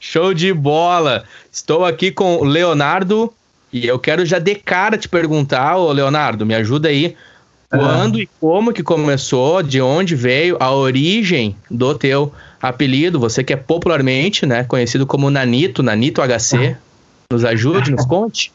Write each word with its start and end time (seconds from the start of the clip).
Show 0.00 0.34
de 0.34 0.52
bola! 0.52 1.22
Estou 1.52 1.84
aqui 1.84 2.10
com 2.10 2.38
o 2.38 2.44
Leonardo 2.44 3.32
e 3.72 3.86
eu 3.86 4.00
quero 4.00 4.26
já 4.26 4.40
de 4.40 4.56
cara 4.56 4.98
te 4.98 5.08
perguntar, 5.08 5.76
ô 5.76 5.92
Leonardo, 5.92 6.44
me 6.44 6.56
ajuda 6.56 6.88
aí. 6.88 7.14
Quando 7.70 8.16
uhum. 8.16 8.22
e 8.22 8.28
como 8.40 8.72
que 8.72 8.82
começou, 8.82 9.62
de 9.62 9.80
onde 9.80 10.16
veio 10.16 10.56
a 10.58 10.72
origem 10.72 11.54
do 11.70 11.94
teu 11.94 12.32
apelido, 12.60 13.18
você 13.18 13.44
que 13.44 13.52
é 13.52 13.56
popularmente 13.56 14.46
né, 14.46 14.64
conhecido 14.64 15.06
como 15.06 15.30
Nanito, 15.30 15.82
Nanito 15.82 16.20
HC. 16.22 16.76
Nos 17.30 17.44
ajude, 17.44 17.90
nos 17.90 18.06
conte. 18.06 18.50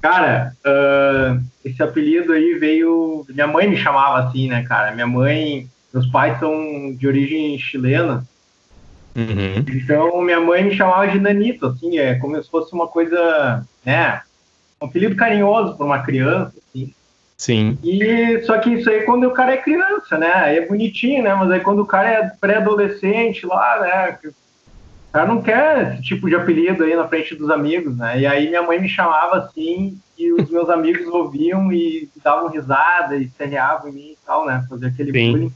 Cara, 0.00 0.52
uh, 0.64 1.42
esse 1.64 1.82
apelido 1.82 2.32
aí 2.32 2.54
veio. 2.54 3.26
Minha 3.28 3.48
mãe 3.48 3.68
me 3.68 3.76
chamava 3.76 4.20
assim, 4.20 4.48
né, 4.48 4.62
cara? 4.62 4.92
Minha 4.92 5.06
mãe, 5.08 5.68
meus 5.92 6.06
pais 6.06 6.38
são 6.38 6.94
de 6.94 7.08
origem 7.08 7.58
chilena. 7.58 8.24
Uhum. 9.16 9.64
Então, 9.68 10.22
minha 10.22 10.38
mãe 10.38 10.62
me 10.62 10.76
chamava 10.76 11.08
de 11.08 11.18
Nanito, 11.18 11.66
assim, 11.66 11.98
é 11.98 12.14
como 12.16 12.40
se 12.40 12.48
fosse 12.48 12.72
uma 12.72 12.86
coisa, 12.86 13.66
né? 13.84 14.22
Um 14.80 14.86
apelido 14.86 15.16
carinhoso 15.16 15.74
para 15.76 15.86
uma 15.86 16.02
criança, 16.02 16.52
assim. 16.68 16.94
Sim. 17.36 17.78
E 17.84 18.42
só 18.44 18.58
que 18.58 18.70
isso 18.70 18.88
aí 18.88 19.02
quando 19.02 19.24
o 19.24 19.32
cara 19.32 19.52
é 19.52 19.58
criança, 19.58 20.16
né? 20.16 20.32
Aí 20.32 20.56
é 20.58 20.66
bonitinho, 20.66 21.22
né? 21.22 21.34
Mas 21.34 21.50
aí 21.50 21.60
quando 21.60 21.80
o 21.80 21.86
cara 21.86 22.08
é 22.08 22.28
pré-adolescente 22.40 23.44
lá, 23.44 23.80
né? 23.80 24.18
O 24.24 25.12
cara 25.12 25.26
não 25.26 25.42
quer 25.42 25.92
esse 25.92 26.02
tipo 26.02 26.28
de 26.28 26.34
apelido 26.34 26.84
aí 26.84 26.96
na 26.96 27.06
frente 27.06 27.34
dos 27.34 27.50
amigos, 27.50 27.96
né? 27.96 28.20
E 28.20 28.26
aí 28.26 28.48
minha 28.48 28.62
mãe 28.62 28.80
me 28.80 28.88
chamava 28.88 29.36
assim 29.36 29.98
e 30.18 30.32
os 30.32 30.48
meus 30.50 30.70
amigos 30.70 31.06
ouviam 31.06 31.70
e 31.70 32.08
davam 32.24 32.48
risada 32.48 33.16
e 33.16 33.28
serreavam 33.28 33.90
em 33.90 33.92
mim 33.92 34.10
e 34.12 34.18
tal, 34.24 34.46
né? 34.46 34.64
Fazer 34.68 34.86
aquele 34.86 35.12
Sim. 35.12 35.32
bullying. 35.32 35.52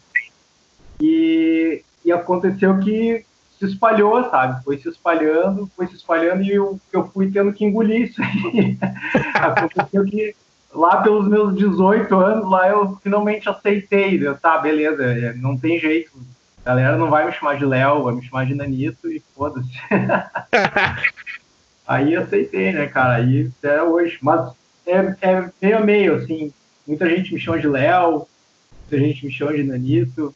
E, 1.00 1.82
e 2.04 2.12
aconteceu 2.12 2.78
que 2.78 3.24
se 3.58 3.64
espalhou, 3.64 4.22
sabe? 4.30 4.62
Foi 4.64 4.76
se 4.76 4.88
espalhando, 4.88 5.70
foi 5.74 5.86
se 5.86 5.94
espalhando 5.94 6.42
e 6.42 6.50
eu, 6.50 6.78
eu 6.92 7.08
fui 7.08 7.30
tendo 7.30 7.54
que 7.54 7.64
engolir 7.64 8.02
isso 8.02 8.20
aí. 8.22 8.76
aconteceu 9.34 10.04
que 10.04 10.34
lá 10.72 11.02
pelos 11.02 11.28
meus 11.28 11.54
18 11.56 12.14
anos, 12.14 12.50
lá 12.50 12.68
eu 12.68 12.98
finalmente 13.02 13.48
aceitei. 13.48 14.26
Eu, 14.26 14.36
tá, 14.36 14.58
beleza, 14.58 15.02
é, 15.04 15.32
não 15.34 15.56
tem 15.56 15.78
jeito. 15.78 16.10
A 16.64 16.70
galera 16.70 16.96
não 16.96 17.08
vai 17.08 17.26
me 17.26 17.32
chamar 17.32 17.56
de 17.56 17.64
Léo, 17.64 18.04
vai 18.04 18.14
me 18.14 18.22
chamar 18.22 18.46
de 18.46 18.54
Nanito 18.54 19.10
e 19.10 19.22
foda-se. 19.34 19.70
Aí 21.86 22.14
aceitei, 22.14 22.72
né, 22.72 22.86
cara? 22.86 23.14
Aí 23.14 23.50
até 23.58 23.82
hoje. 23.82 24.18
Mas 24.20 24.52
é, 24.86 25.14
é 25.22 25.50
meio 25.60 25.78
a 25.78 25.80
meio, 25.80 26.14
assim. 26.16 26.52
Muita 26.86 27.08
gente 27.08 27.34
me 27.34 27.40
chama 27.40 27.58
de 27.58 27.66
Léo, 27.66 28.26
muita 28.82 29.06
gente 29.06 29.26
me 29.26 29.32
chama 29.32 29.54
de 29.54 29.62
Nanito. 29.62 30.34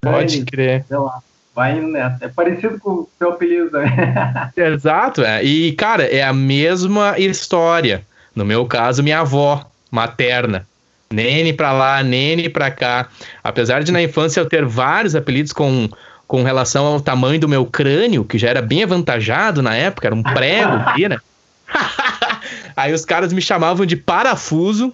Pode 0.00 0.44
crer. 0.44 0.84
Sei 0.86 0.96
lá 0.96 1.20
vai 1.56 1.78
indo 1.78 1.88
nessa. 1.88 2.26
É 2.26 2.28
parecido 2.28 2.78
com 2.78 2.90
o 2.90 3.08
seu 3.16 3.30
apelido 3.30 3.70
também. 3.70 3.90
Exato, 4.54 5.22
é. 5.22 5.42
E, 5.42 5.72
cara, 5.72 6.04
é 6.04 6.22
a 6.22 6.32
mesma 6.32 7.18
história. 7.18 8.06
No 8.36 8.44
meu 8.44 8.66
caso, 8.66 9.02
minha 9.02 9.20
avó 9.20 9.64
materna. 9.90 10.66
Nene 11.10 11.54
pra 11.54 11.72
lá, 11.72 12.02
nene 12.02 12.50
pra 12.50 12.70
cá. 12.70 13.08
Apesar 13.42 13.82
de 13.82 13.90
na 13.90 14.02
infância 14.02 14.40
eu 14.40 14.46
ter 14.46 14.64
vários 14.66 15.14
apelidos 15.14 15.52
com, 15.52 15.88
com 16.28 16.42
relação 16.42 16.84
ao 16.84 17.00
tamanho 17.00 17.40
do 17.40 17.48
meu 17.48 17.64
crânio, 17.64 18.24
que 18.24 18.38
já 18.38 18.50
era 18.50 18.60
bem 18.60 18.82
avantajado 18.82 19.62
na 19.62 19.74
época, 19.74 20.08
era 20.08 20.14
um 20.14 20.22
prego 20.22 20.76
né? 21.08 21.18
Aí 22.76 22.92
os 22.92 23.06
caras 23.06 23.32
me 23.32 23.40
chamavam 23.40 23.86
de 23.86 23.96
parafuso, 23.96 24.92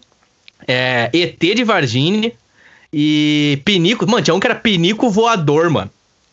é, 0.69 1.11
ET 1.13 1.41
de 1.41 1.65
Varginha 1.65 2.31
e 2.93 3.61
pinico. 3.65 4.09
Mano, 4.09 4.23
tinha 4.23 4.35
um 4.35 4.41
que 4.41 4.47
era 4.47 4.55
pinico 4.55 5.11
voador, 5.11 5.69
mano. 5.69 5.91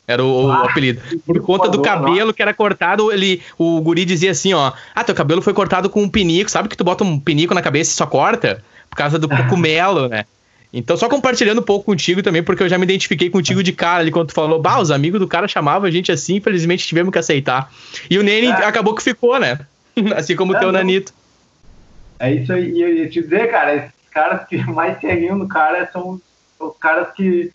Era 0.10 0.26
o, 0.26 0.52
ah, 0.52 0.64
o 0.64 0.66
apelido. 0.66 1.00
Por 1.24 1.40
conta 1.42 1.70
do 1.70 1.84
cabelo 1.84 2.34
que 2.34 2.42
era 2.42 2.52
cortado, 2.52 3.12
ele, 3.12 3.44
o 3.60 3.80
guri 3.80 4.04
dizia 4.06 4.32
assim, 4.32 4.56
ó. 4.56 4.74
Ah, 4.96 5.04
teu 5.04 5.14
cabelo 5.14 5.40
foi 5.40 5.54
cortado 5.54 5.88
com 5.88 6.02
um 6.02 6.10
pinico. 6.10 6.50
Sabe 6.50 6.68
que 6.68 6.76
tu 6.76 6.84
bota 6.84 7.04
um 7.04 7.20
pinico 7.20 7.54
na 7.54 7.62
cabeça 7.62 7.92
e 7.92 7.94
só 7.94 8.08
corta? 8.08 8.64
Por 8.90 8.96
causa 8.96 9.20
do 9.20 9.30
cogumelo, 9.30 10.10
né? 10.10 10.26
Então, 10.74 10.98
só 10.98 11.08
compartilhando 11.08 11.60
um 11.60 11.64
pouco 11.64 11.86
contigo 11.86 12.24
também, 12.24 12.42
porque 12.42 12.64
eu 12.64 12.70
já 12.70 12.76
me 12.80 12.86
identifiquei 12.86 13.30
contigo 13.30 13.62
de 13.62 13.72
cara 13.72 14.00
ali 14.00 14.10
quando 14.10 14.30
tu 14.30 14.34
falou, 14.34 14.60
bah, 14.60 14.80
os 14.80 14.90
amigos 14.90 15.20
do 15.20 15.28
cara 15.28 15.48
chamavam 15.48 15.88
a 15.88 15.92
gente 15.92 16.12
assim, 16.12 16.38
infelizmente 16.38 16.88
tivemos 16.88 17.12
que 17.12 17.20
aceitar. 17.20 17.72
E 18.10 18.18
o 18.18 18.24
Nene 18.24 18.48
é. 18.48 18.66
acabou 18.66 18.96
que 18.96 19.04
ficou, 19.04 19.40
né? 19.40 19.60
assim 20.18 20.36
como 20.36 20.54
o 20.54 20.56
é, 20.56 20.60
teu 20.60 20.72
Nanito. 20.72 21.14
É 22.18 22.34
isso 22.34 22.52
aí, 22.52 22.72
e 22.72 22.82
eu 22.82 22.96
ia 22.96 23.10
te 23.10 23.22
dizer, 23.22 23.52
cara, 23.52 23.76
esses 23.76 23.92
caras 24.10 24.48
que 24.48 24.58
mais 24.58 25.00
se 25.00 25.08
riam 25.08 25.38
do 25.38 25.48
cara 25.48 25.88
são 25.94 26.20
os 26.60 26.78
caras 26.80 27.14
que 27.14 27.52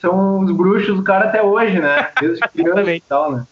são 0.00 0.40
os 0.40 0.50
bruxos 0.52 0.96
do 0.96 1.02
cara 1.02 1.26
até 1.26 1.42
hoje, 1.42 1.78
né? 1.78 2.08
Desde 2.20 2.40
criança 2.54 2.94
e 2.94 3.00
tal, 3.00 3.32
né? 3.32 3.46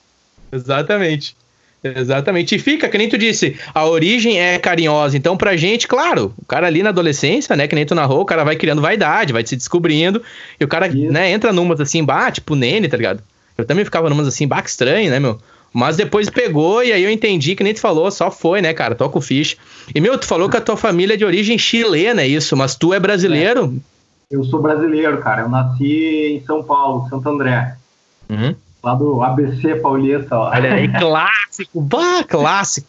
Exatamente. 0.52 1.36
Exatamente. 1.82 2.54
E 2.54 2.58
fica, 2.58 2.88
que 2.88 2.98
nem 2.98 3.08
tu 3.08 3.16
disse, 3.16 3.56
a 3.74 3.86
origem 3.86 4.38
é 4.38 4.58
carinhosa. 4.58 5.16
Então, 5.16 5.36
pra 5.36 5.56
gente, 5.56 5.88
claro, 5.88 6.34
o 6.36 6.44
cara 6.44 6.66
ali 6.66 6.82
na 6.82 6.91
adolescência, 6.91 7.56
né? 7.56 7.66
Que 7.66 7.74
nem 7.74 7.86
tu 7.86 7.94
narrou, 7.94 8.20
o 8.20 8.26
cara 8.26 8.44
vai 8.44 8.56
criando 8.56 8.82
vaidade, 8.82 9.32
vai 9.32 9.46
se 9.46 9.56
descobrindo. 9.56 10.22
E 10.58 10.64
o 10.64 10.68
cara, 10.68 10.88
Isso. 10.88 11.10
né, 11.10 11.30
entra 11.30 11.52
numas 11.52 11.80
assim, 11.80 12.04
bah, 12.04 12.30
tipo 12.30 12.54
Nene, 12.54 12.88
tá 12.88 12.97
ligado? 12.97 13.22
Eu 13.56 13.64
também 13.64 13.84
ficava 13.84 14.10
numas 14.10 14.28
assim, 14.28 14.47
bah, 14.47 14.62
que 14.62 14.68
estranho, 14.68 15.10
né, 15.10 15.18
meu? 15.18 15.38
Mas 15.72 15.97
depois 15.97 16.28
pegou 16.28 16.82
e 16.82 16.92
aí 16.92 17.02
eu 17.02 17.10
entendi 17.10 17.54
que 17.54 17.62
nem 17.62 17.72
tu 17.72 17.80
falou, 17.80 18.10
só 18.10 18.30
foi, 18.30 18.60
né, 18.60 18.74
cara? 18.74 18.94
Toca 18.94 19.18
o 19.18 19.20
ficha. 19.20 19.56
E, 19.94 20.00
meu, 20.00 20.18
tu 20.18 20.26
falou 20.26 20.48
que 20.50 20.56
a 20.56 20.60
tua 20.60 20.76
família 20.76 21.14
é 21.14 21.16
de 21.16 21.24
origem 21.24 21.56
chilena, 21.56 22.22
é 22.22 22.26
isso, 22.26 22.56
mas 22.56 22.74
tu 22.74 22.92
é 22.92 22.98
brasileiro? 22.98 23.74
É. 23.76 23.90
Eu 24.30 24.44
sou 24.44 24.62
brasileiro, 24.62 25.18
cara. 25.18 25.42
Eu 25.42 25.48
nasci 25.48 26.34
em 26.36 26.44
São 26.44 26.62
Paulo, 26.62 27.08
Santo 27.08 27.28
André. 27.28 27.76
Uhum. 28.28 28.54
Lá 28.82 28.94
do 28.94 29.22
ABC 29.22 29.74
Paulista. 29.76 30.38
Ó. 30.38 30.50
Olha 30.50 30.74
aí, 30.74 30.88
clássico, 30.98 31.80
bah, 31.80 32.22
clássico. 32.26 32.86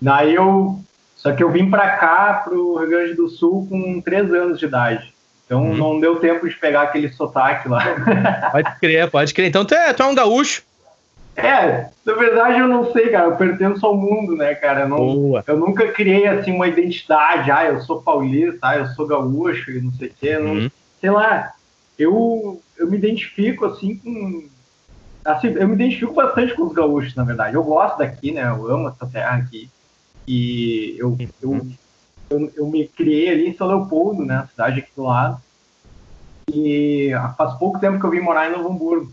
Daí 0.00 0.34
eu. 0.34 0.78
Só 1.16 1.32
que 1.32 1.42
eu 1.42 1.50
vim 1.50 1.70
pra 1.70 1.96
cá, 1.96 2.42
pro 2.44 2.76
Rio 2.76 2.90
Grande 2.90 3.14
do 3.14 3.28
Sul, 3.28 3.66
com 3.68 4.00
três 4.02 4.32
anos 4.32 4.58
de 4.58 4.66
idade. 4.66 5.12
Então 5.46 5.62
uhum. 5.62 5.76
não 5.76 6.00
deu 6.00 6.16
tempo 6.16 6.46
de 6.46 6.54
pegar 6.54 6.82
aquele 6.82 7.10
sotaque 7.10 7.68
lá. 7.68 7.82
Pode 8.52 8.78
crer, 8.78 9.10
pode 9.10 9.32
crer. 9.32 9.48
Então 9.48 9.64
tu 9.64 9.74
é, 9.74 9.92
tu 9.92 10.02
é 10.02 10.06
um 10.06 10.14
gaúcho. 10.14 10.62
É, 11.36 11.90
na 12.02 12.14
verdade 12.14 12.58
eu 12.58 12.66
não 12.66 12.90
sei, 12.92 13.10
cara, 13.10 13.26
eu 13.26 13.36
pertenço 13.36 13.84
ao 13.84 13.94
mundo, 13.94 14.34
né, 14.34 14.54
cara? 14.54 14.80
Eu, 14.80 14.88
não, 14.88 15.42
eu 15.46 15.56
nunca 15.58 15.92
criei, 15.92 16.26
assim, 16.26 16.52
uma 16.52 16.66
identidade, 16.66 17.50
ah, 17.50 17.66
eu 17.66 17.80
sou 17.82 18.00
paulista, 18.00 18.58
ah, 18.62 18.78
eu 18.78 18.86
sou 18.88 19.06
gaúcho 19.06 19.70
e 19.70 19.82
não 19.82 19.92
sei 19.92 20.08
o 20.08 20.14
quê, 20.18 20.38
não, 20.38 20.52
uhum. 20.52 20.70
sei 20.98 21.10
lá, 21.10 21.52
eu, 21.98 22.60
eu 22.78 22.90
me 22.90 22.96
identifico, 22.96 23.66
assim, 23.66 23.96
com... 23.96 24.48
Assim, 25.26 25.48
eu 25.48 25.68
me 25.68 25.74
identifico 25.74 26.14
bastante 26.14 26.54
com 26.54 26.62
os 26.62 26.72
gaúchos, 26.72 27.14
na 27.16 27.24
verdade. 27.24 27.56
Eu 27.56 27.64
gosto 27.64 27.98
daqui, 27.98 28.32
né, 28.32 28.44
eu 28.44 28.70
amo 28.70 28.88
essa 28.88 29.06
terra 29.06 29.36
aqui, 29.36 29.68
e 30.26 30.96
eu, 30.98 31.08
uhum. 31.08 31.28
eu, 31.42 31.66
eu, 32.30 32.52
eu 32.56 32.66
me 32.66 32.88
criei 32.88 33.28
ali 33.28 33.48
em 33.48 33.54
São 33.54 33.66
Leopoldo, 33.66 34.24
né, 34.24 34.48
cidade 34.52 34.80
aqui 34.80 34.90
do 34.96 35.02
lado, 35.02 35.38
e 36.50 37.10
faz 37.36 37.52
pouco 37.58 37.78
tempo 37.78 38.00
que 38.00 38.06
eu 38.06 38.10
vim 38.10 38.20
morar 38.20 38.48
em 38.48 38.56
Novo 38.56 38.70
Hamburgo. 38.70 39.12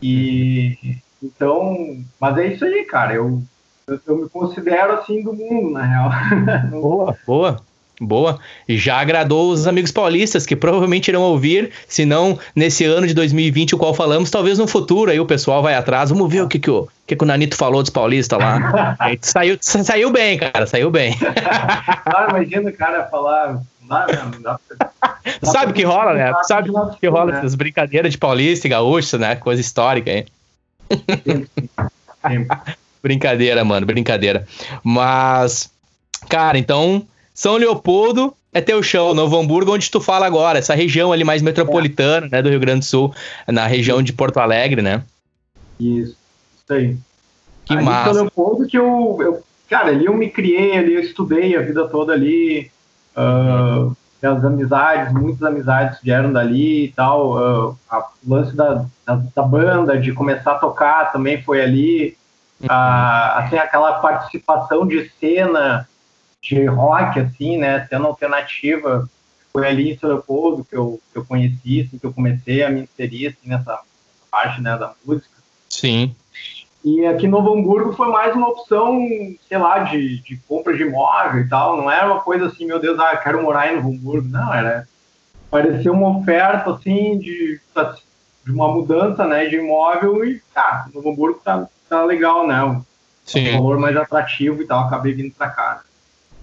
E 0.00 0.96
então, 1.22 1.96
mas 2.20 2.38
é 2.38 2.46
isso 2.48 2.64
aí, 2.64 2.84
cara. 2.84 3.14
Eu, 3.14 3.42
eu, 3.86 4.00
eu 4.06 4.16
me 4.18 4.28
considero 4.28 4.92
assim 4.92 5.22
do 5.22 5.32
mundo, 5.32 5.70
na 5.70 5.84
real. 5.84 6.10
Boa, 6.70 7.16
boa. 7.26 7.68
Boa. 8.00 8.38
Já 8.68 9.00
agradou 9.00 9.50
os 9.50 9.66
amigos 9.66 9.90
paulistas 9.90 10.46
que 10.46 10.54
provavelmente 10.54 11.08
irão 11.08 11.22
ouvir, 11.22 11.72
se 11.88 12.04
não 12.04 12.38
nesse 12.54 12.84
ano 12.84 13.06
de 13.06 13.14
2020, 13.14 13.74
o 13.74 13.78
qual 13.78 13.92
falamos, 13.92 14.30
talvez 14.30 14.58
no 14.58 14.68
futuro 14.68 15.10
aí 15.10 15.18
o 15.18 15.26
pessoal 15.26 15.62
vai 15.62 15.74
atrás. 15.74 16.10
Vamos 16.10 16.30
ver 16.30 16.42
o 16.42 16.48
que, 16.48 16.58
que, 16.58 16.70
o, 16.70 16.88
que, 17.06 17.16
que 17.16 17.24
o 17.24 17.26
Nanito 17.26 17.56
falou 17.56 17.82
dos 17.82 17.90
paulistas 17.90 18.38
lá. 18.38 18.96
saiu, 19.20 19.58
saiu 19.60 20.10
bem, 20.10 20.38
cara, 20.38 20.66
saiu 20.66 20.90
bem. 20.90 21.16
ah, 22.06 22.28
imagina 22.30 22.70
o 22.70 22.72
cara 22.72 23.04
falar. 23.06 23.60
Dá, 23.88 24.06
dá, 24.06 24.60
dá 24.68 24.90
Sabe 25.42 25.72
que 25.72 25.82
rola, 25.82 26.12
né? 26.12 26.32
Sabe 26.42 26.70
que 27.00 27.08
rola 27.08 27.32
né? 27.32 27.38
essas 27.38 27.54
brincadeiras 27.54 28.12
de 28.12 28.18
paulista 28.18 28.66
e 28.66 28.70
gaúcho, 28.70 29.16
né? 29.16 29.34
Coisa 29.34 29.60
histórica 29.60 30.10
brincadeira, 33.02 33.64
mano, 33.64 33.86
brincadeira. 33.86 34.46
Mas, 34.82 35.70
cara, 36.28 36.58
então, 36.58 37.06
São 37.32 37.56
Leopoldo 37.56 38.34
é 38.52 38.60
teu 38.60 38.82
chão, 38.82 39.14
Novo 39.14 39.38
Hamburgo, 39.38 39.72
onde 39.72 39.90
tu 39.90 40.00
fala 40.00 40.26
agora, 40.26 40.58
essa 40.58 40.74
região 40.74 41.12
ali 41.12 41.24
mais 41.24 41.42
metropolitana, 41.42 42.26
é. 42.26 42.30
né, 42.30 42.42
do 42.42 42.48
Rio 42.48 42.60
Grande 42.60 42.80
do 42.80 42.84
Sul, 42.84 43.14
na 43.46 43.66
região 43.66 44.02
de 44.02 44.12
Porto 44.12 44.38
Alegre, 44.38 44.82
né? 44.82 45.02
Isso, 45.78 46.16
isso 46.56 46.72
aí. 46.72 46.96
Que 47.64 47.74
ali 47.74 47.84
massa. 47.84 48.14
São 48.14 48.22
Leopoldo 48.22 48.66
que 48.66 48.78
eu, 48.78 49.18
eu, 49.20 49.42
cara, 49.68 49.88
ali 49.88 50.06
eu 50.06 50.14
me 50.14 50.28
criei, 50.30 50.76
ali 50.76 50.94
eu 50.94 51.00
estudei 51.00 51.56
a 51.56 51.60
vida 51.60 51.86
toda 51.88 52.12
ali, 52.12 52.70
uh, 53.16 53.94
as 54.26 54.44
amizades, 54.44 55.12
muitas 55.12 55.42
amizades 55.42 56.00
vieram 56.02 56.32
dali 56.32 56.86
e 56.86 56.92
tal. 56.92 57.36
Uh, 57.36 57.78
a, 57.88 57.98
o 57.98 58.34
lance 58.34 58.54
da, 58.56 58.84
da, 59.06 59.14
da, 59.34 59.42
banda, 59.42 59.98
de 59.98 60.12
começar 60.12 60.52
a 60.52 60.58
tocar 60.58 61.12
também 61.12 61.42
foi 61.42 61.62
ali. 61.62 62.16
Ah, 62.68 63.38
assim, 63.38 63.56
aquela 63.56 64.00
participação 64.00 64.84
de 64.84 65.08
cena 65.20 65.88
de 66.42 66.64
rock, 66.66 67.20
assim, 67.20 67.56
né? 67.56 67.86
Cena 67.86 68.06
alternativa. 68.06 69.08
Foi 69.52 69.66
ali 69.66 69.92
em 69.92 69.98
São 69.98 70.10
Leopoldo 70.10 70.64
que 70.64 70.76
eu, 70.76 71.00
que 71.12 71.18
eu 71.18 71.24
conheci, 71.24 71.82
assim, 71.82 71.98
que 71.98 72.04
eu 72.04 72.12
comecei 72.12 72.62
a 72.62 72.70
me 72.70 72.82
inserir 72.82 73.28
assim, 73.28 73.48
nessa 73.48 73.80
parte 74.30 74.60
né, 74.60 74.76
da 74.76 74.92
música. 75.04 75.30
Sim. 75.68 76.14
E 76.84 77.04
aqui 77.06 77.26
no 77.26 77.42
Novo 77.42 77.58
Hamburgo 77.58 77.92
foi 77.92 78.08
mais 78.08 78.34
uma 78.34 78.48
opção, 78.48 78.98
sei 79.48 79.58
lá, 79.58 79.80
de, 79.80 80.22
de 80.22 80.36
compra 80.48 80.76
de 80.76 80.84
imóvel 80.84 81.40
e 81.40 81.48
tal. 81.48 81.76
Não 81.76 81.90
era 81.90 82.06
uma 82.06 82.20
coisa 82.20 82.46
assim, 82.46 82.66
meu 82.66 82.78
Deus, 82.78 82.98
ah, 82.98 83.16
quero 83.16 83.42
morar 83.42 83.72
em 83.72 83.76
Novo 83.76 83.90
Hamburgo. 83.90 84.28
Não, 84.28 84.54
era. 84.54 84.86
Parecia 85.50 85.92
uma 85.92 86.18
oferta, 86.18 86.70
assim, 86.70 87.18
de, 87.18 87.60
de 88.44 88.52
uma 88.52 88.68
mudança, 88.68 89.26
né, 89.26 89.46
de 89.46 89.56
imóvel 89.56 90.24
e, 90.24 90.40
tá, 90.54 90.86
Novo 90.94 91.10
Hamburgo 91.10 91.40
tá, 91.44 91.66
tá 91.88 92.04
legal, 92.04 92.46
né? 92.46 92.62
Um, 92.62 92.82
Sim. 93.24 93.50
um 93.50 93.56
valor 93.58 93.78
mais 93.78 93.96
atrativo 93.96 94.62
e 94.62 94.66
tal. 94.66 94.84
Acabei 94.84 95.12
vindo 95.12 95.32
pra 95.36 95.48
cá. 95.48 95.82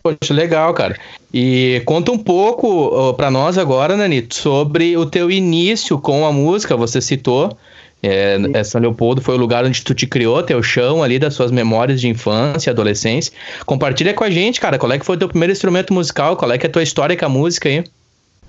Poxa, 0.04 0.34
legal, 0.34 0.72
cara. 0.74 1.00
E 1.34 1.81
conta 1.86 2.12
um 2.12 2.18
pouco 2.18 3.14
para 3.16 3.31
nós 3.31 3.58
agora, 3.58 3.98
Nanito, 3.98 4.36
sobre 4.36 4.96
o 4.96 5.06
teu 5.06 5.31
início 5.31 5.98
com 5.98 6.26
a 6.28 6.31
música. 6.31 6.78
Você 6.78 7.02
citou 7.02 7.58
é, 8.07 8.60
é, 8.60 8.63
São 8.63 8.80
Leopoldo 8.80 9.22
foi 9.22 9.36
o 9.36 9.38
lugar 9.38 9.66
onde 9.66 9.84
tu 9.84 9.94
te 9.94 10.06
criou, 10.06 10.44
teu 10.44 10.62
chão 10.62 11.02
ali 11.02 11.18
das 11.18 11.34
suas 11.34 11.52
memórias 11.52 12.00
de 12.00 12.07
infância, 12.07 12.72
adolescência. 12.72 13.34
Compartilha 13.66 14.13
com 14.13 14.24
a 14.24 14.30
gente, 14.30 14.62
cara, 14.62 14.78
qual 14.78 14.92
é 14.92 15.00
que 15.00 15.06
foi 15.06 15.16
o 15.16 15.19
teu 15.19 15.28
primeiro 15.28 15.52
instrumento 15.52 15.94
musical? 15.94 16.38
Qual 16.38 16.52
é 16.52 16.57
que 16.57 16.66
é 16.66 16.69
a 16.69 16.72
tua 16.72 16.84
história 16.84 17.18
com 17.18 17.25
a 17.25 17.30
música 17.30 17.68
aí? 17.68 17.84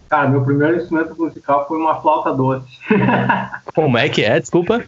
Cara, 0.08 0.29
meu 0.29 0.44
primeiro 0.44 0.76
instrumento 0.76 1.17
musical 1.19 1.67
foi 1.67 1.79
uma 1.79 2.00
flauta 2.00 2.32
doce. 2.32 2.67
Como 3.75 3.99
é 3.99 4.08
que 4.08 4.23
é? 4.23 4.38
Desculpa. 4.38 4.85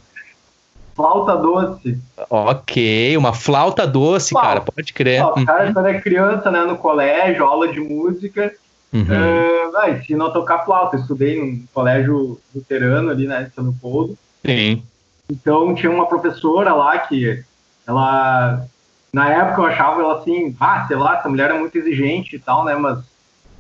Flauta 0.94 1.36
doce. 1.36 1.98
Ok, 2.28 3.16
uma 3.16 3.32
flauta 3.32 3.86
doce, 3.86 4.30
flauta. 4.30 4.48
cara, 4.48 4.60
pode 4.60 4.92
crer. 4.92 5.20
Flauta. 5.20 5.44
Cara, 5.44 5.66
uhum. 5.66 5.72
quando 5.72 5.86
é 5.86 6.00
criança, 6.00 6.50
né, 6.50 6.60
no 6.64 6.76
colégio, 6.76 7.44
aula 7.44 7.68
de 7.68 7.80
música, 7.80 8.52
uhum. 8.92 9.02
uh, 9.02 9.76
ah, 9.76 10.26
a 10.26 10.30
tocar 10.30 10.64
flauta. 10.64 10.96
Eu 10.96 11.00
estudei 11.00 11.40
num 11.40 11.64
colégio 11.72 12.38
luterano 12.54 13.10
ali, 13.10 13.26
né, 13.26 13.44
de 13.44 13.54
São 13.54 13.64
Leopoldo. 13.64 14.18
Sim. 14.48 14.82
Então 15.30 15.74
tinha 15.74 15.92
uma 15.92 16.06
professora 16.06 16.72
lá 16.72 16.98
que 16.98 17.44
ela 17.86 18.66
na 19.12 19.30
época 19.30 19.60
eu 19.60 19.66
achava 19.66 20.00
ela 20.00 20.20
assim, 20.20 20.56
ah, 20.58 20.86
sei 20.86 20.96
lá, 20.96 21.18
essa 21.18 21.28
mulher 21.28 21.50
é 21.50 21.58
muito 21.58 21.76
exigente 21.76 22.36
e 22.36 22.38
tal, 22.38 22.64
né? 22.64 22.74
Mas 22.74 22.98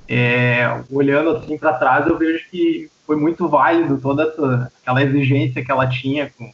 é, 0.08 0.82
olhando 0.90 1.30
assim 1.30 1.58
para 1.58 1.74
trás 1.74 2.06
eu 2.06 2.16
vejo 2.16 2.42
que 2.50 2.90
foi 3.06 3.16
muito 3.16 3.46
válido 3.48 3.98
toda 3.98 4.22
essa, 4.22 4.72
aquela 4.80 5.02
exigência 5.02 5.62
que 5.62 5.70
ela 5.70 5.86
tinha 5.86 6.30
com, 6.38 6.50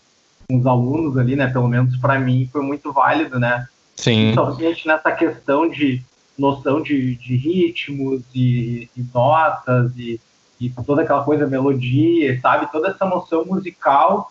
com 0.49 0.59
os 0.59 0.67
alunos 0.67 1.17
ali, 1.17 1.37
né? 1.37 1.47
Pelo 1.47 1.69
menos 1.69 1.97
para 1.97 2.19
mim 2.19 2.49
foi 2.53 2.63
muito 2.63 2.93
válido, 2.93 3.39
né? 3.39 3.69
Sim. 3.95 4.33
Principalmente 4.33 4.87
nessa 4.89 5.13
questão 5.13 5.69
de 5.69 6.03
noção 6.37 6.83
de, 6.83 7.15
de 7.15 7.37
ritmos 7.37 8.23
e, 8.35 8.89
e 8.97 9.05
notas 9.15 9.93
e 9.97 10.21
e 10.67 10.85
toda 10.85 11.03
aquela 11.03 11.25
coisa, 11.25 11.47
melodia, 11.47 12.39
sabe? 12.41 12.71
Toda 12.71 12.89
essa 12.89 13.05
noção 13.05 13.45
musical 13.45 14.31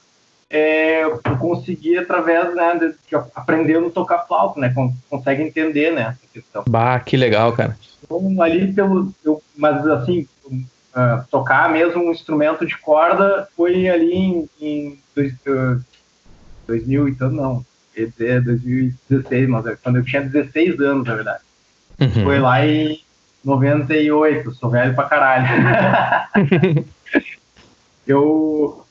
é, 0.53 1.03
eu 1.03 1.37
consegui 1.39 1.97
através, 1.97 2.55
né, 2.55 2.75
de, 2.75 2.89
de 2.89 3.15
aprendendo 3.33 3.87
a 3.87 3.91
tocar 3.91 4.19
flauta, 4.27 4.59
né? 4.59 4.71
consegue 5.09 5.41
entender, 5.41 5.91
né, 5.91 6.15
essa 6.15 6.31
questão. 6.31 6.63
Bah, 6.69 6.99
que 6.99 7.17
legal, 7.17 7.53
cara. 7.53 7.75
Então, 8.03 8.39
ali 8.39 8.71
pelo, 8.71 9.11
eu, 9.25 9.41
mas 9.57 9.85
assim, 9.87 10.27
uh, 10.47 11.25
tocar 11.31 11.71
mesmo 11.71 12.03
um 12.03 12.11
instrumento 12.11 12.67
de 12.67 12.77
corda 12.77 13.47
foi 13.57 13.89
ali 13.89 14.13
em, 14.13 14.49
em 14.61 14.99
dois, 15.15 15.33
uh, 15.47 15.83
2000 16.67 17.07
então 17.07 17.31
não, 17.31 17.65
2016, 17.95 19.49
mas 19.49 19.65
é 19.65 19.75
quando 19.75 19.97
eu 19.97 20.05
tinha 20.05 20.21
16 20.21 20.79
anos, 20.79 21.07
na 21.07 21.15
verdade. 21.15 21.43
Uhum. 21.99 22.23
Foi 22.23 22.39
lá 22.39 22.65
em 22.65 23.03
98, 23.43 24.53
sou 24.53 24.69
velho 24.69 24.95
pra 24.95 25.05
caralho. 25.05 25.47
eu 28.07 28.85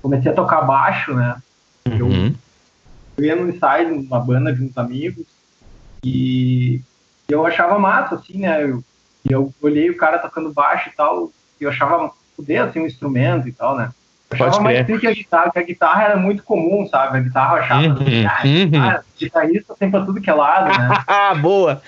comecei 0.00 0.30
a 0.30 0.34
tocar 0.34 0.62
baixo, 0.62 1.14
né? 1.14 1.36
Uhum. 1.86 2.34
Eu 3.16 3.24
ia 3.24 3.36
no 3.36 3.48
ensaio, 3.48 3.94
numa 3.94 4.20
banda 4.20 4.52
de 4.52 4.62
uns 4.62 4.76
amigos, 4.78 5.26
e 6.04 6.80
eu 7.28 7.44
achava 7.44 7.78
massa, 7.78 8.14
assim, 8.14 8.38
né? 8.38 8.64
Eu, 8.64 8.82
eu 9.28 9.54
olhei 9.60 9.90
o 9.90 9.96
cara 9.96 10.18
tocando 10.18 10.52
baixo 10.52 10.88
e 10.88 10.92
tal, 10.92 11.30
e 11.60 11.64
eu 11.64 11.70
achava 11.70 12.10
poder, 12.36 12.58
assim, 12.58 12.80
um 12.80 12.86
instrumento 12.86 13.48
e 13.48 13.52
tal, 13.52 13.76
né? 13.76 13.90
Eu 14.30 14.36
achava 14.36 14.50
Pode 14.52 14.64
mais 14.64 14.86
que 14.86 15.06
a 15.06 15.12
guitarra, 15.12 15.50
que 15.50 15.58
a 15.58 15.62
guitarra 15.62 16.04
era 16.04 16.16
muito 16.16 16.42
comum, 16.44 16.86
sabe? 16.88 17.18
A 17.18 17.20
guitarra 17.20 17.56
eu 17.56 17.62
achava, 17.62 17.86
uhum. 17.86 17.92
assim, 17.92 18.26
ah, 18.76 18.96
uhum. 18.96 19.02
guitarrista 19.18 19.74
tem 19.78 19.90
pra 19.90 20.04
tudo 20.04 20.20
que 20.20 20.30
é 20.30 20.34
lado, 20.34 20.68
né? 20.78 20.88
Boa! 21.42 21.82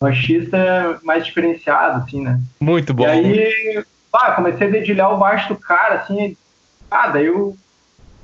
Baixista 0.00 0.56
é 0.56 0.96
mais 1.02 1.24
diferenciado, 1.24 2.02
assim, 2.02 2.22
né? 2.22 2.40
Muito 2.60 2.92
bom. 2.92 3.04
E 3.04 3.06
aí, 3.06 3.84
pá, 4.10 4.32
comecei 4.32 4.68
a 4.68 4.70
dedilhar 4.70 5.12
o 5.12 5.18
baixo 5.18 5.48
do 5.48 5.56
cara, 5.56 5.96
assim, 5.96 6.36
ah, 6.90 7.08
daí 7.08 7.30
o 7.30 7.56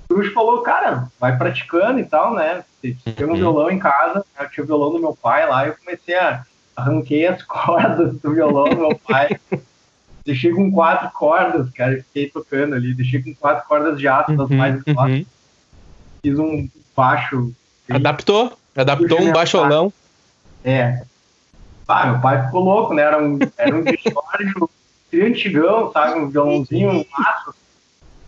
Bruxo 0.08 0.32
falou, 0.32 0.62
cara, 0.62 1.08
vai 1.18 1.36
praticando 1.36 1.98
e 1.98 2.04
tal, 2.04 2.34
né? 2.34 2.64
Tem 2.80 2.96
um 3.26 3.30
uhum. 3.30 3.36
violão 3.36 3.70
em 3.70 3.78
casa, 3.78 4.24
eu 4.38 4.50
tinha 4.50 4.64
o 4.64 4.66
violão 4.66 4.92
do 4.92 5.00
meu 5.00 5.16
pai 5.16 5.48
lá, 5.48 5.66
eu 5.66 5.76
comecei 5.76 6.16
a 6.16 6.44
arranquei 6.76 7.26
as 7.26 7.42
cordas 7.44 8.18
do 8.20 8.32
violão 8.32 8.68
do 8.68 8.76
meu 8.76 9.00
pai. 9.08 9.28
deixei 10.24 10.52
com 10.52 10.70
quatro 10.70 11.10
cordas, 11.10 11.70
cara, 11.70 11.96
fiquei 11.96 12.28
tocando 12.28 12.74
ali, 12.74 12.94
deixei 12.94 13.22
com 13.22 13.34
quatro 13.34 13.66
cordas 13.66 13.98
de 13.98 14.06
aço 14.06 14.36
das 14.36 14.50
uhum, 14.50 14.56
mais 14.56 14.82
uhum. 14.86 15.26
Fiz 16.22 16.38
um 16.38 16.68
baixo. 16.96 17.52
Adaptou, 17.90 18.56
adaptou 18.76 19.20
um 19.20 19.32
baixolão. 19.32 19.92
É, 20.64 21.02
ah, 21.88 22.06
meu 22.06 22.20
pai 22.20 22.44
ficou 22.44 22.62
louco, 22.62 22.94
né? 22.94 23.02
Era 23.02 23.22
um, 23.22 23.38
era 23.58 23.76
um 23.76 23.82
Discord 23.84 24.54
antigão, 25.14 25.92
sabe? 25.92 26.20
Um 26.20 26.30
violãozinho, 26.30 26.90
um 26.90 27.04
maço. 27.16 27.54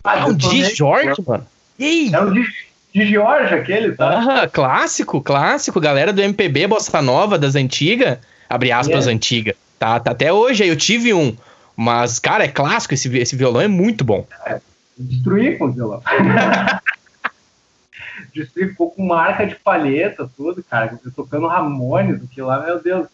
Ah, 0.03 0.19
é 0.19 0.25
um 0.25 0.33
Dijorge, 0.33 1.21
mano? 1.25 1.45
Ei. 1.79 2.13
É 2.13 2.21
um 2.21 2.31
de, 2.31 2.45
George 2.93 3.53
aquele, 3.53 3.93
tá? 3.93 4.43
Ah, 4.43 4.47
clássico, 4.47 5.21
clássico. 5.21 5.81
Galera 5.81 6.13
do 6.13 6.21
MPB, 6.21 6.67
Bossa 6.67 7.01
Nova, 7.01 7.37
das 7.37 7.55
antigas. 7.55 8.19
Abre 8.49 8.71
aspas, 8.71 9.07
é. 9.07 9.11
antiga. 9.11 9.55
Tá, 9.79 9.99
tá 9.99 10.11
até 10.11 10.31
hoje 10.31 10.63
aí, 10.63 10.69
eu 10.69 10.77
tive 10.77 11.13
um. 11.13 11.35
Mas, 11.75 12.19
cara, 12.19 12.45
é 12.45 12.47
clássico, 12.47 12.93
esse, 12.93 13.13
esse 13.17 13.35
violão 13.35 13.61
é 13.61 13.67
muito 13.67 14.05
bom. 14.05 14.25
É, 14.45 14.61
destruí 14.97 15.57
com 15.57 15.65
o 15.65 15.71
violão. 15.71 16.01
destruí, 18.33 18.69
ficou 18.69 18.91
com 18.91 19.05
marca 19.05 19.45
de 19.45 19.55
palheta, 19.55 20.29
tudo, 20.37 20.63
cara. 20.63 20.97
Eu 21.03 21.11
tocando 21.11 21.47
Ramones, 21.47 22.21
que 22.31 22.41
lá, 22.41 22.63
meu 22.63 22.81
Deus. 22.81 23.07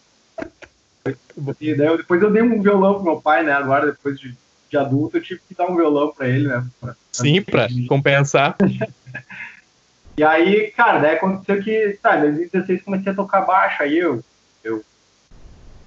E 1.60 1.74
daí 1.74 1.86
eu, 1.86 1.96
depois 1.96 2.22
eu 2.22 2.30
dei 2.30 2.42
um 2.42 2.62
violão 2.62 2.94
pro 2.94 3.04
meu 3.04 3.20
pai, 3.20 3.42
né? 3.42 3.52
Agora, 3.52 3.86
depois 3.86 4.18
de, 4.18 4.36
de 4.70 4.76
adulto, 4.76 5.16
eu 5.16 5.22
tive 5.22 5.40
que 5.48 5.54
dar 5.54 5.66
um 5.66 5.76
violão 5.76 6.12
pra 6.12 6.28
ele, 6.28 6.46
né? 6.46 6.64
Pra, 6.80 6.94
Sim, 7.10 7.42
pra 7.42 7.68
compensar. 7.88 8.56
e 10.16 10.22
aí, 10.22 10.70
cara, 10.70 11.00
daí 11.00 11.16
aconteceu 11.16 11.62
que, 11.62 11.98
tá, 12.00 12.18
em 12.18 12.22
2016 12.22 12.82
comecei 12.82 13.12
a 13.12 13.16
tocar 13.16 13.40
baixo, 13.42 13.82
aí 13.82 13.98
eu, 13.98 14.22
eu, 14.62 14.84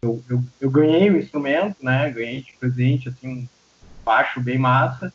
eu, 0.01 0.21
eu, 0.29 0.43
eu 0.59 0.69
ganhei 0.69 1.09
o 1.09 1.17
instrumento, 1.17 1.77
né? 1.81 2.09
Ganhei 2.11 2.41
de 2.41 2.53
presente, 2.59 3.07
assim, 3.07 3.27
um 3.27 3.47
baixo 4.03 4.41
bem 4.41 4.57
massa. 4.57 5.13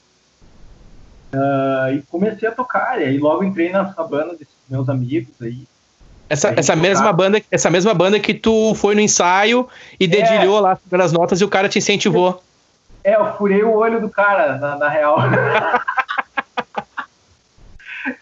Uh, 1.32 1.94
e 1.94 2.02
comecei 2.10 2.48
a 2.48 2.52
tocar, 2.52 3.00
e 3.00 3.04
aí 3.04 3.18
logo 3.18 3.44
entrei 3.44 3.70
nessa 3.70 4.02
banda 4.02 4.32
desses 4.32 4.56
meus 4.68 4.88
amigos 4.88 5.40
aí, 5.40 5.64
essa, 6.30 6.54
essa 6.56 6.76
mesma 6.76 7.12
banda, 7.12 7.42
essa 7.50 7.68
mesma 7.68 7.92
banda 7.92 8.20
que 8.20 8.32
tu 8.32 8.72
foi 8.76 8.94
no 8.94 9.00
ensaio 9.00 9.68
e 9.98 10.04
é. 10.04 10.06
dedilhou 10.06 10.58
é, 10.58 10.60
lá 10.60 10.78
as 11.04 11.12
notas 11.12 11.40
e 11.40 11.44
o 11.44 11.48
cara 11.48 11.68
te 11.68 11.78
incentivou. 11.78 12.40
É, 13.02 13.16
eu 13.16 13.36
furei 13.36 13.64
o 13.64 13.74
olho 13.74 14.00
do 14.00 14.08
cara, 14.08 14.56
na, 14.56 14.76
na 14.76 14.88
real. 14.88 15.16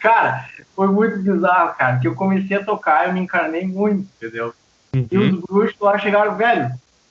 cara, 0.01 0.49
foi 0.75 0.89
muito 0.89 1.19
bizarro, 1.19 1.75
cara, 1.75 1.99
que 1.99 2.09
eu 2.09 2.15
comecei 2.15 2.57
a 2.57 2.65
tocar, 2.65 3.07
eu 3.07 3.13
me 3.13 3.21
encarnei 3.21 3.67
muito, 3.67 4.09
entendeu? 4.17 4.55
Uhum. 4.95 5.07
E 5.11 5.19
os 5.19 5.41
bruxos 5.43 5.79
lá 5.79 5.99
chegaram, 5.99 6.35
velho, 6.35 6.71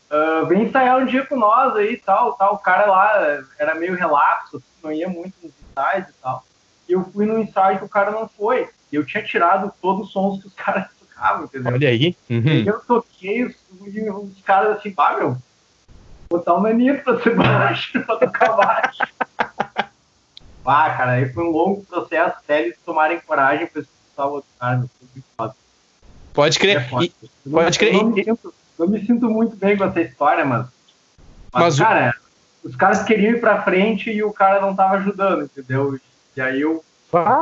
uh, 0.09 0.47
vem 0.47 0.63
ensaiar 0.63 0.97
um 0.97 1.05
dia 1.05 1.23
com 1.27 1.35
nós 1.35 1.75
aí 1.75 1.93
e 1.93 1.97
tal, 1.97 2.33
tal. 2.33 2.55
O 2.55 2.59
cara 2.59 2.87
lá 2.87 3.43
era 3.59 3.75
meio 3.75 3.95
relapso, 3.95 4.63
não 4.83 4.91
ia 4.91 5.07
muito 5.07 5.35
nos 5.43 5.51
ensaios 5.71 6.09
e 6.09 6.13
tal. 6.23 6.43
E 6.89 6.93
eu 6.93 7.03
fui 7.13 7.27
no 7.27 7.37
ensaio 7.37 7.77
que 7.77 7.85
o 7.85 7.89
cara 7.89 8.09
não 8.09 8.27
foi 8.27 8.67
eu 8.95 9.05
tinha 9.05 9.23
tirado 9.23 9.71
todos 9.81 10.07
os 10.07 10.13
sons 10.13 10.41
que 10.41 10.47
os 10.47 10.53
caras 10.55 10.87
tocavam, 10.99 11.45
entendeu? 11.45 11.73
Olha 11.73 11.89
aí. 11.89 12.15
Uhum. 12.29 12.47
E 12.47 12.67
eu 12.67 12.79
toquei 12.79 13.43
os, 13.43 13.55
os 13.81 14.41
caras 14.41 14.77
assim, 14.77 14.91
pá, 14.91 15.17
meu, 15.17 15.37
botar 16.29 16.55
um 16.55 16.61
menino 16.61 16.99
pra 16.99 17.19
ser 17.19 17.35
baixo, 17.35 18.03
pra 18.03 18.17
tocar 18.17 18.55
baixo. 18.55 19.03
ah, 20.65 20.89
cara, 20.95 21.11
aí 21.13 21.31
foi 21.31 21.43
um 21.43 21.51
longo 21.51 21.83
processo 21.85 22.37
até 22.37 22.61
eles 22.61 22.77
tomarem 22.85 23.19
coragem 23.21 23.67
pra 23.67 23.81
expulsar 23.81 24.27
o 24.27 24.31
outro 24.33 24.49
cara, 24.59 24.77
meu, 24.77 24.89
foi 24.99 25.07
muito 25.13 25.27
foda. 25.35 25.55
Pode 26.33 26.59
crer. 26.59 26.77
É 26.77 27.03
e, 27.03 27.49
pode 27.49 27.79
crer. 27.79 27.95
Eu, 27.95 28.03
não 28.03 28.11
me 28.11 28.23
sinto, 28.23 28.53
eu 28.77 28.89
me 28.89 29.05
sinto 29.05 29.29
muito 29.29 29.55
bem 29.55 29.75
com 29.75 29.85
essa 29.85 30.01
história, 30.01 30.45
mas, 30.45 30.67
mas, 31.51 31.63
mas 31.63 31.79
cara, 31.79 32.13
os 32.63 32.75
caras 32.75 33.03
queriam 33.03 33.33
ir 33.33 33.39
pra 33.39 33.63
frente 33.63 34.11
e 34.11 34.23
o 34.23 34.31
cara 34.31 34.61
não 34.61 34.75
tava 34.75 34.97
ajudando, 34.97 35.45
entendeu? 35.45 35.99
E 36.35 36.41
aí 36.41 36.61
eu 36.61 36.83
ah. 37.13 37.41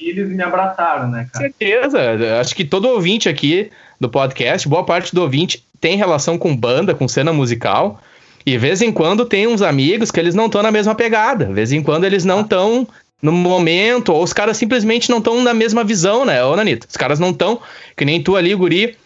eles 0.00 0.28
me 0.28 0.42
abraçaram, 0.42 1.08
né, 1.08 1.28
cara? 1.32 1.44
Certeza. 1.44 2.40
Acho 2.40 2.54
que 2.54 2.64
todo 2.64 2.88
ouvinte 2.88 3.28
aqui 3.28 3.70
do 4.00 4.08
podcast, 4.08 4.68
boa 4.68 4.84
parte 4.84 5.14
do 5.14 5.22
ouvinte 5.22 5.64
tem 5.80 5.96
relação 5.96 6.36
com 6.38 6.56
banda, 6.56 6.94
com 6.94 7.08
cena 7.08 7.32
musical. 7.32 8.00
E 8.44 8.52
de 8.52 8.58
vez 8.58 8.82
em 8.82 8.92
quando 8.92 9.24
tem 9.24 9.46
uns 9.46 9.62
amigos 9.62 10.10
que 10.10 10.20
eles 10.20 10.34
não 10.34 10.46
estão 10.46 10.62
na 10.62 10.70
mesma 10.70 10.94
pegada. 10.94 11.46
De 11.46 11.52
vez 11.52 11.72
em 11.72 11.82
quando 11.82 12.04
eles 12.04 12.24
não 12.24 12.40
estão 12.42 12.86
no 13.20 13.32
momento, 13.32 14.12
ou 14.12 14.22
os 14.22 14.32
caras 14.32 14.56
simplesmente 14.56 15.10
não 15.10 15.18
estão 15.18 15.42
na 15.42 15.52
mesma 15.52 15.82
visão, 15.82 16.24
né, 16.24 16.44
ô 16.44 16.54
Nanito? 16.54 16.86
Os 16.88 16.96
caras 16.96 17.18
não 17.18 17.30
estão, 17.30 17.60
que 17.96 18.04
nem 18.04 18.22
tu 18.22 18.36
ali, 18.36 18.54
guri, 18.54 18.96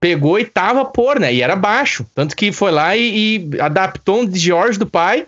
pegou 0.00 0.38
e 0.38 0.44
tava 0.44 0.84
por, 0.84 1.20
né? 1.20 1.32
E 1.34 1.42
era 1.42 1.54
baixo. 1.54 2.06
Tanto 2.14 2.34
que 2.34 2.50
foi 2.50 2.70
lá 2.70 2.96
e, 2.96 3.50
e 3.54 3.60
adaptou 3.60 4.20
um 4.20 4.26
de 4.26 4.38
George 4.38 4.78
do 4.78 4.86
pai 4.86 5.26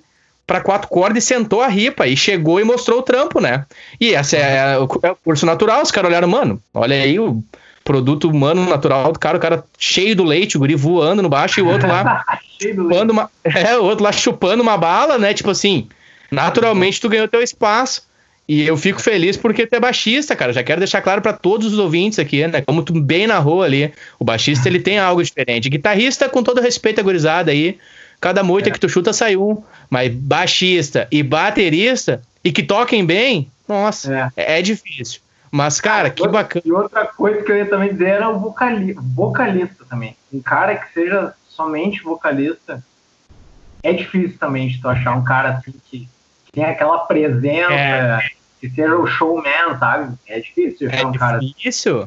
para 0.51 0.61
quatro 0.61 0.89
cordas 0.89 1.23
e 1.23 1.27
sentou 1.29 1.63
a 1.63 1.69
ripa 1.69 2.09
e 2.09 2.17
chegou 2.17 2.59
e 2.59 2.65
mostrou 2.65 2.99
o 2.99 3.03
trampo, 3.03 3.41
né? 3.41 3.65
E 4.01 4.15
essa 4.15 4.37
é, 4.37 4.41
é, 4.41 4.73
é 4.73 4.79
o 4.79 5.17
curso 5.25 5.47
natural. 5.47 5.81
Os 5.81 5.93
caras 5.93 6.11
olharam, 6.11 6.27
mano, 6.27 6.61
olha 6.75 6.97
aí 6.97 7.21
o 7.21 7.41
produto 7.85 8.29
humano 8.29 8.69
natural 8.69 9.13
do 9.13 9.19
cara, 9.21 9.37
o 9.37 9.41
cara 9.41 9.63
cheio 9.79 10.17
do 10.17 10.25
leite, 10.25 10.57
o 10.57 10.59
guri 10.59 10.75
voando 10.75 11.23
no 11.23 11.29
baixo 11.29 11.61
e 11.61 11.63
o 11.63 11.69
outro 11.69 11.87
lá 11.87 12.25
chupando 12.61 13.13
uma, 13.13 13.31
é, 13.45 13.79
o 13.79 13.85
outro 13.85 14.03
lá 14.03 14.11
chupando 14.11 14.61
uma 14.61 14.77
bala, 14.77 15.19
né? 15.19 15.33
Tipo 15.33 15.51
assim, 15.51 15.89
naturalmente 16.33 17.01
tu 17.01 17.09
ganhou 17.09 17.29
teu 17.29 17.43
espaço. 17.43 18.03
E 18.49 18.67
eu 18.67 18.77
fico 18.77 19.01
feliz 19.01 19.37
porque 19.37 19.69
tu 19.69 19.75
é 19.75 19.79
baixista, 19.79 20.35
cara. 20.35 20.53
Já 20.53 20.65
quero 20.65 20.81
deixar 20.81 21.01
claro 21.01 21.23
para 21.23 21.33
todos 21.33 21.73
os 21.73 21.79
ouvintes 21.79 22.19
aqui, 22.19 22.45
né? 22.45 22.61
Como 22.63 22.83
tu 22.83 22.93
bem 23.01 23.29
narrou 23.29 23.63
ali, 23.63 23.93
o 24.19 24.25
baixista 24.25 24.69
ele 24.69 24.81
tem 24.81 24.99
algo 24.99 25.23
diferente. 25.23 25.71
Guitarrista, 25.71 26.29
com 26.29 26.43
todo 26.43 26.61
respeito 26.61 26.99
à 26.99 27.05
gurizada 27.05 27.53
aí, 27.53 27.79
cada 28.21 28.43
moita 28.43 28.69
é. 28.69 28.73
que 28.73 28.81
tu 28.81 28.89
chuta 28.89 29.13
sai 29.13 29.37
um. 29.37 29.63
Mas 29.89 30.13
baixista 30.13 31.09
e 31.11 31.23
baterista, 31.23 32.23
e 32.45 32.53
que 32.53 32.63
toquem 32.63 33.05
bem, 33.05 33.51
nossa, 33.69 34.33
é, 34.37 34.59
é 34.59 34.63
difícil. 34.63 35.21
Mas, 35.51 35.81
cara, 35.81 36.09
ah, 36.09 36.11
que 36.11 36.23
outra, 36.23 36.43
bacana. 36.43 36.63
E 36.65 36.73
outra 36.73 37.07
coisa 37.07 37.43
que 37.43 37.51
eu 37.51 37.57
ia 37.57 37.67
também 37.67 37.91
dizer 37.91 38.09
era 38.09 38.29
o 38.29 38.39
vocali 38.39 38.93
vocalista 38.93 39.85
também. 39.89 40.17
Um 40.33 40.41
cara 40.41 40.77
que 40.77 40.93
seja 40.93 41.35
somente 41.49 42.03
vocalista, 42.03 42.85
é 43.83 43.93
difícil 43.93 44.39
também 44.39 44.69
de 44.69 44.81
tu 44.81 44.89
achar 44.89 45.17
um 45.17 45.25
cara 45.25 45.51
assim 45.51 45.75
que, 45.91 46.09
que 46.45 46.53
tem 46.53 46.65
aquela 46.65 46.99
presença. 46.99 47.73
É 47.73 48.21
que 48.61 48.69
seja 48.69 48.95
o 48.95 49.07
showman, 49.07 49.79
sabe? 49.79 50.15
É 50.27 50.39
difícil 50.39 50.91
é 50.91 51.07
um 51.07 51.13
cara. 51.13 51.39
É 51.39 51.41
difícil. 51.41 52.07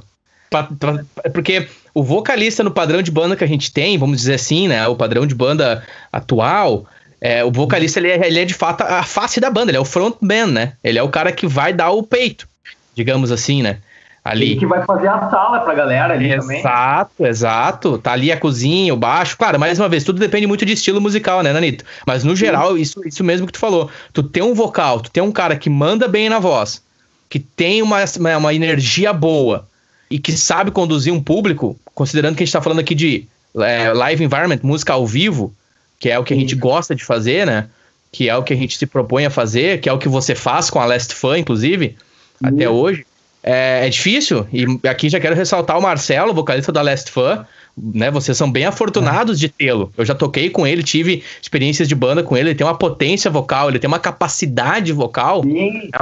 Porque 1.33 1.67
o 1.93 2.03
vocalista 2.03 2.63
no 2.63 2.71
padrão 2.71 3.01
de 3.01 3.11
banda 3.11 3.35
que 3.35 3.43
a 3.43 3.47
gente 3.47 3.71
tem, 3.71 3.97
vamos 3.97 4.17
dizer 4.17 4.35
assim, 4.35 4.67
né? 4.67 4.87
O 4.87 4.95
padrão 4.95 5.27
de 5.27 5.35
banda 5.35 5.83
atual, 6.11 6.85
é, 7.21 7.43
o 7.43 7.51
vocalista 7.51 7.99
ele 7.99 8.09
é, 8.09 8.27
ele 8.27 8.39
é, 8.39 8.45
de 8.45 8.53
fato 8.53 8.81
a 8.81 9.03
face 9.03 9.39
da 9.39 9.49
banda, 9.49 9.71
ele 9.71 9.77
é 9.77 9.81
o 9.81 9.85
frontman, 9.85 10.47
né? 10.47 10.73
Ele 10.83 10.97
é 10.97 11.03
o 11.03 11.09
cara 11.09 11.31
que 11.31 11.45
vai 11.45 11.71
dar 11.71 11.91
o 11.91 12.03
peito, 12.03 12.47
digamos 12.95 13.31
assim, 13.31 13.61
né? 13.61 13.77
ali. 14.23 14.53
E 14.53 14.57
que 14.57 14.65
vai 14.65 14.83
fazer 14.85 15.07
a 15.07 15.29
sala 15.29 15.59
pra 15.59 15.73
galera 15.73 16.13
ali 16.13 16.27
exato, 16.27 16.41
também. 16.41 16.59
Exato, 16.59 17.25
exato. 17.25 17.97
Tá 17.97 18.13
ali 18.13 18.31
a 18.31 18.37
cozinha, 18.37 18.93
o 18.93 18.97
baixo. 18.97 19.37
Claro, 19.37 19.59
mais 19.59 19.79
uma 19.79 19.89
vez, 19.89 20.03
tudo 20.03 20.19
depende 20.19 20.47
muito 20.47 20.65
de 20.65 20.73
estilo 20.73 21.01
musical, 21.01 21.43
né, 21.43 21.51
Nanito? 21.51 21.83
Mas 22.07 22.23
no 22.23 22.35
geral, 22.35 22.77
isso, 22.77 23.05
isso 23.05 23.23
mesmo 23.23 23.45
que 23.45 23.53
tu 23.53 23.59
falou. 23.59 23.89
Tu 24.13 24.23
tem 24.23 24.41
um 24.41 24.53
vocal, 24.53 25.01
tu 25.01 25.11
tem 25.11 25.21
um 25.21 25.31
cara 25.31 25.55
que 25.55 25.69
manda 25.69 26.07
bem 26.07 26.29
na 26.29 26.39
voz, 26.39 26.81
que 27.29 27.39
tem 27.39 27.81
uma, 27.81 27.99
uma 28.37 28.53
energia 28.53 29.11
boa 29.11 29.67
e 30.13 30.19
que 30.19 30.31
sabe 30.31 30.69
conduzir 30.69 31.11
um 31.11 31.19
público, 31.19 31.75
considerando 31.95 32.35
que 32.35 32.43
a 32.43 32.45
gente 32.45 32.53
tá 32.53 32.61
falando 32.61 32.77
aqui 32.77 32.93
de 32.93 33.25
é, 33.55 33.91
live 33.91 34.23
environment, 34.23 34.59
música 34.61 34.93
ao 34.93 35.07
vivo, 35.07 35.51
que 35.99 36.07
é 36.07 36.19
o 36.19 36.23
que 36.23 36.35
a 36.35 36.37
gente 36.37 36.53
gosta 36.53 36.93
de 36.93 37.03
fazer, 37.03 37.47
né? 37.47 37.67
Que 38.11 38.29
é 38.29 38.37
o 38.37 38.43
que 38.43 38.53
a 38.53 38.55
gente 38.55 38.77
se 38.77 38.85
propõe 38.85 39.25
a 39.25 39.31
fazer, 39.31 39.81
que 39.81 39.89
é 39.89 39.91
o 39.91 39.97
que 39.97 40.07
você 40.07 40.35
faz 40.35 40.69
com 40.69 40.79
a 40.79 40.85
Last 40.85 41.15
Fan, 41.15 41.39
inclusive, 41.39 41.95
até 42.43 42.69
hoje 42.69 43.07
é, 43.41 43.87
é, 43.87 43.89
difícil, 43.89 44.45
e 44.53 44.87
aqui 44.87 45.09
já 45.09 45.19
quero 45.19 45.35
ressaltar 45.35 45.79
o 45.79 45.81
Marcelo, 45.81 46.31
vocalista 46.31 46.71
da 46.71 46.83
Last 46.83 47.09
Fan, 47.09 47.43
né? 47.75 48.11
Vocês 48.11 48.37
são 48.37 48.51
bem 48.51 48.65
afortunados 48.65 49.39
de 49.39 49.49
tê-lo. 49.49 49.91
Eu 49.97 50.05
já 50.05 50.13
toquei 50.13 50.51
com 50.51 50.67
ele, 50.67 50.83
tive 50.83 51.23
experiências 51.41 51.89
de 51.89 51.95
banda 51.95 52.21
com 52.21 52.37
ele, 52.37 52.49
ele 52.49 52.55
tem 52.55 52.67
uma 52.67 52.77
potência 52.77 53.31
vocal, 53.31 53.69
ele 53.69 53.79
tem 53.79 53.87
uma 53.87 53.97
capacidade 53.97 54.93
vocal, 54.93 55.43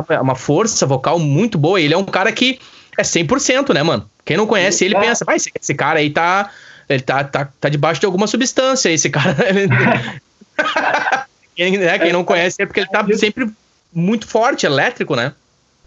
é 0.09 0.19
uma 0.19 0.35
força 0.35 0.85
vocal 0.85 1.17
muito 1.17 1.57
boa. 1.57 1.79
Ele 1.79 1.93
é 1.93 1.97
um 1.97 2.03
cara 2.03 2.29
que 2.33 2.59
é 2.97 3.01
100%, 3.01 3.73
né, 3.73 3.83
mano? 3.83 4.09
Quem 4.25 4.37
não 4.37 4.47
conhece 4.47 4.85
ele 4.85 4.95
é. 4.95 4.99
pensa, 4.99 5.25
vai, 5.25 5.37
esse, 5.37 5.51
esse, 5.59 5.73
cara 5.73 5.99
aí 5.99 6.09
tá 6.09 6.51
ele 6.89 7.01
tá, 7.01 7.23
tá, 7.23 7.47
tá 7.59 7.69
debaixo 7.69 7.99
de 7.99 8.05
alguma 8.05 8.27
substância, 8.27 8.89
esse 8.89 9.09
cara. 9.09 9.35
quem, 11.55 11.77
né, 11.77 11.97
quem 11.97 12.11
não 12.11 12.23
conhece 12.23 12.61
é 12.61 12.65
porque 12.65 12.81
ele 12.81 12.89
tá 12.89 13.05
sempre 13.15 13.49
muito 13.93 14.27
forte, 14.27 14.65
elétrico, 14.65 15.15
né? 15.15 15.33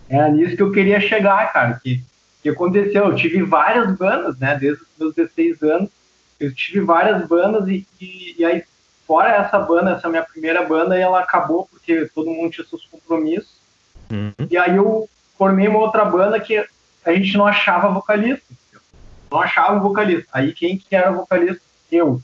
É 0.08 0.30
nisso 0.30 0.56
que 0.56 0.62
eu 0.62 0.72
queria 0.72 1.00
chegar, 1.00 1.52
cara. 1.52 1.80
Que, 1.82 2.02
que 2.42 2.48
aconteceu? 2.48 3.06
Eu 3.06 3.14
tive 3.14 3.42
várias 3.42 3.90
bandas, 3.96 4.38
né? 4.38 4.56
Desde 4.58 4.82
os 4.82 4.88
meus 4.98 5.14
16 5.14 5.62
anos. 5.62 5.90
Eu 6.38 6.54
tive 6.54 6.80
várias 6.80 7.26
bandas 7.26 7.68
e, 7.68 7.86
e, 8.00 8.34
e 8.38 8.44
aí, 8.44 8.62
fora 9.06 9.30
essa 9.30 9.58
banda, 9.58 9.92
essa 9.92 10.08
minha 10.08 10.22
primeira 10.22 10.62
banda, 10.62 10.98
ela 10.98 11.20
acabou 11.20 11.66
porque 11.70 12.08
todo 12.14 12.30
mundo 12.30 12.50
tinha 12.50 12.66
seus 12.66 12.84
compromissos. 12.86 13.54
Uhum. 14.10 14.32
E 14.50 14.56
aí 14.56 14.76
eu 14.76 15.08
formei 15.38 15.68
uma 15.68 15.78
outra 15.78 16.04
banda 16.04 16.38
que 16.38 16.64
a 17.04 17.12
gente 17.12 17.36
não 17.36 17.46
achava 17.46 17.88
vocalista. 17.88 18.54
Não 19.30 19.40
achava 19.40 19.78
vocalista. 19.78 20.28
Aí 20.32 20.52
quem 20.52 20.78
que 20.78 20.94
era 20.94 21.12
vocalista? 21.12 21.62
Eu. 21.90 22.20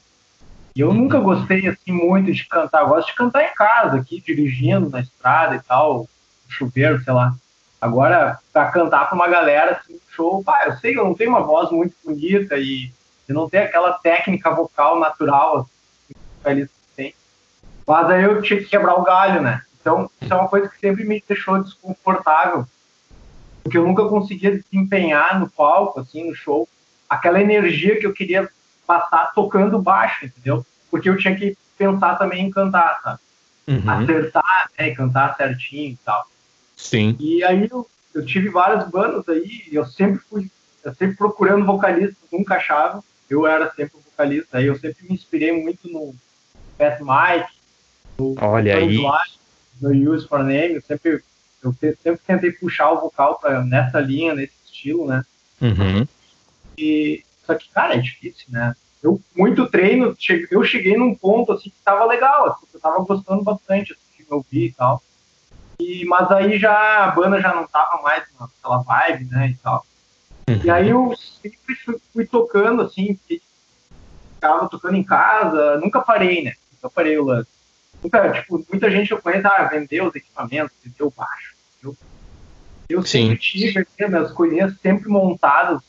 E 0.75 0.81
eu 0.81 0.95
nunca 0.95 1.19
gostei 1.19 1.67
assim 1.67 1.93
muito 1.93 2.33
de 2.33 2.47
cantar. 2.47 2.83
Eu 2.83 2.89
gosto 2.89 3.09
de 3.09 3.15
cantar 3.15 3.45
em 3.45 3.55
casa, 3.55 3.99
aqui, 3.99 4.21
dirigindo 4.21 4.89
na 4.89 5.01
estrada 5.01 5.57
e 5.57 5.61
tal, 5.61 6.09
chuveiro, 6.49 7.03
sei 7.03 7.13
lá. 7.13 7.35
Agora, 7.81 8.39
para 8.53 8.71
cantar 8.71 9.07
para 9.09 9.17
uma 9.17 9.29
galera, 9.29 9.73
assim, 9.73 9.99
show, 10.11 10.45
pá, 10.45 10.65
eu 10.67 10.77
sei 10.77 10.93
que 10.93 11.01
eu 11.01 11.05
não 11.05 11.15
tenho 11.15 11.31
uma 11.31 11.43
voz 11.43 11.71
muito 11.71 11.95
bonita 12.05 12.57
e 12.59 12.93
eu 13.27 13.35
não 13.35 13.49
tenho 13.49 13.65
aquela 13.65 13.93
técnica 13.95 14.51
vocal 14.51 14.99
natural 14.99 15.61
assim, 15.61 16.15
que 16.43 16.49
eles 16.49 16.71
têm. 16.95 17.15
Mas 17.87 18.11
aí 18.11 18.23
eu 18.23 18.43
tinha 18.43 18.61
que 18.61 18.69
quebrar 18.69 18.95
o 18.95 19.03
galho, 19.03 19.41
né? 19.41 19.63
Então, 19.81 20.11
isso 20.21 20.33
é 20.33 20.37
uma 20.37 20.49
coisa 20.49 20.69
que 20.69 20.79
sempre 20.79 21.05
me 21.05 21.23
deixou 21.27 21.63
desconfortável, 21.63 22.67
porque 23.71 23.79
eu 23.79 23.87
nunca 23.87 24.05
conseguia 24.07 24.59
desempenhar 24.59 25.39
no 25.39 25.49
palco, 25.49 26.01
assim, 26.01 26.29
no 26.29 26.35
show, 26.35 26.69
aquela 27.09 27.41
energia 27.41 28.01
que 28.01 28.05
eu 28.05 28.13
queria 28.13 28.51
passar 28.85 29.33
tocando 29.33 29.81
baixo, 29.81 30.27
entendeu? 30.27 30.67
Porque 30.91 31.09
eu 31.09 31.17
tinha 31.17 31.37
que 31.37 31.57
pensar 31.79 32.17
também 32.17 32.47
em 32.47 32.51
cantar, 32.51 32.99
sabe? 33.01 33.21
Uhum. 33.69 33.89
Acertar, 33.89 34.71
né, 34.77 34.91
cantar 34.91 35.37
certinho 35.37 35.93
e 35.93 35.99
tal. 36.05 36.27
Sim. 36.77 37.15
E 37.21 37.45
aí 37.45 37.69
eu, 37.71 37.89
eu 38.13 38.27
tive 38.27 38.49
várias 38.49 38.91
bandas 38.91 39.29
aí, 39.29 39.63
eu 39.71 39.87
sempre 39.87 40.19
fui, 40.19 40.51
eu 40.83 40.93
sempre 40.93 41.17
procurando 41.17 41.65
vocalista, 41.65 42.17
nunca 42.33 42.57
achava. 42.57 43.05
Eu 43.29 43.47
era 43.47 43.71
sempre 43.71 43.93
um 43.97 44.11
vocalista, 44.11 44.59
aí 44.59 44.67
eu 44.67 44.77
sempre 44.81 45.07
me 45.09 45.15
inspirei 45.15 45.53
muito 45.53 45.89
no 45.89 46.13
Pat 46.77 46.99
Mike, 46.99 47.53
no 48.19 48.35
Olha 48.41 48.79
aí. 48.79 48.99
no 49.81 50.13
Use 50.13 50.27
for 50.27 50.43
Name, 50.43 50.75
eu 50.75 50.83
sempre, 50.83 51.23
eu 51.63 51.73
sempre 51.73 52.21
tentei 52.27 52.53
puxar 52.53 52.91
o 52.91 53.01
vocal 53.01 53.39
pra, 53.39 53.63
nessa 53.63 54.01
linha, 54.01 54.35
nesse 54.35 54.55
estilo, 54.65 55.07
né? 55.07 55.25
Uhum. 55.61 56.07
E, 56.77 57.23
só 57.47 57.55
que, 57.55 57.69
cara, 57.71 57.95
é 57.95 57.99
difícil, 57.99 58.47
né? 58.49 58.75
Eu, 59.03 59.21
muito 59.37 59.69
treino, 59.69 60.17
eu 60.51 60.65
cheguei 60.65 60.97
num 60.97 61.15
ponto, 61.15 61.53
assim, 61.53 61.71
que 61.71 61.77
tava 61.85 62.05
legal, 62.05 62.49
assim, 62.49 62.67
eu 62.73 62.81
tava 62.81 63.03
gostando 63.05 63.43
bastante, 63.43 63.93
assim, 63.93 64.23
de 64.23 64.31
me 64.31 64.37
ouvir 64.37 64.67
e 64.67 64.73
tal. 64.73 65.03
E, 65.79 66.05
mas 66.05 66.31
aí 66.31 66.59
já 66.59 67.05
a 67.05 67.11
banda 67.11 67.41
já 67.41 67.55
não 67.55 67.67
tava 67.67 68.03
mais 68.03 68.25
naquela 68.39 68.79
vibe, 68.83 69.25
né, 69.31 69.49
e 69.49 69.55
tal. 69.57 69.87
Uhum. 70.49 70.61
E 70.63 70.71
aí 70.71 70.91
eu 70.91 71.15
sempre 71.17 71.75
fui, 71.77 71.97
fui 72.13 72.27
tocando, 72.27 72.83
assim, 72.83 73.19
ficava 73.27 74.69
tocando 74.69 74.97
em 74.97 75.05
casa, 75.05 75.79
nunca 75.79 76.01
parei, 76.01 76.43
né, 76.43 76.53
nunca 76.73 76.91
parei 76.95 77.19
o 77.19 77.25
lance. 77.25 77.60
Tipo, 78.03 78.65
muita 78.71 78.91
gente 78.91 79.11
eu 79.11 79.21
conheço, 79.21 79.47
ah, 79.47 79.65
vendeu 79.65 80.07
os 80.07 80.15
equipamentos, 80.15 80.77
vendeu 80.83 81.13
baixo. 81.17 81.55
Eu, 82.89 83.05
sempre 83.05 83.37
tive 83.39 83.87
minhas 84.01 84.33
coisinhas 84.33 84.75
sempre 84.83 85.09
montadas. 85.09 85.81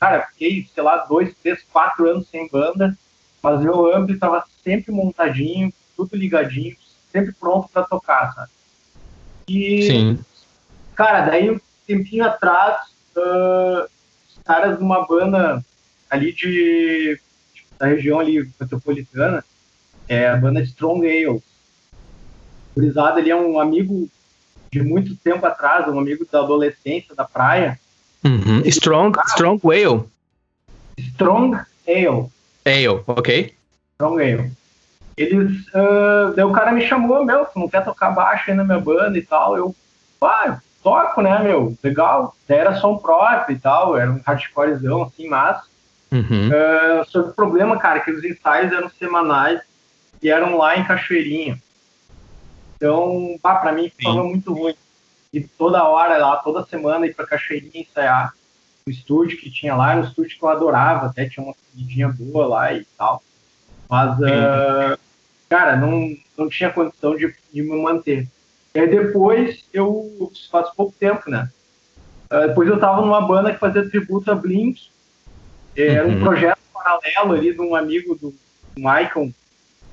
Cara, 0.00 0.26
fiquei, 0.32 0.68
sei 0.74 0.82
lá, 0.82 0.96
dois, 0.98 1.32
três, 1.40 1.62
quatro 1.72 2.08
anos 2.08 2.28
sem 2.28 2.48
banda, 2.48 2.98
mas 3.40 3.60
meu 3.60 3.94
amplo 3.94 4.12
estava 4.12 4.44
sempre 4.64 4.92
montadinho, 4.92 5.72
tudo 5.96 6.16
ligadinho, 6.16 6.76
sempre 7.12 7.32
pronto 7.32 7.68
para 7.68 7.84
tocar, 7.84 8.34
sabe? 8.34 8.50
E, 9.46 9.82
Sim. 9.82 10.24
cara, 10.94 11.22
daí 11.26 11.50
um 11.50 11.60
tempinho 11.86 12.24
atrás, 12.24 12.90
uh, 13.16 13.84
os 13.84 14.42
caras 14.44 14.76
de 14.76 14.82
uma 14.82 15.06
banda 15.06 15.64
ali 16.10 16.32
de, 16.32 17.20
da 17.78 17.86
região 17.86 18.18
ali 18.18 18.50
metropolitana, 18.60 19.44
é 20.08 20.28
a 20.28 20.36
banda 20.36 20.60
Strong 20.62 21.06
Ale. 21.06 21.42
O 22.80 23.00
ali 23.00 23.30
é 23.30 23.36
um 23.36 23.60
amigo 23.60 24.08
de 24.70 24.82
muito 24.82 25.16
tempo 25.16 25.44
atrás, 25.46 25.88
um 25.88 25.98
amigo 25.98 26.26
da 26.30 26.40
adolescência, 26.40 27.14
da 27.14 27.24
praia. 27.24 27.78
Uhum. 28.24 28.60
Strong, 28.66 29.18
Strong 29.28 29.60
Whale. 29.64 30.04
Strong 30.98 31.58
Ale. 31.86 32.26
Ale, 32.64 33.02
ok. 33.06 33.54
Strong 33.94 34.22
Ale 34.22 34.58
eles. 35.18 35.66
Uh, 35.68 36.32
daí 36.34 36.44
o 36.44 36.52
cara 36.52 36.72
me 36.72 36.86
chamou, 36.86 37.24
meu, 37.24 37.44
tu 37.44 37.58
não 37.58 37.68
quer 37.68 37.84
tocar 37.84 38.10
baixo 38.10 38.50
aí 38.50 38.56
na 38.56 38.64
minha 38.64 38.80
banda 38.80 39.18
e 39.18 39.22
tal. 39.22 39.56
Eu, 39.56 39.74
ah, 40.22 40.58
toco, 40.82 41.20
né, 41.20 41.40
meu? 41.42 41.76
Legal. 41.82 42.34
Era 42.48 42.76
som 42.76 42.96
próprio 42.96 43.56
e 43.56 43.58
tal, 43.58 43.96
era 43.96 44.10
um 44.10 44.20
hardcorezão, 44.24 45.02
assim, 45.02 45.28
mas. 45.28 45.60
Uhum. 46.10 46.48
Uh, 46.48 47.04
só 47.10 47.22
que 47.22 47.30
o 47.30 47.34
problema, 47.34 47.76
cara, 47.78 47.98
é 47.98 48.00
que 48.00 48.10
os 48.10 48.24
ensaios 48.24 48.72
eram 48.72 48.88
semanais 48.88 49.60
e 50.22 50.30
eram 50.30 50.56
lá 50.56 50.76
em 50.76 50.84
Cachoeirinha. 50.84 51.58
Então, 52.78 53.36
pá, 53.42 53.56
pra 53.56 53.72
mim 53.72 53.90
ficava 53.90 54.22
muito 54.22 54.54
ruim. 54.54 54.74
E 55.32 55.40
toda 55.40 55.86
hora 55.86 56.16
lá, 56.16 56.36
toda 56.36 56.64
semana 56.64 57.06
ir 57.06 57.14
pra 57.14 57.26
Cachoeirinha 57.26 57.82
ensaiar 57.82 58.32
no 58.86 58.92
estúdio 58.92 59.36
que 59.36 59.50
tinha 59.50 59.74
lá, 59.74 59.90
era 59.90 60.00
um 60.00 60.04
estúdio 60.04 60.38
que 60.38 60.42
eu 60.42 60.48
adorava, 60.48 61.06
até 61.06 61.28
tinha 61.28 61.44
uma 61.44 61.54
comidinha 61.54 62.08
boa 62.08 62.46
lá 62.46 62.72
e 62.72 62.86
tal. 62.96 63.22
Mas, 63.90 64.18
uh, 64.20 64.98
cara, 65.48 65.76
não, 65.76 66.16
não 66.36 66.48
tinha 66.48 66.70
condição 66.70 67.16
de, 67.16 67.34
de 67.52 67.62
me 67.62 67.82
manter. 67.82 68.28
E 68.74 68.80
aí 68.80 68.88
depois, 68.88 69.64
eu, 69.72 70.32
faz 70.50 70.70
pouco 70.70 70.94
tempo, 70.98 71.28
né? 71.28 71.50
Uh, 72.30 72.48
depois 72.48 72.68
eu 72.68 72.78
tava 72.78 73.00
numa 73.02 73.20
banda 73.20 73.52
que 73.52 73.58
fazia 73.58 73.88
tributo 73.90 74.30
a 74.30 74.34
Blink. 74.36 74.88
Era 75.76 76.06
uhum. 76.06 76.16
um 76.16 76.20
projeto 76.20 76.58
paralelo 76.72 77.34
ali 77.34 77.52
de 77.52 77.60
um 77.60 77.74
amigo 77.74 78.14
do 78.14 78.34
Michael, 78.76 79.32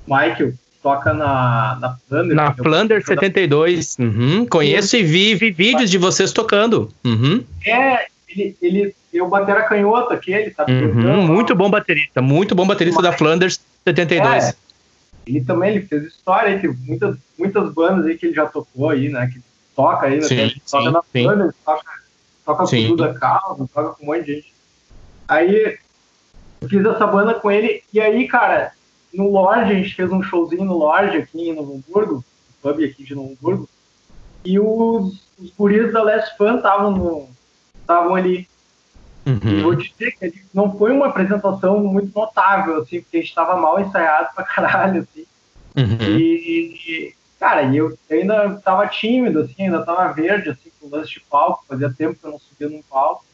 Michael, 0.07 0.53
toca 0.85 1.15
na, 1.15 1.79
na 1.81 1.97
Flanders. 2.07 2.35
Na 2.35 2.53
Flanders 2.53 3.05
72. 3.05 3.97
Uhum. 3.97 4.45
Conheço 4.45 4.95
e 4.95 5.01
vi, 5.01 5.33
vi 5.33 5.49
vídeos 5.49 5.89
de 5.89 5.97
vocês 5.97 6.31
tocando. 6.31 6.93
Uhum. 7.03 7.43
É, 7.65 8.05
ele, 8.29 8.55
ele 8.61 8.95
eu 9.11 9.27
batera 9.27 9.63
canhoto 9.63 10.13
aqui, 10.13 10.31
ele 10.31 10.51
tá 10.51 10.63
uhum. 10.69 11.25
Muito 11.25 11.55
bom 11.55 11.71
baterista, 11.71 12.21
muito 12.21 12.53
bom 12.53 12.67
baterista 12.67 13.01
Mas, 13.01 13.11
da 13.11 13.17
Flanders 13.17 13.59
72. 13.83 14.43
É, 14.43 14.55
ele 15.25 15.43
também 15.43 15.71
ele 15.71 15.87
fez 15.87 16.03
história 16.03 16.55
aí, 16.55 16.67
muitas, 16.85 17.17
muitas 17.35 17.73
bandas 17.73 18.05
aí 18.05 18.15
que 18.15 18.27
ele 18.27 18.35
já 18.35 18.45
tocou 18.45 18.91
aí, 18.91 19.09
né? 19.09 19.27
Que 19.33 19.41
toca 19.75 20.05
aí, 20.05 20.17
né? 20.17 20.21
Sim, 20.21 20.53
toca 20.69 20.91
na 20.91 21.01
sim. 21.11 21.23
Flanders, 21.23 21.55
toca, 21.65 21.91
toca 22.45 22.65
sim. 22.67 22.89
com 22.89 22.95
Duda 22.95 23.13
Calma, 23.15 23.67
toca 23.73 23.89
com 23.95 24.03
um 24.03 24.05
monte 24.05 24.25
de 24.25 24.33
gente. 24.35 24.53
Aí 25.27 25.79
eu 26.61 26.69
fiz 26.69 26.85
essa 26.85 27.07
banda 27.07 27.33
com 27.33 27.49
ele, 27.49 27.81
e 27.91 27.99
aí, 27.99 28.27
cara, 28.27 28.74
no 29.15 29.29
Lorde, 29.29 29.71
a 29.71 29.75
gente 29.75 29.95
fez 29.95 30.11
um 30.11 30.21
showzinho 30.21 30.65
no 30.65 30.77
Lorde 30.77 31.17
aqui 31.17 31.49
em 31.49 31.55
Novo 31.55 31.75
Hamburgo, 31.75 32.15
no 32.15 32.23
pub 32.61 32.83
aqui 32.83 33.03
de 33.03 33.15
Novo 33.15 33.33
Hamburgo, 33.33 33.69
e 34.43 34.59
os, 34.59 35.21
os 35.39 35.51
guris 35.57 35.91
da 35.91 36.03
Last 36.03 36.37
Fan 36.37 36.57
estavam 36.57 38.15
ali. 38.15 38.47
Uhum. 39.25 39.63
Vou 39.63 39.75
te 39.75 39.91
dizer 39.91 40.11
que 40.11 40.45
não 40.53 40.77
foi 40.77 40.91
uma 40.91 41.07
apresentação 41.07 41.83
muito 41.83 42.15
notável, 42.15 42.77
assim, 42.77 43.01
porque 43.01 43.17
a 43.17 43.19
gente 43.21 43.29
estava 43.29 43.55
mal 43.57 43.79
ensaiado 43.79 44.29
pra 44.35 44.43
caralho, 44.43 45.01
assim. 45.01 45.25
Uhum. 45.75 46.17
E, 46.17 47.13
cara, 47.39 47.63
eu 47.75 47.97
ainda 48.09 48.61
tava 48.63 48.87
tímido, 48.87 49.39
assim, 49.39 49.63
ainda 49.63 49.83
tava 49.83 50.13
verde, 50.13 50.49
assim, 50.49 50.69
com 50.79 50.87
o 50.87 50.91
lance 50.91 51.09
de 51.09 51.19
palco, 51.21 51.65
fazia 51.67 51.91
tempo 51.91 52.19
que 52.19 52.25
eu 52.25 52.31
não 52.31 52.39
subia 52.39 52.69
num 52.69 52.83
palco. 52.83 53.25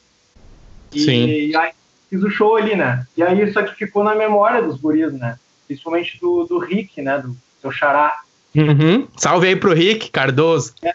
E, 0.94 1.00
Sim. 1.02 1.26
e 1.26 1.56
aí 1.56 1.72
fiz 2.10 2.24
o 2.24 2.30
show 2.30 2.56
ali, 2.56 2.76
né? 2.76 3.06
E 3.16 3.24
aí 3.24 3.42
isso 3.42 3.60
aqui 3.60 3.76
ficou 3.76 4.04
na 4.04 4.16
memória 4.16 4.62
dos 4.62 4.80
guris, 4.80 5.14
né? 5.14 5.38
Principalmente 5.72 6.20
do, 6.20 6.46
do 6.46 6.60
Rick, 6.60 7.02
né? 7.02 7.20
Do 7.20 7.36
seu 7.62 7.72
xará. 7.72 8.20
Uhum. 8.54 9.08
Salve 9.16 9.48
aí 9.48 9.56
pro 9.56 9.74
Rick 9.74 10.12
Cardoso. 10.12 10.74
É. 10.84 10.94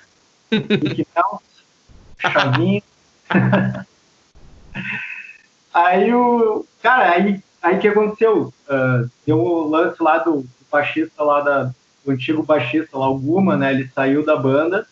Rick 0.51 1.07
Nelson, 1.15 1.41
Chavinho. 2.19 2.83
aí 5.73 6.13
o. 6.13 6.67
Cara, 6.83 7.13
aí 7.13 7.43
aí 7.63 7.79
que 7.79 7.89
aconteceu? 7.89 8.53
Uh, 8.69 9.11
deu 9.27 9.39
o 9.39 9.69
lance 9.69 10.03
lá 10.03 10.19
do, 10.19 10.43
do 10.43 10.67
baixista 10.71 11.23
lá 11.23 11.41
da, 11.41 11.71
do 12.05 12.13
antigo 12.13 12.43
baixista 12.43 12.99
lá, 12.99 13.09
o 13.09 13.19
Guma, 13.19 13.57
né? 13.57 13.73
Ele 13.73 13.91
saiu 13.95 14.25
da 14.25 14.37
banda. 14.37 14.87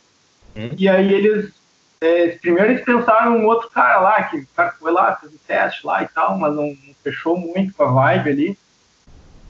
Hum. 0.56 0.70
E 0.76 0.88
aí 0.88 1.12
eles. 1.12 1.52
É, 2.00 2.28
primeiro 2.38 2.72
eles 2.72 2.84
pensaram 2.84 3.36
um 3.36 3.46
outro 3.46 3.70
cara 3.70 4.00
lá, 4.00 4.22
que 4.24 4.38
o 4.38 4.46
cara 4.54 4.72
foi 4.78 4.92
lá, 4.92 5.16
fez 5.16 5.32
um 5.32 5.38
teste 5.46 5.86
lá 5.86 6.02
e 6.02 6.08
tal, 6.08 6.36
mas 6.38 6.54
não, 6.54 6.66
não 6.66 6.94
fechou 7.02 7.36
muito 7.36 7.74
com 7.74 7.84
a 7.84 7.90
vibe 7.90 8.30
ali. 8.30 8.58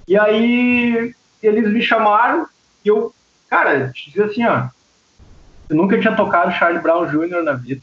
E 0.07 0.19
aí 0.19 1.15
eles 1.43 1.73
me 1.73 1.83
chamaram 1.83 2.47
e 2.85 2.89
eu, 2.89 3.15
cara, 3.49 3.91
te 3.91 4.11
dizer 4.11 4.25
assim, 4.25 4.45
ó, 4.45 4.69
eu 5.69 5.77
nunca 5.77 5.99
tinha 5.99 6.15
tocado 6.15 6.53
Charlie 6.53 6.83
Brown 6.83 7.07
Jr. 7.07 7.43
na 7.43 7.53
vida. 7.55 7.83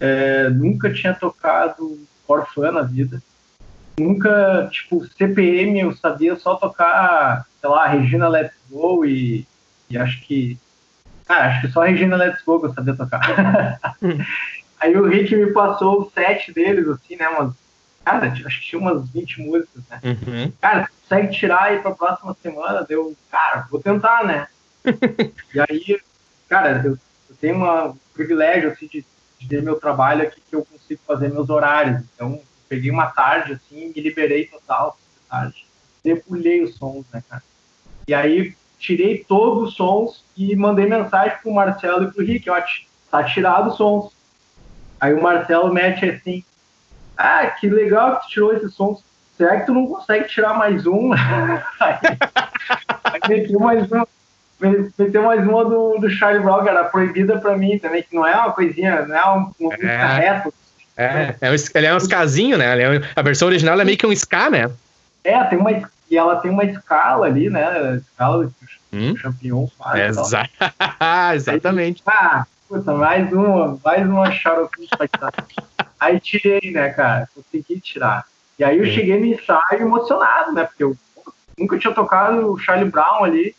É, 0.00 0.48
nunca 0.50 0.92
tinha 0.92 1.14
tocado 1.14 1.98
Orfã 2.26 2.70
na 2.70 2.82
vida. 2.82 3.22
Nunca, 3.98 4.68
tipo, 4.70 5.06
CPM 5.06 5.80
eu 5.80 5.96
sabia 5.96 6.36
só 6.36 6.54
tocar, 6.56 7.46
sei 7.60 7.70
lá, 7.70 7.86
Regina 7.86 8.28
Let's 8.28 8.54
Go 8.70 9.04
e, 9.06 9.46
e 9.88 9.96
acho 9.96 10.20
que. 10.22 10.58
Cara, 11.26 11.46
acho 11.46 11.60
que 11.62 11.72
só 11.72 11.82
Regina 11.82 12.16
Let's 12.16 12.42
Go 12.42 12.60
eu 12.62 12.74
sabia 12.74 12.94
tocar. 12.94 13.78
Aí 14.78 14.94
o 14.96 15.06
Rick 15.06 15.34
me 15.34 15.52
passou 15.52 16.02
o 16.02 16.10
set 16.10 16.52
deles, 16.52 16.86
assim, 16.88 17.16
né? 17.16 17.26
Umas, 17.28 17.54
cara, 18.10 18.28
acho 18.28 18.60
que 18.60 18.66
tinha 18.66 18.80
umas 18.80 19.08
20 19.10 19.42
músicas, 19.42 19.82
né? 19.90 20.00
Uhum. 20.04 20.52
Cara, 20.60 20.88
consegue 20.88 21.36
tirar 21.36 21.62
aí 21.64 21.80
pra 21.80 21.90
próxima 21.90 22.36
semana? 22.42 22.84
Deu, 22.84 23.14
cara, 23.30 23.66
vou 23.70 23.82
tentar, 23.82 24.24
né? 24.24 24.46
e 25.54 25.60
aí, 25.60 26.00
cara, 26.48 26.82
eu, 26.84 26.92
eu 27.28 27.36
tenho 27.40 27.56
uma, 27.56 27.86
um 27.86 27.98
privilégio, 28.14 28.70
assim, 28.70 28.86
de 28.86 29.04
de 29.38 29.48
ter 29.48 29.62
meu 29.62 29.78
trabalho 29.78 30.22
aqui 30.22 30.40
que 30.40 30.54
eu 30.54 30.64
consigo 30.64 31.00
fazer 31.06 31.32
meus 31.32 31.50
horários. 31.50 32.02
Então, 32.14 32.40
peguei 32.68 32.90
uma 32.90 33.06
tarde 33.06 33.52
assim, 33.52 33.92
me 33.94 34.02
liberei 34.02 34.46
total 34.46 34.98
tarde. 35.28 35.66
Debulhei 36.02 36.62
os 36.62 36.76
sons, 36.76 37.04
né, 37.12 37.22
cara? 37.28 37.42
E 38.06 38.14
aí 38.14 38.54
tirei 38.78 39.24
todos 39.24 39.68
os 39.68 39.74
sons 39.74 40.24
e 40.36 40.54
mandei 40.54 40.86
mensagem 40.86 41.36
pro 41.42 41.52
Marcelo 41.52 42.04
e 42.04 42.12
pro 42.12 42.24
Rick, 42.24 42.48
ó, 42.48 42.62
tá 43.10 43.24
tirado 43.24 43.70
os 43.70 43.76
sons. 43.76 44.12
Aí 45.00 45.12
o 45.12 45.22
Marcelo 45.22 45.72
mete 45.72 46.08
assim, 46.08 46.44
ah, 47.16 47.46
que 47.46 47.68
legal 47.68 48.16
que 48.16 48.26
tu 48.26 48.30
tirou 48.30 48.52
esses 48.52 48.74
sons. 48.74 49.04
Será 49.36 49.60
que 49.60 49.66
tu 49.66 49.74
não 49.74 49.86
consegue 49.86 50.28
tirar 50.28 50.54
mais 50.54 50.86
um? 50.86 51.12
aí, 51.80 53.20
meti 53.28 53.52
mais 53.52 53.90
um 53.90 54.04
Meteu 54.58 55.22
mais 55.22 55.46
uma 55.46 55.64
do, 55.64 55.98
do 55.98 56.08
Charlie 56.08 56.42
Brown, 56.42 56.62
que 56.62 56.68
era 56.70 56.84
proibida 56.84 57.38
pra 57.38 57.56
mim 57.56 57.78
também, 57.78 58.02
que 58.02 58.14
não 58.14 58.26
é 58.26 58.34
uma 58.34 58.52
coisinha, 58.52 59.04
não 59.06 59.14
é 59.14 59.52
um, 59.60 59.72
é. 59.72 60.16
reto. 60.16 60.54
É, 60.96 61.34
é 61.42 61.50
um, 61.50 61.54
ele 61.74 61.86
é 61.86 61.94
um 61.94 61.98
skazinho, 61.98 62.56
né? 62.56 62.82
É 62.82 63.00
a 63.14 63.22
versão 63.22 63.48
original 63.48 63.78
é 63.78 63.84
meio 63.84 63.98
que 63.98 64.06
um 64.06 64.12
ska, 64.12 64.48
né? 64.48 64.70
É, 65.22 65.44
tem 65.44 65.58
uma, 65.58 65.70
e 66.10 66.16
ela 66.16 66.36
tem 66.36 66.50
uma 66.50 66.64
escala 66.64 67.26
ali, 67.26 67.50
né? 67.50 67.96
Escala 67.96 68.50
que 68.90 68.96
hum? 68.96 69.12
o 69.12 69.16
champignon 69.18 69.66
faz. 69.78 70.16
Exa 70.16 70.48
exatamente. 71.34 72.02
Aí, 72.06 72.14
ah, 72.16 72.46
puta, 72.68 72.92
mais 72.92 73.32
uma, 73.32 73.78
mais 73.84 74.08
uma 74.08 74.30
tirar. 74.30 75.32
Aí 75.98 76.20
tirei, 76.20 76.72
né, 76.72 76.90
cara? 76.90 77.28
Consegui 77.34 77.80
tirar. 77.80 78.26
E 78.58 78.64
aí 78.64 78.78
eu 78.78 78.86
cheguei 78.86 79.18
no 79.18 79.26
ensaio 79.26 79.80
emocionado, 79.80 80.52
né? 80.52 80.64
Porque 80.64 80.84
eu 80.84 80.96
nunca 81.58 81.78
tinha 81.78 81.94
tocado 81.94 82.52
o 82.52 82.58
Charlie 82.58 82.90
Brown 82.90 83.24
ali 83.24 83.54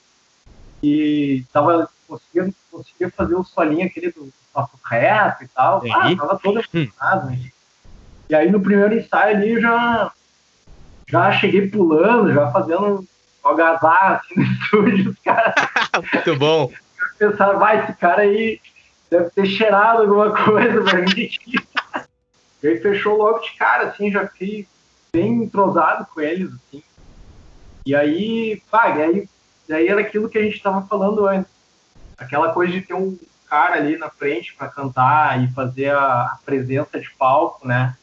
e 0.81 1.43
tava 1.51 1.89
conseguia, 2.07 2.53
conseguia 2.71 3.11
fazer 3.11 3.35
o 3.35 3.43
solinho 3.43 3.85
aquele 3.85 4.11
do 4.11 4.31
papo 4.53 4.79
reto 4.85 5.43
e 5.43 5.47
tal. 5.49 5.83
Ah, 5.91 6.15
tava 6.15 6.39
todo 6.39 6.59
emocionado. 6.59 7.29
Hum. 7.29 7.49
E 8.29 8.35
aí 8.35 8.51
no 8.51 8.61
primeiro 8.61 8.95
ensaio 8.95 9.35
ali 9.35 9.61
já 9.61 10.11
já 11.07 11.31
cheguei 11.31 11.69
pulando, 11.69 12.33
já 12.33 12.51
fazendo 12.51 13.05
algazarra 13.43 14.15
assim 14.15 14.35
no 14.35 14.43
estúdio, 14.53 15.11
os 15.11 15.19
caras. 15.19 15.53
Muito 16.13 16.35
bom. 16.35 16.71
Pensaram, 17.17 17.57
vai, 17.57 17.83
esse 17.83 17.93
cara 17.93 18.23
aí 18.23 18.59
deve 19.09 19.29
ter 19.31 19.45
cheirado 19.45 20.01
alguma 20.01 20.31
coisa 20.31 20.81
pra 20.83 21.01
mim. 21.01 21.07
e 22.63 22.67
aí 22.67 22.79
fechou 22.81 23.17
logo 23.17 23.39
de 23.39 23.51
cara, 23.53 23.89
assim, 23.89 24.11
já 24.11 24.27
fiquei 24.27 24.67
bem 25.13 25.43
entrosado 25.43 26.05
com 26.13 26.21
eles, 26.21 26.51
assim. 26.53 26.83
E 27.85 27.95
aí, 27.95 28.61
pá, 28.69 28.89
e 28.97 29.01
aí 29.01 29.29
e 29.67 29.73
aí 29.73 29.87
era 29.87 29.99
aquilo 29.99 30.29
que 30.29 30.37
a 30.37 30.41
gente 30.41 30.55
estava 30.55 30.81
falando 30.87 31.27
antes. 31.27 31.51
Aquela 32.17 32.53
coisa 32.53 32.71
de 32.71 32.81
ter 32.81 32.93
um 32.93 33.17
cara 33.49 33.75
ali 33.75 33.97
na 33.97 34.09
frente 34.09 34.55
para 34.55 34.69
cantar 34.69 35.43
e 35.43 35.51
fazer 35.51 35.91
a, 35.91 36.23
a, 36.23 36.39
presença 36.45 36.99
de 36.99 37.09
palco, 37.11 37.67
né? 37.67 37.95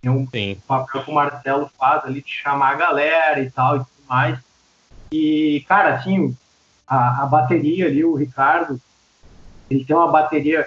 Tem 0.00 0.10
um 0.10 0.28
Sim. 0.28 0.60
papel 0.66 1.02
que 1.02 1.10
o 1.10 1.14
Marcelo 1.14 1.70
faz 1.78 2.04
ali 2.04 2.22
de 2.22 2.30
chamar 2.30 2.72
a 2.72 2.76
galera 2.76 3.40
e 3.40 3.50
tal 3.50 3.76
e 3.76 3.78
tudo 3.78 4.06
mais. 4.08 4.38
E, 5.10 5.64
cara, 5.66 5.94
assim, 5.94 6.36
a, 6.86 7.22
a 7.22 7.26
bateria 7.26 7.86
ali, 7.86 8.04
o 8.04 8.14
Ricardo, 8.14 8.80
ele 9.70 9.84
tem 9.84 9.94
uma 9.94 10.10
bateria 10.10 10.66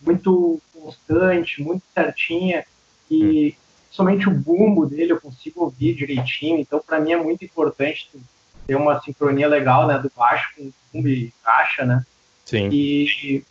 muito 0.00 0.60
constante, 0.72 1.62
muito 1.62 1.82
certinha 1.92 2.64
e 3.10 3.48
hum. 3.48 3.60
somente 3.90 4.28
o 4.28 4.32
bumbo 4.32 4.86
dele 4.86 5.12
eu 5.12 5.20
consigo 5.20 5.64
ouvir 5.64 5.94
direitinho. 5.94 6.58
Então, 6.58 6.80
para 6.84 7.00
mim 7.00 7.12
é 7.12 7.16
muito 7.16 7.44
importante 7.44 8.10
ter 8.66 8.76
uma 8.76 9.00
sincronia 9.00 9.48
legal, 9.48 9.86
né, 9.86 9.98
do 9.98 10.10
baixo 10.14 10.50
com 10.56 11.00
o 11.00 11.08
e 11.08 11.32
caixa, 11.42 11.84
né? 11.84 12.04
Sim. 12.44 12.68
E, 12.70 13.44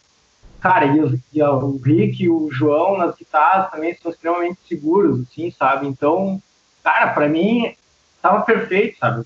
cara, 0.59 0.85
e, 0.85 1.21
e 1.33 1.43
o 1.43 1.77
Rick 1.77 2.23
e 2.23 2.29
o 2.29 2.49
João 2.51 2.97
nas 2.97 3.15
guitarras 3.15 3.69
também 3.71 3.95
são 3.95 4.11
extremamente 4.11 4.59
seguros, 4.67 5.21
assim, 5.21 5.51
sabe? 5.51 5.87
Então, 5.87 6.41
cara, 6.83 7.13
para 7.13 7.27
mim, 7.27 7.75
tava 8.21 8.41
perfeito, 8.41 8.97
sabe? 8.99 9.25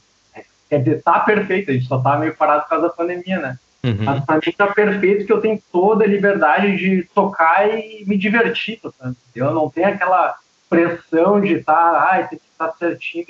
Quer 0.69 0.83
dizer, 0.83 1.01
tá 1.03 1.19
perfeito, 1.19 1.69
a 1.69 1.73
gente 1.73 1.87
só 1.87 1.99
tá 1.99 2.17
meio 2.17 2.35
parado 2.35 2.63
por 2.63 2.69
causa 2.69 2.87
da 2.87 2.93
pandemia, 2.93 3.39
né? 3.39 3.59
Uhum. 3.83 4.03
Mas 4.03 4.23
pra 4.25 4.35
mim 4.35 4.53
tá 4.55 4.67
perfeito 4.67 5.25
que 5.25 5.33
eu 5.33 5.41
tenho 5.41 5.61
toda 5.71 6.03
a 6.03 6.07
liberdade 6.07 6.77
de 6.77 7.03
tocar 7.15 7.67
e 7.67 8.03
me 8.05 8.15
divertir 8.15 8.79
tocando. 8.79 9.15
Eu 9.35 9.53
não 9.53 9.69
tenho 9.69 9.87
aquela 9.87 10.35
pressão 10.69 11.41
de 11.41 11.55
estar, 11.55 11.73
tá, 11.73 12.07
ai, 12.11 12.27
tem 12.27 12.39
que 12.39 12.45
estar 12.51 12.67
tá 12.67 12.77
certinho. 12.77 13.25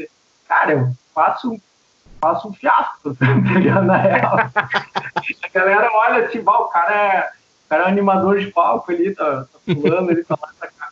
Cara, 0.48 0.74
eu 0.74 0.92
faço, 1.16 1.58
faço 2.20 2.50
um 2.50 2.54
fiasco, 2.54 3.16
tá 3.16 3.82
Na 3.82 3.98
real. 3.98 4.38
a 4.38 5.50
galera 5.54 5.90
olha 5.94 6.26
assim, 6.26 6.40
o 6.40 6.66
cara 6.66 6.96
é, 6.96 7.32
o 7.66 7.70
cara 7.70 7.84
é 7.84 7.86
um 7.86 7.90
animador 7.90 8.38
de 8.40 8.52
palco 8.52 8.92
ali, 8.92 9.16
tá, 9.16 9.46
tá 9.46 9.60
pulando, 9.66 10.12
ele 10.12 10.24
tá 10.24 10.38
lá 10.40 10.50
pra 10.60 10.68
cá. 10.68 10.90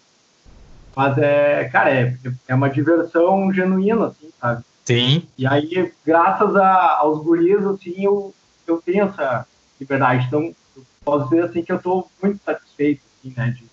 Mas 0.96 1.18
é, 1.18 1.70
cara, 1.70 1.92
é, 1.92 2.16
é 2.48 2.56
uma 2.56 2.70
diversão 2.70 3.52
genuína, 3.52 4.08
assim, 4.08 4.32
sabe? 4.40 4.64
Sim. 4.86 5.28
E 5.38 5.46
aí, 5.46 5.94
graças 6.06 6.56
a, 6.56 6.98
aos 6.98 7.22
guris, 7.24 7.64
assim, 7.66 8.06
eu, 8.06 8.34
eu 8.66 8.82
tenho 8.82 9.06
essa 9.06 9.46
liberdade. 9.80 10.26
Então, 10.28 10.54
eu 10.76 10.84
posso 11.04 11.30
dizer, 11.30 11.44
assim, 11.44 11.64
que 11.64 11.72
eu 11.72 11.78
estou 11.78 12.10
muito 12.22 12.40
satisfeito, 12.44 13.02
assim, 13.20 13.34
né, 13.36 13.56
de 13.58 13.64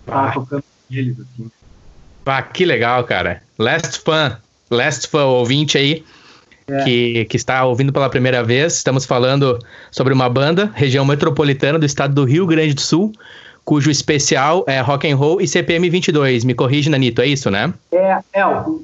estar 0.00 0.28
ah. 0.28 0.32
tocando 0.32 0.62
com 0.62 0.94
eles, 0.94 1.16
assim. 1.18 1.50
Ah, 2.24 2.42
que 2.42 2.64
legal, 2.64 3.02
cara. 3.04 3.42
Last 3.58 4.00
Fan, 4.00 4.38
Last 4.70 5.08
Fan 5.08 5.24
ouvinte 5.24 5.76
aí, 5.76 6.04
é. 6.68 6.84
que, 6.84 7.24
que 7.26 7.36
está 7.36 7.64
ouvindo 7.64 7.92
pela 7.92 8.08
primeira 8.08 8.42
vez. 8.42 8.74
Estamos 8.74 9.04
falando 9.04 9.58
sobre 9.90 10.12
uma 10.12 10.28
banda, 10.28 10.70
região 10.74 11.04
metropolitana 11.04 11.78
do 11.78 11.86
estado 11.86 12.14
do 12.14 12.24
Rio 12.24 12.46
Grande 12.46 12.74
do 12.74 12.80
Sul, 12.80 13.12
cujo 13.64 13.90
especial 13.90 14.64
é 14.66 14.80
rock 14.80 15.10
and 15.10 15.16
roll 15.16 15.40
e 15.40 15.48
CPM 15.48 15.88
22. 15.90 16.44
Me 16.44 16.54
corrige, 16.54 16.90
Nanito, 16.90 17.22
é 17.22 17.26
isso, 17.26 17.50
né? 17.50 17.72
É, 17.92 18.18
é 18.32 18.46
o, 18.46 18.82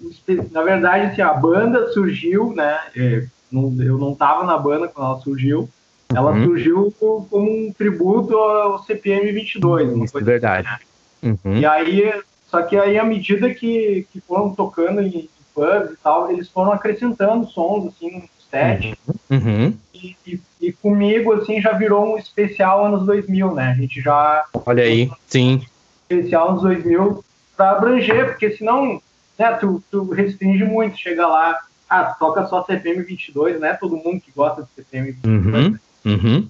na 0.50 0.62
verdade, 0.62 1.06
assim, 1.06 1.22
a 1.22 1.32
banda 1.34 1.92
surgiu, 1.92 2.52
né? 2.54 2.78
É, 2.96 3.24
eu 3.52 3.98
não 3.98 4.12
estava 4.12 4.44
na 4.44 4.58
banda 4.58 4.88
quando 4.88 5.06
ela 5.06 5.20
surgiu. 5.20 5.68
Ela 6.14 6.33
uhum. 6.33 6.44
surgiu 6.44 6.94
como 6.99 7.27
um 7.33 7.73
tributo 7.77 8.37
ao 8.37 8.83
CPM 8.85 9.31
22. 9.33 10.05
Isso, 10.05 10.18
é 10.18 10.23
verdade. 10.23 10.68
Assim, 10.68 11.38
uhum. 11.44 11.59
E 11.59 11.66
aí, 11.66 12.12
só 12.47 12.62
que 12.62 12.77
aí 12.77 12.99
à 12.99 13.05
medida 13.05 13.53
que, 13.53 14.07
que 14.11 14.21
foram 14.21 14.55
tocando 14.55 15.03
em, 15.03 15.09
em 15.09 15.29
pubs 15.55 15.92
e 15.92 15.97
tal, 16.03 16.31
eles 16.31 16.49
foram 16.49 16.73
acrescentando 16.73 17.47
sons 17.49 17.88
assim 17.88 18.16
no 18.16 18.29
set. 18.51 18.99
Uhum. 19.31 19.38
uhum. 19.38 19.75
E, 19.92 20.16
e, 20.27 20.40
e, 20.61 20.73
comigo 20.73 21.33
assim 21.33 21.61
já 21.61 21.73
virou 21.73 22.14
um 22.14 22.18
especial 22.18 22.87
anos 22.87 23.05
2000, 23.05 23.55
né? 23.55 23.71
A 23.71 23.75
gente 23.75 24.01
já 24.01 24.44
Olha 24.64 24.85
aí, 24.85 25.11
sim. 25.27 25.62
Especial 26.09 26.51
anos 26.51 26.62
2000 26.62 27.25
para 27.57 27.73
abranger, 27.73 28.29
porque 28.29 28.53
senão, 28.53 29.03
né, 29.37 29.53
tu, 29.55 29.83
tu 29.90 30.05
restringe 30.11 30.64
muito, 30.64 30.97
chega 30.97 31.27
lá, 31.27 31.59
ah, 31.90 32.05
toca 32.05 32.47
só 32.47 32.64
CPM 32.64 33.03
22, 33.03 33.61
né? 33.61 33.75
Todo 33.75 33.97
mundo 33.97 34.21
que 34.21 34.31
gosta 34.35 34.62
de 34.62 34.68
CPM 34.77 35.11
22. 35.11 35.66
Uhum. 35.66 35.79
Uhum. 36.09 36.49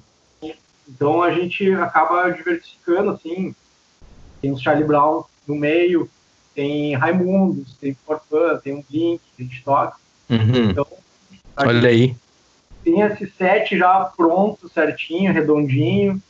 Então 0.89 1.23
a 1.23 1.31
gente 1.33 1.71
acaba 1.75 2.31
diversificando 2.31 3.11
assim. 3.11 3.55
Tem 4.41 4.53
o 4.53 4.59
Charlie 4.59 4.87
Brown 4.87 5.25
no 5.47 5.57
meio, 5.57 6.09
tem 6.55 6.95
Raimundos, 6.95 7.77
tem 7.81 7.97
Forfan, 8.07 8.59
tem 8.59 8.75
um 8.75 8.85
Blink 8.89 9.21
a 9.39 9.43
gente 9.43 9.63
toca. 9.63 9.97
Uhum. 10.31 10.71
Então, 10.71 10.87
Olha 11.57 11.89
aí. 11.89 12.15
Tem 12.85 13.01
esse 13.01 13.31
set 13.37 13.77
já 13.77 14.05
pronto, 14.17 14.69
certinho, 14.69 15.33
redondinho. 15.33 16.23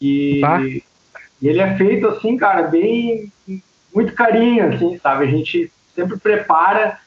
E, 0.00 0.40
e, 0.40 1.48
ele 1.48 1.60
é 1.60 1.76
feito 1.76 2.08
assim, 2.08 2.36
cara, 2.36 2.62
bem. 2.62 3.32
Muito 3.94 4.14
carinho, 4.14 4.72
assim, 4.72 4.98
sabe? 4.98 5.24
A 5.24 5.28
gente 5.28 5.70
sempre 5.94 6.16
prepara, 6.18 6.98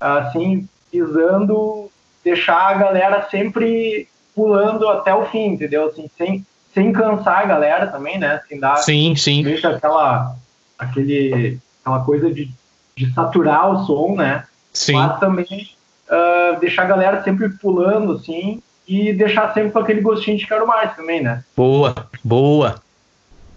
assim, 0.00 0.66
pisando, 0.90 1.90
deixar 2.24 2.68
a 2.68 2.74
galera 2.74 3.28
sempre 3.30 4.08
pulando 4.34 4.88
até 4.88 5.14
o 5.14 5.26
fim, 5.26 5.48
entendeu? 5.48 5.88
Assim, 5.88 6.10
sem, 6.16 6.46
sem 6.72 6.92
cansar 6.92 7.42
a 7.42 7.46
galera 7.46 7.86
também, 7.86 8.18
né? 8.18 8.40
Sem 8.48 8.58
dar 8.58 8.76
sim, 8.76 9.14
sim. 9.14 9.44
aquela, 9.64 10.36
aquele, 10.78 11.58
aquela 11.80 12.04
coisa 12.04 12.32
de, 12.32 12.50
de 12.96 13.12
saturar 13.12 13.70
o 13.70 13.86
som, 13.86 14.16
né? 14.16 14.44
Sim. 14.72 14.94
Mas 14.94 15.20
também 15.20 15.70
uh, 16.08 16.58
deixar 16.60 16.82
a 16.82 16.86
galera 16.86 17.22
sempre 17.22 17.48
pulando, 17.48 18.12
assim, 18.12 18.60
e 18.86 19.12
deixar 19.12 19.54
sempre 19.54 19.70
com 19.70 19.78
aquele 19.78 20.00
gostinho 20.00 20.36
de 20.36 20.46
quero 20.46 20.66
mais 20.66 20.94
também, 20.96 21.22
né? 21.22 21.44
Boa, 21.56 21.94
boa. 22.22 22.82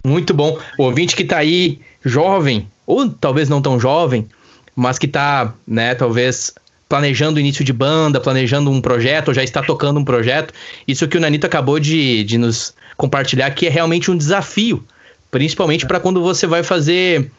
Muito 0.05 0.33
bom. 0.33 0.57
O 0.77 0.83
ouvinte 0.83 1.15
que 1.15 1.25
tá 1.25 1.37
aí, 1.37 1.81
jovem, 2.03 2.69
ou 2.85 3.09
talvez 3.09 3.49
não 3.49 3.61
tão 3.61 3.79
jovem, 3.79 4.29
mas 4.75 4.97
que 4.97 5.07
tá, 5.07 5.53
né, 5.67 5.95
talvez 5.95 6.53
planejando 6.87 7.37
o 7.37 7.39
início 7.39 7.63
de 7.63 7.73
banda, 7.73 8.19
planejando 8.19 8.71
um 8.71 8.81
projeto, 8.81 9.29
ou 9.29 9.33
já 9.33 9.43
está 9.43 9.61
tocando 9.61 9.99
um 9.99 10.05
projeto. 10.05 10.53
Isso 10.87 11.07
que 11.07 11.17
o 11.17 11.19
Nanito 11.19 11.45
acabou 11.45 11.79
de, 11.79 12.23
de 12.23 12.37
nos 12.37 12.73
compartilhar, 12.95 13.51
que 13.51 13.67
é 13.67 13.69
realmente 13.69 14.09
um 14.09 14.17
desafio, 14.17 14.83
principalmente 15.29 15.85
para 15.85 15.99
quando 15.99 16.21
você 16.21 16.47
vai 16.47 16.63
fazer, 16.63 17.29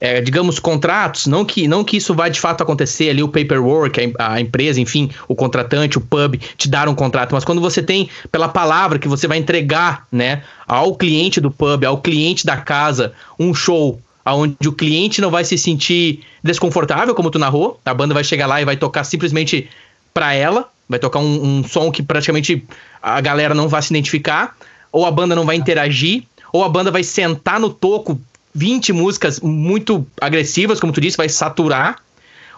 é, 0.00 0.22
digamos, 0.22 0.58
contratos. 0.58 1.26
Não 1.26 1.44
que, 1.44 1.68
não 1.68 1.84
que 1.84 1.98
isso 1.98 2.14
vai 2.14 2.30
de 2.30 2.40
fato 2.40 2.62
acontecer 2.62 3.10
ali, 3.10 3.22
o 3.22 3.28
paperwork, 3.28 4.14
a, 4.18 4.34
a, 4.34 4.40
empresa, 4.40 4.80
enfim, 4.80 5.10
o 5.28 5.34
contratante, 5.34 5.98
o 5.98 6.00
pub, 6.00 6.40
te 6.56 6.68
dar 6.68 6.88
um 6.88 6.94
contrato, 6.94 7.34
mas 7.34 7.44
quando 7.44 7.60
você 7.60 7.82
tem, 7.82 8.08
pela 8.32 8.48
palavra 8.48 8.98
que 8.98 9.06
você 9.06 9.28
vai 9.28 9.36
entregar 9.36 10.06
né, 10.10 10.42
ao 10.66 10.94
cliente 10.94 11.40
do 11.40 11.50
pub, 11.50 11.84
ao 11.84 11.98
cliente 11.98 12.46
da 12.46 12.56
casa, 12.56 13.12
um 13.38 13.52
show 13.54 14.00
onde 14.26 14.68
o 14.68 14.72
cliente 14.72 15.20
não 15.20 15.30
vai 15.30 15.44
se 15.44 15.58
sentir 15.58 16.20
desconfortável, 16.42 17.14
como 17.14 17.30
tu 17.30 17.38
narrou. 17.38 17.78
A 17.84 17.92
banda 17.92 18.14
vai 18.14 18.24
chegar 18.24 18.46
lá 18.46 18.60
e 18.60 18.64
vai 18.64 18.76
tocar 18.76 19.04
simplesmente 19.04 19.68
pra 20.12 20.32
ela, 20.32 20.68
vai 20.88 20.98
tocar 20.98 21.18
um, 21.18 21.58
um 21.58 21.64
som 21.64 21.90
que 21.90 22.02
praticamente 22.02 22.64
a 23.02 23.20
galera 23.20 23.54
não 23.54 23.68
vai 23.68 23.82
se 23.82 23.92
identificar, 23.92 24.56
ou 24.90 25.04
a 25.04 25.10
banda 25.10 25.34
não 25.34 25.44
vai 25.44 25.56
interagir, 25.56 26.22
ou 26.52 26.64
a 26.64 26.68
banda 26.68 26.90
vai 26.90 27.02
sentar 27.02 27.58
no 27.58 27.68
toco 27.68 28.20
20 28.54 28.92
músicas 28.92 29.40
muito 29.40 30.06
agressivas, 30.20 30.78
como 30.78 30.92
tu 30.92 31.00
disse, 31.00 31.16
vai 31.16 31.28
saturar, 31.28 31.96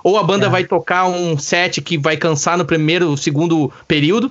ou 0.05 0.18
a 0.18 0.22
banda 0.22 0.46
é. 0.46 0.48
vai 0.48 0.64
tocar 0.64 1.07
um 1.07 1.38
set 1.38 1.81
que 1.81 1.96
vai 1.96 2.16
cansar 2.16 2.59
no 2.59 2.64
primeiro, 2.64 3.16
segundo 3.16 3.72
período. 3.88 4.31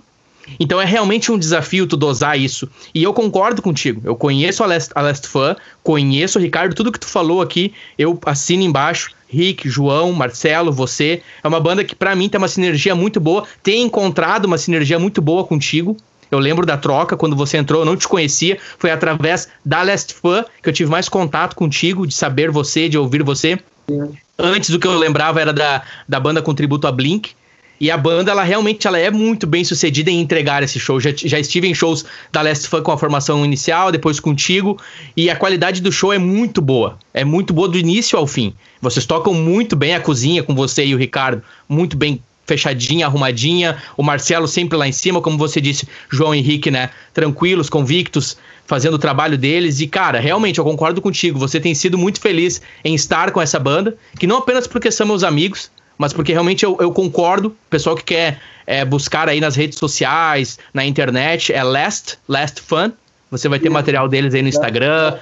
Então 0.60 0.80
é 0.80 0.86
realmente 0.86 1.32
um 1.32 1.38
desafio 1.38 1.88
tu 1.88 1.98
dosar 1.98 2.40
isso. 2.40 2.70
E 2.94 3.04
eu 3.04 3.14
concordo 3.14 3.62
contigo. 3.62 4.02
Eu 4.04 4.16
conheço 4.16 4.64
a 4.64 4.68
Last, 4.68 4.92
a 4.96 5.02
Last 5.02 5.28
Fan, 5.28 5.56
conheço 5.84 6.40
o 6.40 6.42
Ricardo, 6.42 6.76
tudo 6.76 6.92
que 6.92 7.00
tu 7.00 7.08
falou 7.08 7.42
aqui, 7.42 7.74
eu 7.98 8.20
assino 8.26 8.64
embaixo. 8.64 9.12
Rick, 9.28 9.68
João, 9.68 10.14
Marcelo, 10.14 10.72
você. 10.72 11.22
É 11.44 11.48
uma 11.48 11.60
banda 11.60 11.84
que 11.84 11.96
para 11.96 12.16
mim 12.16 12.30
tem 12.30 12.38
uma 12.38 12.48
sinergia 12.48 12.96
muito 12.96 13.20
boa. 13.20 13.44
Tem 13.62 13.82
encontrado 13.82 14.46
uma 14.46 14.58
sinergia 14.58 15.00
muito 15.00 15.22
boa 15.22 15.44
contigo. 15.44 15.98
Eu 16.32 16.40
lembro 16.40 16.66
da 16.66 16.78
troca, 16.78 17.18
quando 17.18 17.36
você 17.36 17.58
entrou, 17.58 17.82
eu 17.82 17.86
não 17.86 17.98
te 17.98 18.08
conhecia. 18.08 18.58
Foi 18.78 18.92
através 18.92 19.48
da 19.64 19.82
Last 19.84 20.14
Fan 20.14 20.46
que 20.62 20.70
eu 20.70 20.74
tive 20.74 20.90
mais 20.90 21.10
contato 21.10 21.56
contigo, 21.56 22.08
de 22.08 22.14
saber 22.14 22.50
você, 22.50 22.88
de 22.88 22.98
ouvir 22.98 23.24
você. 23.24 23.60
Sim. 23.90 24.18
Antes 24.38 24.70
do 24.70 24.80
que 24.80 24.88
eu 24.88 24.98
lembrava 24.98 25.40
era 25.40 25.54
da, 25.54 25.82
da 26.08 26.20
banda 26.20 26.42
com 26.42 26.54
tributo 26.54 26.88
a 26.88 26.92
Blink. 26.92 27.34
E 27.80 27.92
a 27.92 27.98
banda, 27.98 28.32
ela 28.32 28.44
realmente 28.44 28.88
ela 28.88 28.98
é 28.98 29.12
muito 29.12 29.46
bem 29.46 29.64
sucedida 29.64 30.10
em 30.10 30.22
entregar 30.22 30.64
esse 30.64 30.80
show. 30.80 31.00
Já, 31.00 31.12
já 31.16 31.40
estive 31.40 31.68
em 31.68 31.74
shows 31.74 32.06
da 32.32 32.42
Last 32.42 32.68
Fun 32.68 32.82
com 32.82 32.92
a 32.92 32.98
formação 32.98 33.44
inicial, 33.44 33.92
depois 33.92 34.20
contigo, 34.20 34.80
e 35.16 35.30
a 35.30 35.36
qualidade 35.36 35.82
do 35.82 35.92
show 35.92 36.14
é 36.14 36.18
muito 36.18 36.62
boa. 36.62 36.98
É 37.14 37.26
muito 37.26 37.54
boa 37.54 37.68
do 37.68 37.78
início 37.78 38.18
ao 38.18 38.26
fim. 38.26 38.54
Vocês 38.82 39.06
tocam 39.06 39.34
muito 39.34 39.76
bem 39.76 39.94
a 39.94 40.00
cozinha 40.00 40.44
com 40.44 40.56
você 40.56 40.86
e 40.86 40.96
o 40.96 40.98
Ricardo, 40.98 41.44
muito 41.68 41.98
bem 41.98 42.22
fechadinha, 42.46 43.08
arrumadinha. 43.08 43.78
O 43.98 44.04
Marcelo 44.04 44.48
sempre 44.48 44.78
lá 44.78 44.88
em 44.88 44.92
cima, 44.92 45.22
como 45.22 45.38
você 45.38 45.60
disse, 45.60 45.88
João 46.10 46.34
Henrique, 46.34 46.70
né? 46.72 46.92
Tranquilos, 47.14 47.70
convictos, 47.70 48.38
fazendo 48.66 48.94
o 48.94 49.00
trabalho 49.00 49.38
deles. 49.38 49.80
E, 49.80 49.88
cara, 49.88 50.20
realmente, 50.20 50.60
eu 50.60 50.64
concordo 50.64 51.02
contigo. 51.02 51.40
Você 51.40 51.60
tem 51.60 51.74
sido 51.74 51.98
muito 51.98 52.22
feliz 52.22 52.62
em 52.84 52.96
estar 52.96 53.32
com 53.32 53.42
essa 53.42 53.60
banda, 53.60 53.98
que 54.20 54.28
não 54.28 54.38
apenas 54.38 54.68
porque 54.68 54.92
somos 54.92 55.24
amigos, 55.24 55.72
mas 55.98 56.14
porque 56.14 56.32
realmente 56.32 56.64
eu, 56.64 56.78
eu 56.80 56.92
concordo. 56.92 57.56
Pessoal 57.70 57.96
que 57.96 58.04
quer 58.04 58.40
é, 58.66 58.84
buscar 58.84 59.30
aí 59.30 59.40
nas 59.40 59.56
redes 59.56 59.78
sociais, 59.78 60.60
na 60.74 60.86
internet, 60.86 61.54
é 61.54 61.64
Last, 61.64 62.18
Last 62.28 62.62
Fun. 62.62 62.92
Você 63.32 63.50
vai 63.50 63.60
ter 63.60 63.70
material 63.70 64.08
deles 64.08 64.34
aí 64.34 64.42
no 64.42 64.50
Instagram. 64.50 65.16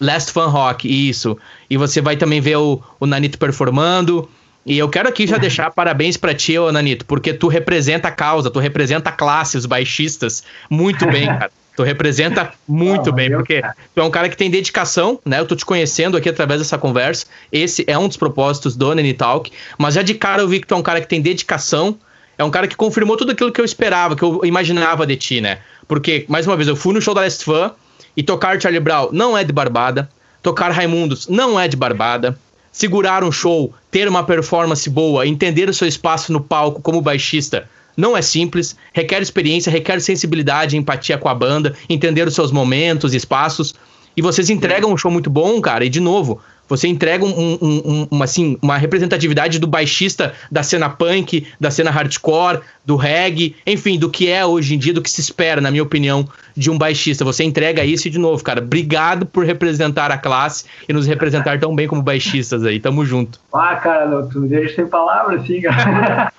Last 0.00 0.32
Fun 0.32 0.48
Rock, 0.48 0.88
isso. 0.88 1.36
E 1.68 1.76
você 1.76 2.00
vai 2.00 2.16
também 2.16 2.40
ver 2.40 2.56
o, 2.56 2.82
o 2.98 3.06
Nanito 3.06 3.38
performando. 3.38 4.28
E 4.64 4.78
eu 4.78 4.88
quero 4.88 5.08
aqui 5.08 5.26
já 5.26 5.36
deixar 5.36 5.70
parabéns 5.70 6.16
para 6.16 6.34
ti, 6.34 6.58
ô 6.58 6.70
Nanito, 6.70 7.04
porque 7.06 7.32
tu 7.32 7.48
representa 7.48 8.08
a 8.08 8.10
causa, 8.10 8.50
tu 8.50 8.58
representa 8.58 9.10
a 9.10 9.12
classe, 9.12 9.56
os 9.56 9.66
baixistas, 9.66 10.42
muito 10.68 11.06
bem, 11.06 11.26
cara. 11.38 11.50
Tu 11.76 11.82
representa 11.82 12.52
muito 12.68 13.12
bem, 13.12 13.30
porque 13.30 13.62
tu 13.94 14.00
é 14.00 14.04
um 14.04 14.10
cara 14.10 14.28
que 14.28 14.36
tem 14.36 14.50
dedicação, 14.50 15.18
né? 15.24 15.40
Eu 15.40 15.46
tô 15.46 15.54
te 15.56 15.64
conhecendo 15.64 16.16
aqui 16.16 16.28
através 16.28 16.60
dessa 16.60 16.76
conversa. 16.76 17.26
Esse 17.50 17.84
é 17.86 17.96
um 17.96 18.08
dos 18.08 18.16
propósitos 18.16 18.76
do 18.76 18.94
Nene 18.94 19.14
Talk. 19.14 19.50
Mas 19.78 19.94
já 19.94 20.02
de 20.02 20.14
cara 20.14 20.42
eu 20.42 20.48
vi 20.48 20.60
que 20.60 20.66
tu 20.66 20.74
é 20.74 20.76
um 20.76 20.82
cara 20.82 21.00
que 21.00 21.08
tem 21.08 21.20
dedicação. 21.20 21.96
É 22.36 22.44
um 22.44 22.50
cara 22.50 22.66
que 22.66 22.76
confirmou 22.76 23.16
tudo 23.16 23.32
aquilo 23.32 23.52
que 23.52 23.60
eu 23.60 23.64
esperava, 23.64 24.16
que 24.16 24.22
eu 24.22 24.40
imaginava 24.44 25.06
de 25.06 25.16
ti, 25.16 25.40
né? 25.40 25.58
Porque, 25.86 26.24
mais 26.28 26.46
uma 26.46 26.56
vez, 26.56 26.68
eu 26.68 26.76
fui 26.76 26.94
no 26.94 27.00
show 27.00 27.14
da 27.14 27.20
Last 27.22 27.44
Fan 27.44 27.72
e 28.16 28.22
tocar 28.22 28.60
Charlie 28.60 28.80
Brown 28.80 29.10
não 29.12 29.36
é 29.36 29.44
de 29.44 29.52
Barbada. 29.52 30.08
Tocar 30.42 30.70
Raimundos 30.70 31.28
não 31.28 31.58
é 31.58 31.68
de 31.68 31.76
Barbada. 31.76 32.38
Segurar 32.72 33.24
um 33.24 33.32
show, 33.32 33.74
ter 33.90 34.08
uma 34.08 34.24
performance 34.24 34.88
boa, 34.88 35.26
entender 35.26 35.68
o 35.68 35.74
seu 35.74 35.88
espaço 35.88 36.32
no 36.32 36.40
palco 36.40 36.80
como 36.80 37.00
baixista 37.00 37.68
não 38.00 38.16
é 38.16 38.22
simples, 38.22 38.74
requer 38.92 39.22
experiência, 39.22 39.70
requer 39.70 40.00
sensibilidade, 40.00 40.76
empatia 40.76 41.18
com 41.18 41.28
a 41.28 41.34
banda, 41.34 41.76
entender 41.88 42.26
os 42.26 42.34
seus 42.34 42.50
momentos, 42.50 43.14
espaços. 43.14 43.74
E 44.16 44.22
vocês 44.22 44.50
entregam 44.50 44.92
um 44.92 44.96
show 44.96 45.10
muito 45.10 45.30
bom, 45.30 45.60
cara. 45.60 45.84
E 45.84 45.88
de 45.88 46.00
novo, 46.00 46.40
você 46.70 46.86
entrega 46.86 47.24
um, 47.24 47.28
um, 47.30 47.58
um, 47.60 48.08
uma, 48.12 48.24
assim, 48.24 48.56
uma 48.62 48.76
representatividade 48.76 49.58
do 49.58 49.66
baixista 49.66 50.32
da 50.48 50.62
cena 50.62 50.88
punk, 50.88 51.44
da 51.58 51.68
cena 51.68 51.90
hardcore, 51.90 52.60
do 52.86 52.94
reggae, 52.94 53.56
enfim, 53.66 53.98
do 53.98 54.08
que 54.08 54.28
é 54.28 54.46
hoje 54.46 54.76
em 54.76 54.78
dia, 54.78 54.94
do 54.94 55.02
que 55.02 55.10
se 55.10 55.20
espera, 55.20 55.60
na 55.60 55.68
minha 55.72 55.82
opinião, 55.82 56.28
de 56.56 56.70
um 56.70 56.78
baixista. 56.78 57.24
Você 57.24 57.42
entrega 57.42 57.84
isso 57.84 58.06
e, 58.06 58.10
de 58.10 58.20
novo, 58.20 58.44
cara, 58.44 58.60
obrigado 58.60 59.26
por 59.26 59.44
representar 59.44 60.12
a 60.12 60.16
classe 60.16 60.64
e 60.88 60.92
nos 60.92 61.08
representar 61.08 61.58
tão 61.58 61.74
bem 61.74 61.88
como 61.88 62.02
baixistas 62.02 62.64
aí. 62.64 62.78
Tamo 62.78 63.04
junto. 63.04 63.40
Ah, 63.52 63.74
cara, 63.74 64.06
não, 64.06 64.28
tu 64.28 64.42
deixa 64.42 64.76
sem 64.76 64.86
palavras, 64.86 65.42
assim, 65.42 65.60
cara. 65.62 66.32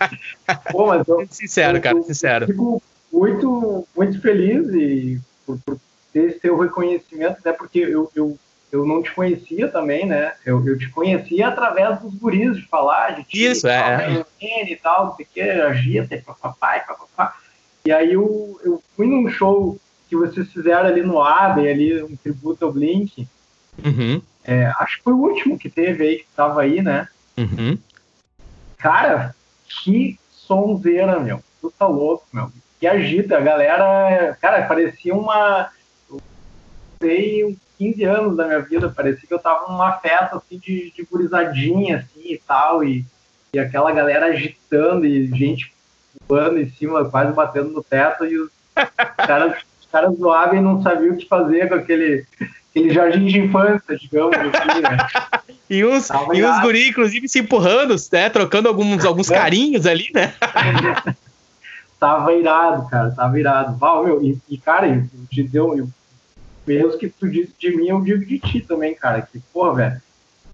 Pô, 0.72 0.86
mas 0.86 1.06
eu, 1.06 1.26
sincero, 1.30 1.76
eu, 1.76 1.82
cara, 1.82 2.02
sincero. 2.02 2.46
Fico 2.46 2.82
muito, 3.12 3.86
muito 3.94 4.22
feliz 4.22 4.68
e 4.72 5.20
por, 5.44 5.58
por 5.66 5.78
ter 6.14 6.30
esse 6.30 6.40
teu 6.40 6.58
reconhecimento, 6.58 7.36
até 7.40 7.52
porque 7.52 7.80
eu, 7.80 8.10
eu 8.16 8.38
eu 8.70 8.84
não 8.84 9.02
te 9.02 9.12
conhecia 9.12 9.68
também, 9.68 10.06
né? 10.06 10.32
Eu, 10.44 10.66
eu 10.66 10.78
te 10.78 10.88
conhecia 10.90 11.48
através 11.48 12.00
dos 12.00 12.14
guris 12.14 12.56
de 12.56 12.66
falar, 12.66 13.16
de 13.16 13.24
ti, 13.24 13.46
Isso, 13.46 13.66
é. 13.68 14.24
e 14.40 14.76
tal, 14.76 15.06
não 15.06 15.16
sei 15.16 15.24
o 15.24 15.28
que, 15.32 15.40
agita, 15.40 16.22
papai, 16.40 16.84
papapá. 16.84 17.36
E 17.84 17.92
aí 17.92 18.12
eu, 18.12 18.60
eu 18.64 18.82
fui 18.96 19.06
num 19.06 19.28
show 19.30 19.78
que 20.08 20.16
vocês 20.16 20.52
fizeram 20.52 20.86
ali 20.86 21.02
no 21.02 21.22
Abbey, 21.22 21.68
ali, 21.68 22.02
um 22.02 22.16
tributo 22.16 22.64
ao 22.64 22.72
Blink. 22.72 23.28
Uhum. 23.84 24.20
É, 24.44 24.72
acho 24.78 24.98
que 24.98 25.04
foi 25.04 25.12
o 25.12 25.22
último 25.22 25.58
que 25.58 25.68
teve 25.68 26.04
aí, 26.04 26.18
que 26.18 26.26
tava 26.34 26.62
aí, 26.62 26.82
né? 26.82 27.08
Uhum. 27.36 27.78
Cara, 28.76 29.34
que 29.66 30.18
sonzeira, 30.30 31.18
meu. 31.18 31.42
Tu 31.60 31.72
tá 31.76 31.86
louco, 31.86 32.26
meu. 32.32 32.50
Que 32.78 32.86
agita, 32.86 33.38
a 33.38 33.40
galera, 33.40 34.36
cara, 34.40 34.66
parecia 34.66 35.14
uma. 35.14 35.70
Eu 37.00 37.08
sei 37.08 37.56
15 37.78 38.04
anos 38.04 38.36
da 38.36 38.46
minha 38.46 38.60
vida, 38.60 38.88
parecia 38.88 39.26
que 39.26 39.34
eu 39.34 39.38
tava 39.38 39.70
numa 39.70 39.92
festa 39.98 40.36
assim 40.36 40.58
de, 40.58 40.92
de 40.94 41.02
gurizadinha 41.04 41.98
assim 41.98 42.32
e 42.32 42.38
tal, 42.46 42.82
e, 42.82 43.04
e 43.52 43.58
aquela 43.58 43.92
galera 43.92 44.26
agitando 44.26 45.06
e 45.06 45.26
gente 45.26 45.72
voando 46.28 46.58
em 46.58 46.70
cima, 46.70 47.04
quase 47.04 47.32
batendo 47.32 47.70
no 47.70 47.82
teto, 47.82 48.24
e 48.24 48.38
os 48.38 48.50
caras, 49.16 49.62
os 49.80 49.86
caras 49.90 50.16
zoavam 50.16 50.56
e 50.56 50.60
não 50.60 50.82
sabiam 50.82 51.14
o 51.14 51.16
que 51.16 51.28
fazer 51.28 51.68
com 51.68 51.74
aquele, 51.74 52.24
aquele 52.70 52.92
jardim 52.92 53.26
de 53.26 53.38
infância, 53.40 53.96
digamos 53.96 54.36
assim, 54.36 54.80
né? 54.80 54.96
E 55.68 55.84
uns, 55.84 56.08
e 56.32 56.44
uns 56.44 56.60
guri, 56.60 56.90
inclusive, 56.90 57.28
se 57.28 57.40
empurrando, 57.40 57.96
né? 58.12 58.30
Trocando 58.30 58.68
alguns, 58.68 59.04
alguns 59.04 59.28
é. 59.32 59.34
carinhos 59.34 59.84
ali, 59.84 60.08
né? 60.14 60.32
tava 61.98 62.32
irado, 62.32 62.88
cara, 62.88 63.10
tava 63.10 63.40
irado. 63.40 63.76
Val, 63.76 64.04
meu, 64.04 64.22
e, 64.22 64.38
e 64.48 64.58
cara, 64.58 64.86
eu 64.86 65.02
te 65.28 65.42
deu, 65.42 65.76
eu 65.76 65.88
mesmo 66.66 66.98
que 66.98 67.08
tu 67.08 67.28
disse 67.28 67.52
de 67.58 67.76
mim, 67.76 67.88
eu 67.88 68.00
digo 68.00 68.24
de 68.24 68.38
ti 68.38 68.60
também, 68.60 68.94
cara. 68.94 69.22
Que, 69.22 69.38
porra, 69.52 69.74
velho, 69.74 70.02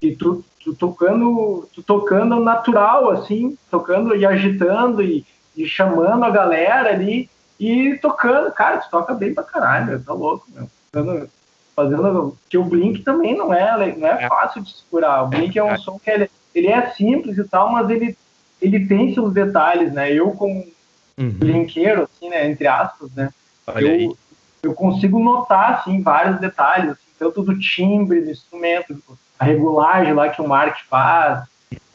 que 0.00 0.14
tu, 0.16 0.44
tu 0.62 0.74
tocando, 0.74 1.68
tu 1.72 1.82
tocando 1.82 2.40
natural, 2.40 3.10
assim, 3.10 3.56
tocando 3.70 4.14
e 4.14 4.26
agitando 4.26 5.02
e, 5.02 5.24
e 5.56 5.66
chamando 5.66 6.24
a 6.24 6.30
galera 6.30 6.90
ali 6.90 7.30
e 7.58 7.96
tocando, 7.98 8.50
cara, 8.52 8.78
tu 8.78 8.90
toca 8.90 9.14
bem 9.14 9.32
pra 9.32 9.44
caralho, 9.44 9.86
meu, 9.86 10.04
tá 10.04 10.12
louco, 10.12 10.46
meu. 10.52 10.68
Tocando, 10.90 11.30
fazendo. 11.74 12.36
Que 12.48 12.58
o 12.58 12.64
Blink 12.64 13.02
também 13.02 13.36
não 13.36 13.52
é, 13.52 13.96
não 13.96 14.06
é, 14.06 14.24
é. 14.24 14.28
fácil 14.28 14.62
de 14.62 14.74
segurar. 14.74 15.22
O 15.22 15.28
Blink 15.28 15.58
é 15.58 15.64
um 15.64 15.70
é. 15.70 15.78
som 15.78 15.98
que 15.98 16.10
ele, 16.10 16.30
ele 16.54 16.68
é 16.68 16.90
simples 16.90 17.38
e 17.38 17.44
tal, 17.44 17.70
mas 17.70 17.88
ele, 17.88 18.16
ele 18.60 18.86
tem 18.86 19.14
seus 19.14 19.32
detalhes, 19.32 19.92
né? 19.92 20.12
Eu, 20.12 20.32
como 20.32 20.66
uhum. 21.18 21.30
brinqueiro, 21.30 22.02
assim, 22.02 22.28
né? 22.28 22.50
Entre 22.50 22.66
aspas, 22.66 23.10
né? 23.12 23.30
Olha 23.66 23.86
eu, 23.86 23.92
aí 23.92 24.16
eu 24.62 24.74
consigo 24.74 25.18
notar 25.18 25.74
assim, 25.74 26.00
vários 26.00 26.40
detalhes, 26.40 26.90
assim, 26.90 27.10
tanto 27.18 27.42
do 27.42 27.58
timbre 27.58 28.20
do 28.20 28.30
instrumento, 28.30 28.96
a 29.38 29.44
regulagem 29.44 30.12
lá 30.12 30.28
que 30.28 30.40
o 30.40 30.48
Mark 30.48 30.76
faz, 30.88 31.44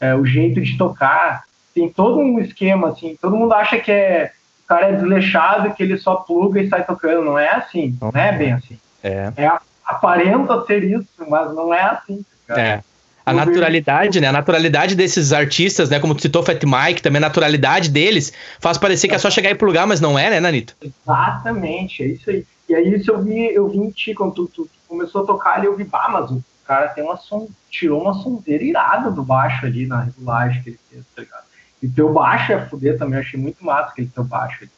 é, 0.00 0.14
o 0.14 0.24
jeito 0.24 0.60
de 0.60 0.76
tocar. 0.76 1.44
Tem 1.74 1.88
todo 1.88 2.18
um 2.18 2.38
esquema, 2.38 2.88
assim, 2.88 3.16
todo 3.20 3.36
mundo 3.36 3.54
acha 3.54 3.78
que 3.78 3.90
é, 3.90 4.32
o 4.64 4.68
cara 4.68 4.88
é 4.88 4.92
desleixado, 4.92 5.72
que 5.74 5.82
ele 5.82 5.96
só 5.96 6.16
pluga 6.16 6.60
e 6.60 6.68
sai 6.68 6.84
tocando. 6.84 7.24
Não 7.24 7.38
é 7.38 7.50
assim, 7.50 7.96
não 8.00 8.12
é 8.14 8.32
bem 8.32 8.52
assim. 8.52 8.78
É. 9.02 9.32
é 9.36 9.52
aparenta 9.84 10.64
ser 10.66 10.84
isso, 10.84 11.08
mas 11.28 11.54
não 11.54 11.72
é 11.72 11.82
assim. 11.82 12.24
Cara. 12.46 12.60
É 12.60 12.82
a 13.28 13.32
naturalidade, 13.32 14.20
né? 14.20 14.28
A 14.28 14.32
naturalidade 14.32 14.94
desses 14.94 15.32
artistas, 15.32 15.90
né? 15.90 16.00
Como 16.00 16.14
tu 16.14 16.22
citou 16.22 16.42
Fat 16.42 16.62
Mike, 16.64 17.02
também 17.02 17.18
a 17.18 17.28
naturalidade 17.28 17.90
deles 17.90 18.32
faz 18.58 18.78
parecer 18.78 19.08
que 19.08 19.14
é 19.14 19.18
só 19.18 19.30
chegar 19.30 19.50
e 19.50 19.54
plugar, 19.54 19.86
mas 19.86 20.00
não 20.00 20.18
é, 20.18 20.30
né, 20.30 20.40
Nanito? 20.40 20.74
Exatamente, 20.82 22.02
é 22.02 22.06
isso 22.06 22.30
aí. 22.30 22.44
E 22.68 22.74
aí 22.74 22.94
isso 22.94 23.10
eu 23.10 23.22
vi, 23.22 23.52
eu 23.52 23.68
vi 23.68 23.78
em 23.78 23.90
ti, 23.90 24.14
quando 24.14 24.34
tu, 24.34 24.46
tu, 24.46 24.64
tu 24.64 24.70
começou 24.86 25.22
a 25.22 25.26
tocar 25.26 25.54
ali, 25.54 25.66
eu 25.66 25.76
vi, 25.76 25.84
bah, 25.84 26.08
mas 26.10 26.30
o 26.30 26.42
cara 26.66 26.88
tem 26.88 27.02
uma 27.02 27.16
som, 27.16 27.48
tirou 27.70 28.02
uma 28.02 28.14
sonzeira 28.14 28.62
irada 28.62 29.10
do 29.10 29.22
baixo 29.22 29.64
ali 29.64 29.86
na 29.86 30.02
regulagem 30.02 30.62
que 30.62 30.70
ele 30.70 30.80
fez, 30.90 31.04
tá 31.14 31.22
ligado? 31.22 31.44
E 31.82 31.88
teu 31.88 32.12
baixo 32.12 32.52
é 32.52 32.66
fuder 32.66 32.98
também, 32.98 33.14
eu 33.14 33.20
achei 33.20 33.40
muito 33.40 33.64
massa 33.64 33.90
aquele 33.90 34.08
teu 34.08 34.24
baixo 34.24 34.58
ali. 34.62 34.70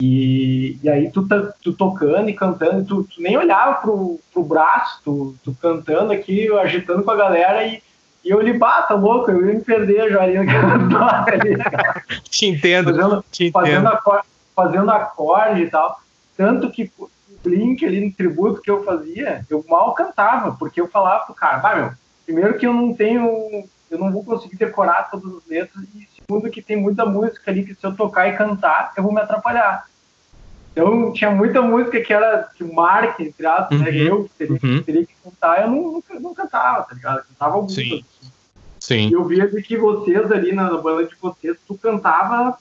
E, 0.00 0.78
e 0.82 0.88
aí 0.90 1.10
tu, 1.10 1.26
tá, 1.26 1.54
tu 1.62 1.72
tocando 1.72 2.28
e 2.28 2.34
cantando, 2.34 2.84
tu, 2.84 3.04
tu, 3.04 3.22
nem 3.22 3.38
olhava 3.38 3.80
pro, 3.80 4.20
pro 4.32 4.42
braço, 4.42 5.00
tu, 5.04 5.34
tu 5.42 5.54
cantando 5.54 6.12
aqui, 6.12 6.52
agitando 6.58 7.02
com 7.02 7.10
a 7.10 7.16
galera 7.16 7.64
e, 7.64 7.82
e 8.24 8.30
eu 8.30 8.40
li, 8.40 8.52
bata 8.52 8.88
tá 8.88 8.94
louco, 8.94 9.30
eu 9.30 9.46
ia 9.46 9.54
me 9.54 9.60
perder 9.60 10.10
já 10.10 10.22
ali 10.22 10.34
naquela 10.34 11.24
Te 12.28 12.46
entendo, 12.46 12.94
fazendo, 12.94 13.24
te 13.30 13.50
fazendo, 13.50 13.86
acorde, 13.86 14.26
fazendo 14.54 14.90
acorde 14.90 15.62
e 15.62 15.70
tal. 15.70 16.00
Tanto 16.36 16.70
que 16.70 16.90
o 17.44 17.50
Blink 17.50 17.84
ali 17.84 18.04
no 18.04 18.12
tributo 18.12 18.62
que 18.62 18.70
eu 18.70 18.82
fazia, 18.84 19.44
eu 19.50 19.64
mal 19.68 19.94
cantava, 19.94 20.52
porque 20.52 20.80
eu 20.80 20.88
falava 20.88 21.26
pro 21.26 21.34
cara, 21.34 21.58
bah, 21.58 21.76
meu, 21.76 21.90
primeiro 22.24 22.58
que 22.58 22.66
eu 22.66 22.72
não 22.72 22.94
tenho, 22.94 23.64
eu 23.90 23.98
não 23.98 24.10
vou 24.10 24.24
conseguir 24.24 24.56
decorar 24.56 25.10
todas 25.10 25.36
as 25.36 25.46
letras, 25.46 25.84
e 25.94 26.08
segundo 26.16 26.50
que 26.50 26.62
tem 26.62 26.76
muita 26.76 27.04
música 27.04 27.50
ali 27.50 27.64
que 27.64 27.74
se 27.74 27.84
eu 27.84 27.94
tocar 27.94 28.28
e 28.28 28.36
cantar, 28.36 28.92
eu 28.96 29.02
vou 29.02 29.12
me 29.12 29.20
atrapalhar. 29.20 29.86
Então 30.72 31.12
tinha 31.12 31.30
muita 31.30 31.62
música 31.62 32.00
que 32.00 32.12
era 32.12 32.48
de 32.56 32.64
marca, 32.64 33.22
entre 33.22 33.46
aspas, 33.46 33.80
né, 33.80 33.90
uhum. 33.90 33.94
né? 33.94 34.10
Eu 34.10 34.30
teria, 34.36 34.58
uhum. 34.60 34.82
teria, 34.82 35.06
que 35.06 35.14
cantar, 35.22 35.62
eu 35.62 35.70
não, 35.70 36.02
não, 36.10 36.20
não 36.20 36.34
cantava, 36.34 36.82
tá 36.82 36.94
ligado? 36.94 37.18
Eu 37.18 37.24
cantava 37.24 37.54
algumas. 37.54 37.74
Sim. 37.74 38.04
Assim. 38.20 38.32
Sim. 38.80 39.08
E 39.08 39.12
eu 39.12 39.24
via 39.24 39.48
que 39.48 39.76
vocês 39.76 40.30
ali 40.32 40.52
na 40.52 40.76
banda 40.76 41.06
de 41.06 41.14
vocês, 41.14 41.56
tu 41.66 41.78
cantava 41.78 42.58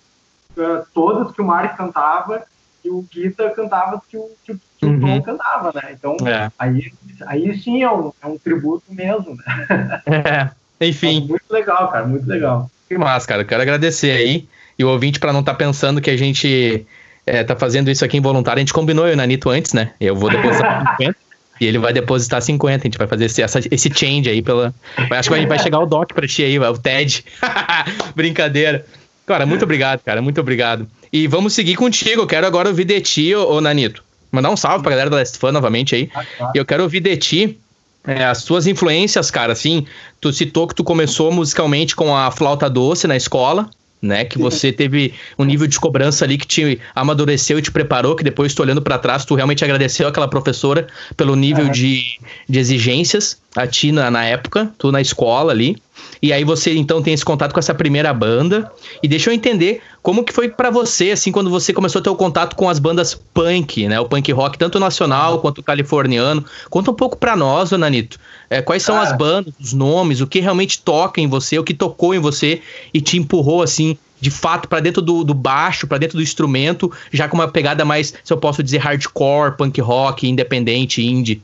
uh, 0.56 0.86
todas 0.94 1.34
que 1.34 1.42
o 1.42 1.46
Mark 1.46 1.76
cantava 1.76 2.46
e 2.84 2.90
o 2.90 3.02
Guita 3.02 3.50
cantava 3.52 4.02
que 4.10 4.18
o, 4.18 4.30
que, 4.44 4.56
que 4.78 4.86
uhum. 4.86 4.98
o 4.98 5.00
Tom 5.02 5.22
cantava, 5.22 5.72
né? 5.74 5.96
Então, 5.98 6.18
é. 6.28 6.52
aí, 6.60 6.92
aí 7.26 7.58
sim 7.58 7.84
é 7.84 7.92
um, 7.92 8.12
é 8.22 8.28
um 8.28 8.38
tributo 8.38 8.86
mesmo, 8.90 9.36
né? 9.36 10.02
É, 10.80 10.88
enfim. 10.88 11.24
É 11.24 11.28
muito 11.28 11.46
legal, 11.50 11.90
cara, 11.90 12.06
muito 12.06 12.28
legal. 12.28 12.70
Que 12.88 12.98
massa, 12.98 13.28
cara. 13.28 13.46
Quero 13.46 13.62
agradecer 13.62 14.12
aí. 14.12 14.48
E 14.78 14.84
o 14.84 14.90
ouvinte, 14.90 15.20
para 15.20 15.32
não 15.32 15.40
estar 15.40 15.54
tá 15.54 15.58
pensando 15.58 16.02
que 16.02 16.10
a 16.10 16.18
gente 16.18 16.86
é, 17.26 17.44
tá 17.44 17.56
fazendo 17.56 17.90
isso 17.90 18.04
aqui 18.04 18.18
involuntário, 18.18 18.58
a 18.58 18.62
gente 18.62 18.74
combinou 18.74 19.06
eu 19.06 19.12
e 19.12 19.14
o 19.14 19.18
Nanito 19.18 19.50
antes, 19.50 19.74
né? 19.74 19.94
Eu 20.00 20.16
vou 20.16 20.30
depositar 20.30 20.98
50 20.98 21.18
e 21.62 21.66
ele 21.66 21.78
vai 21.78 21.94
depositar 21.94 22.42
50. 22.42 22.76
A 22.76 22.84
gente 22.84 22.98
vai 22.98 23.08
fazer 23.08 23.26
esse, 23.26 23.42
essa, 23.42 23.60
esse 23.72 23.90
change 23.94 24.30
aí 24.30 24.42
pela. 24.42 24.74
Acho 25.12 25.32
que 25.32 25.46
vai 25.46 25.60
chegar 25.60 25.80
o 25.80 25.86
Doc 25.86 26.14
pra 26.14 26.28
ti 26.28 26.44
aí, 26.44 26.60
o 26.60 26.78
TED. 26.78 27.24
Brincadeira. 28.16 28.86
Cara, 29.26 29.46
muito 29.46 29.64
obrigado, 29.64 30.02
cara. 30.02 30.22
Muito 30.22 30.40
obrigado. 30.42 30.88
E 31.12 31.28
vamos 31.28 31.54
seguir 31.54 31.76
contigo. 31.76 32.22
Eu 32.22 32.28
quero 32.28 32.46
agora 32.46 32.70
ouvir 32.70 32.86
de 32.86 33.00
ti, 33.02 33.36
ô, 33.36 33.56
ô 33.56 33.62
Nanito. 33.62 34.04
Mandar 34.32 34.50
um 34.50 34.58
salve 34.58 34.82
pra 34.82 34.92
galera 34.92 35.10
da 35.10 35.18
Last 35.18 35.38
Fan 35.38 35.52
novamente 35.52 35.96
aí. 35.96 36.10
Ah, 36.14 36.26
tá. 36.38 36.52
E 36.56 36.58
eu 36.58 36.66
quero 36.66 36.84
ouvir 36.84 37.00
de 37.00 37.16
ti 37.18 37.60
é, 38.06 38.26
as 38.26 38.40
suas 38.40 38.68
influências, 38.68 39.30
cara. 39.30 39.54
Assim, 39.54 39.86
tu 40.20 40.34
citou 40.34 40.68
que 40.68 40.76
tu 40.76 40.84
começou 40.84 41.32
musicalmente 41.32 41.96
com 41.96 42.16
a 42.16 42.32
flauta 42.32 42.70
doce 42.70 43.08
na 43.08 43.16
escola 43.16 43.70
né? 44.04 44.26
Que 44.26 44.38
você 44.38 44.72
teve 44.72 45.14
um 45.40 45.46
nível 45.46 45.66
de 45.66 45.80
cobrança 45.80 46.26
ali 46.26 46.38
que 46.38 46.46
te 46.46 46.80
amadureceu 46.94 47.58
e 47.58 47.62
te 47.62 47.72
preparou, 47.72 48.16
que 48.16 48.24
depois 48.24 48.54
tu 48.54 48.62
olhando 48.62 48.82
para 48.82 48.98
trás, 48.98 49.24
tu 49.24 49.34
realmente 49.34 49.64
agradeceu 49.64 50.08
aquela 50.08 50.28
professora 50.28 50.88
pelo 51.16 51.36
nível 51.36 51.70
de, 51.70 52.04
de 52.48 52.60
exigências 52.60 53.42
a 53.56 53.66
ti 53.66 53.94
na, 53.94 54.12
na 54.12 54.26
época, 54.26 54.70
tu 54.78 54.92
na 54.92 55.00
escola 55.00 55.54
ali. 55.54 55.78
E 56.22 56.32
aí 56.32 56.44
você 56.44 56.74
então 56.74 57.02
tem 57.02 57.14
esse 57.14 57.26
contato 57.26 57.54
com 57.54 57.60
essa 57.60 57.74
primeira 57.74 58.14
banda. 58.14 58.72
E 59.02 59.08
deixa 59.08 59.30
eu 59.30 59.34
entender 59.34 59.82
como 60.02 60.24
que 60.24 60.34
foi 60.34 60.50
para 60.50 60.70
você, 60.70 61.12
assim, 61.12 61.32
quando 61.32 61.50
você 61.50 61.74
começou 61.74 62.00
a 62.00 62.04
ter 62.04 62.10
o 62.10 62.16
contato 62.16 62.56
com 62.56 62.70
as 62.70 62.80
bandas 62.80 63.14
punk, 63.14 63.88
né? 63.88 64.00
O 64.00 64.06
punk 64.06 64.32
rock, 64.32 64.58
tanto 64.58 64.80
nacional 64.80 65.40
quanto 65.40 65.62
californiano. 65.62 66.44
Conta 66.70 66.92
um 66.92 66.94
pouco 66.94 67.18
para 67.18 67.36
nós, 67.36 67.72
Nanito. 67.72 68.20
É, 68.50 68.62
quais 68.62 68.84
são 68.84 69.00
as 69.00 69.16
bandas, 69.16 69.54
os 69.60 69.74
nomes, 69.74 70.22
o 70.22 70.28
que 70.28 70.40
realmente 70.40 70.82
toca 70.82 71.20
em 71.20 71.28
você, 71.28 71.60
o 71.60 71.64
que 71.64 71.74
tocou 71.74 72.14
em 72.14 72.20
você 72.20 72.62
e 72.94 73.02
te 73.02 73.18
empurrou, 73.18 73.62
assim, 73.62 73.98
de 74.20 74.32
fato, 74.32 74.70
para 74.70 74.80
dentro 74.80 75.02
do, 75.02 75.24
do 75.24 75.34
baixo, 75.34 75.86
para 75.86 75.98
dentro 75.98 76.18
do 76.18 76.24
instrumento, 76.24 76.90
já 77.12 77.28
com 77.28 77.36
uma 77.36 77.48
pegada 77.48 77.84
mais, 77.84 78.14
se 78.24 78.32
eu 78.32 78.38
posso 78.38 78.64
dizer, 78.64 78.78
hardcore, 78.78 79.58
punk 79.58 79.82
rock, 79.82 80.28
independente, 80.28 81.06
indie? 81.06 81.42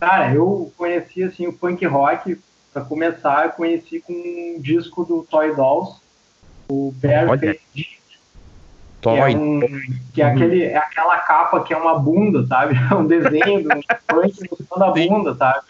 Cara, 0.00 0.32
eu 0.32 0.72
conheci, 0.76 1.22
assim, 1.22 1.46
o 1.46 1.52
punk 1.52 1.84
rock 1.84 2.38
para 2.74 2.84
começar, 2.84 3.46
eu 3.46 3.50
conheci 3.52 4.00
com 4.00 4.12
um 4.12 4.60
disco 4.60 5.04
do 5.04 5.22
Toy 5.22 5.54
Dolls, 5.54 6.00
o 6.68 6.92
Bear 6.96 7.38
Toy. 7.38 7.60
Que 9.00 9.08
é, 9.08 9.36
um, 9.36 9.60
que 10.12 10.22
é, 10.22 10.24
aquele, 10.24 10.62
é 10.64 10.76
aquela 10.76 11.18
capa 11.18 11.62
que 11.62 11.72
é 11.72 11.76
uma 11.76 11.96
bunda, 11.96 12.44
sabe? 12.46 12.74
um 12.92 13.06
desenho 13.06 13.62
de 13.62 13.68
um 13.68 13.80
punk 14.06 14.50
mostrando 14.50 14.84
a 14.84 14.90
bunda, 14.90 15.34
sabe? 15.36 15.60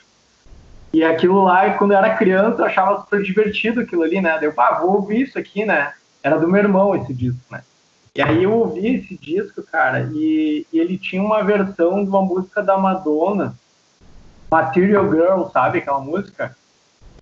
E 0.94 1.04
aquilo 1.04 1.42
lá, 1.42 1.68
quando 1.74 1.90
eu 1.90 1.98
era 1.98 2.16
criança, 2.16 2.62
eu 2.62 2.66
achava 2.66 3.00
super 3.00 3.22
divertido 3.22 3.80
aquilo 3.80 4.02
ali, 4.02 4.20
né? 4.20 4.38
Daí 4.38 4.44
eu, 4.44 4.54
ah, 4.56 4.78
vou 4.80 4.94
ouvir 4.94 5.22
isso 5.22 5.38
aqui, 5.38 5.64
né? 5.64 5.92
Era 6.22 6.38
do 6.38 6.48
meu 6.48 6.62
irmão 6.62 6.94
esse 6.94 7.12
disco, 7.12 7.40
né? 7.50 7.62
E 8.14 8.22
aí 8.22 8.44
eu 8.44 8.52
ouvi 8.52 8.94
esse 8.94 9.18
disco, 9.18 9.60
cara, 9.64 10.08
e, 10.14 10.64
e 10.72 10.78
ele 10.78 10.96
tinha 10.96 11.20
uma 11.20 11.42
versão 11.42 12.02
de 12.02 12.08
uma 12.08 12.22
música 12.22 12.62
da 12.62 12.78
Madonna, 12.78 13.56
Material 14.48 15.10
Girl, 15.10 15.42
sabe? 15.52 15.78
Aquela 15.78 15.98
música. 15.98 16.56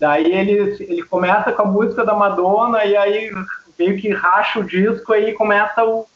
Daí 0.03 0.33
ele, 0.33 0.77
ele 0.81 1.03
começa 1.05 1.53
com 1.53 1.62
a 1.62 1.65
música 1.65 2.05
da 2.05 2.12
Madonna 2.12 2.85
e 2.85 2.97
aí 2.97 3.31
meio 3.79 3.97
que 4.01 4.12
racha 4.12 4.59
o 4.59 4.65
disco 4.65 5.15
e 5.15 5.33
começa 5.33 5.85
o 5.85 6.09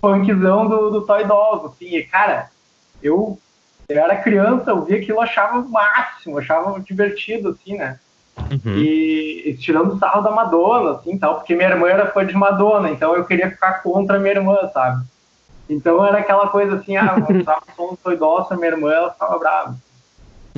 funkzão 0.00 0.66
do, 0.66 0.88
do 0.88 1.02
Toy 1.02 1.26
Dolls, 1.26 1.66
assim. 1.66 1.94
E, 1.94 2.04
cara, 2.04 2.48
eu 3.02 3.38
eu 3.86 3.98
era 3.98 4.16
criança, 4.16 4.70
eu 4.70 4.82
via 4.82 4.96
aquilo, 4.96 5.20
achava 5.20 5.58
o 5.58 5.68
máximo, 5.68 6.38
achava 6.38 6.80
divertido, 6.80 7.50
assim, 7.50 7.76
né? 7.76 7.98
Uhum. 8.50 8.78
E, 8.78 9.50
e, 9.50 9.56
tirando 9.58 9.98
sarro 9.98 10.22
da 10.22 10.30
Madonna, 10.30 10.92
assim, 10.92 11.18
tal, 11.18 11.34
porque 11.34 11.54
minha 11.54 11.68
irmã 11.68 11.86
era 11.86 12.10
fã 12.10 12.24
de 12.24 12.34
Madonna, 12.34 12.88
então 12.88 13.14
eu 13.14 13.26
queria 13.26 13.50
ficar 13.50 13.82
contra 13.82 14.18
minha 14.18 14.36
irmã, 14.36 14.56
sabe? 14.72 15.04
Então 15.68 16.02
era 16.02 16.20
aquela 16.20 16.48
coisa 16.48 16.76
assim, 16.76 16.96
ah, 16.96 17.14
eu 17.28 17.44
tava 17.44 17.62
som 17.76 17.94
foi 18.02 18.16
doce, 18.16 18.56
minha 18.56 18.68
irmã, 18.68 18.90
ela 18.90 19.12
ficava 19.12 19.38
brava. 19.38 19.76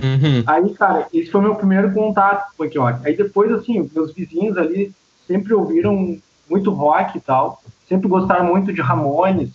Uhum. 0.02 0.42
Aí, 0.46 0.74
cara, 0.74 1.06
esse 1.12 1.30
foi 1.30 1.40
meu 1.40 1.54
primeiro 1.54 1.92
contato 1.92 2.50
com 2.50 2.64
punk 2.64 2.78
rock. 2.78 3.06
Aí 3.06 3.16
depois, 3.16 3.52
assim, 3.52 3.88
meus 3.94 4.12
vizinhos 4.12 4.56
ali 4.56 4.92
sempre 5.26 5.54
ouviram 5.54 6.18
muito 6.48 6.72
rock 6.72 7.18
e 7.18 7.20
tal, 7.20 7.62
sempre 7.88 8.08
gostaram 8.08 8.44
muito 8.44 8.72
de 8.72 8.80
Ramones. 8.80 9.50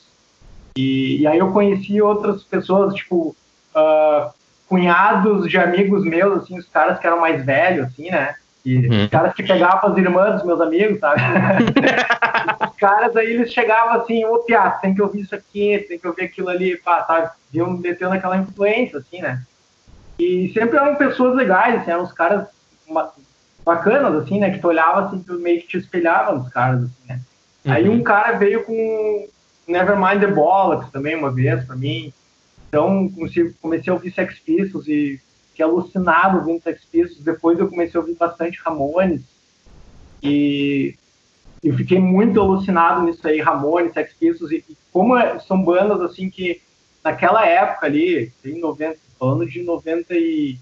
E, 0.77 1.21
e 1.21 1.27
aí 1.27 1.39
eu 1.39 1.51
conheci 1.51 2.01
outras 2.01 2.43
pessoas, 2.43 2.93
tipo, 2.93 3.36
uh, 3.75 4.31
cunhados 4.67 5.49
de 5.49 5.58
amigos 5.58 6.03
meus, 6.03 6.43
assim, 6.43 6.58
os 6.58 6.67
caras 6.67 6.99
que 6.99 7.08
eram 7.08 7.19
mais 7.19 7.43
velhos, 7.45 7.88
assim, 7.88 8.10
né? 8.10 8.36
E 8.65 8.77
uhum. 8.77 9.03
os 9.03 9.10
caras 9.10 9.34
que 9.34 9.43
pegavam 9.43 9.91
as 9.91 9.97
irmãs 9.97 10.36
dos 10.36 10.43
meus 10.43 10.60
amigos, 10.60 10.99
sabe? 10.99 11.21
os 12.69 12.75
caras 12.77 13.15
aí, 13.15 13.34
eles 13.34 13.53
chegavam 13.53 14.01
assim, 14.01 14.25
ô 14.25 14.39
Piá, 14.39 14.71
tem 14.71 14.93
que 14.93 15.01
ouvir 15.01 15.21
isso 15.21 15.36
aqui, 15.36 15.86
tem 15.88 15.99
que 15.99 16.08
ouvir 16.08 16.23
aquilo 16.23 16.49
ali, 16.49 16.75
pá, 16.77 17.03
sabe? 17.05 17.29
Iam 17.53 17.71
metendo 17.77 18.13
aquela 18.13 18.38
influência, 18.38 18.99
assim, 18.99 19.21
né? 19.21 19.43
E 20.17 20.51
sempre 20.54 20.78
eram 20.78 20.95
pessoas 20.95 21.36
legais, 21.36 21.82
assim, 21.82 21.91
eram 21.91 22.04
uns 22.04 22.13
caras 22.13 22.47
bacanas, 23.65 24.15
assim, 24.15 24.39
né? 24.39 24.51
Que 24.51 24.60
tu 24.60 24.67
olhava, 24.67 25.08
assim, 25.08 25.21
tu 25.21 25.34
meio 25.39 25.62
que 25.62 25.67
te 25.67 25.78
espelhava 25.78 26.36
nos 26.36 26.49
caras, 26.49 26.84
assim, 26.84 27.08
né? 27.08 27.21
Uhum. 27.65 27.73
Aí 27.73 27.89
um 27.89 28.04
cara 28.04 28.38
veio 28.38 28.63
com 28.63 29.28
Nevermind 29.67 30.19
the 30.19 30.28
Bollocks 30.28 30.91
também, 30.91 31.15
uma 31.15 31.32
vez, 31.32 31.63
pra 31.65 31.75
mim. 31.75 32.13
Então, 32.69 33.10
comecei 33.62 33.91
a 33.91 33.93
ouvir 33.93 34.13
Sex 34.13 34.39
Pistols 34.39 34.88
e 34.88 35.19
fiquei 35.49 35.65
alucinado 35.65 36.38
ouvindo 36.38 36.62
Sex 36.62 36.84
Pistols. 36.86 37.23
Depois 37.23 37.60
eu 37.60 37.69
comecei 37.69 37.97
a 37.97 38.01
ouvir 38.01 38.15
bastante 38.15 38.60
Ramones 38.63 39.21
e 40.21 40.95
eu 41.63 41.75
fiquei 41.75 41.99
muito 41.99 42.39
alucinado 42.39 43.04
nisso 43.04 43.28
aí, 43.28 43.39
Ramones, 43.41 43.93
Sex 43.93 44.13
Pistols. 44.13 44.51
E, 44.51 44.63
e 44.69 44.78
como 44.91 45.17
é, 45.17 45.39
são 45.39 45.62
bandas, 45.63 46.01
assim, 46.01 46.30
que 46.30 46.62
naquela 47.04 47.45
época 47.45 47.86
ali, 47.86 48.32
em 48.43 48.60
90, 48.60 48.97
falando 49.19 49.47
de 49.47 49.63
90 49.63 50.13
e 50.13 50.58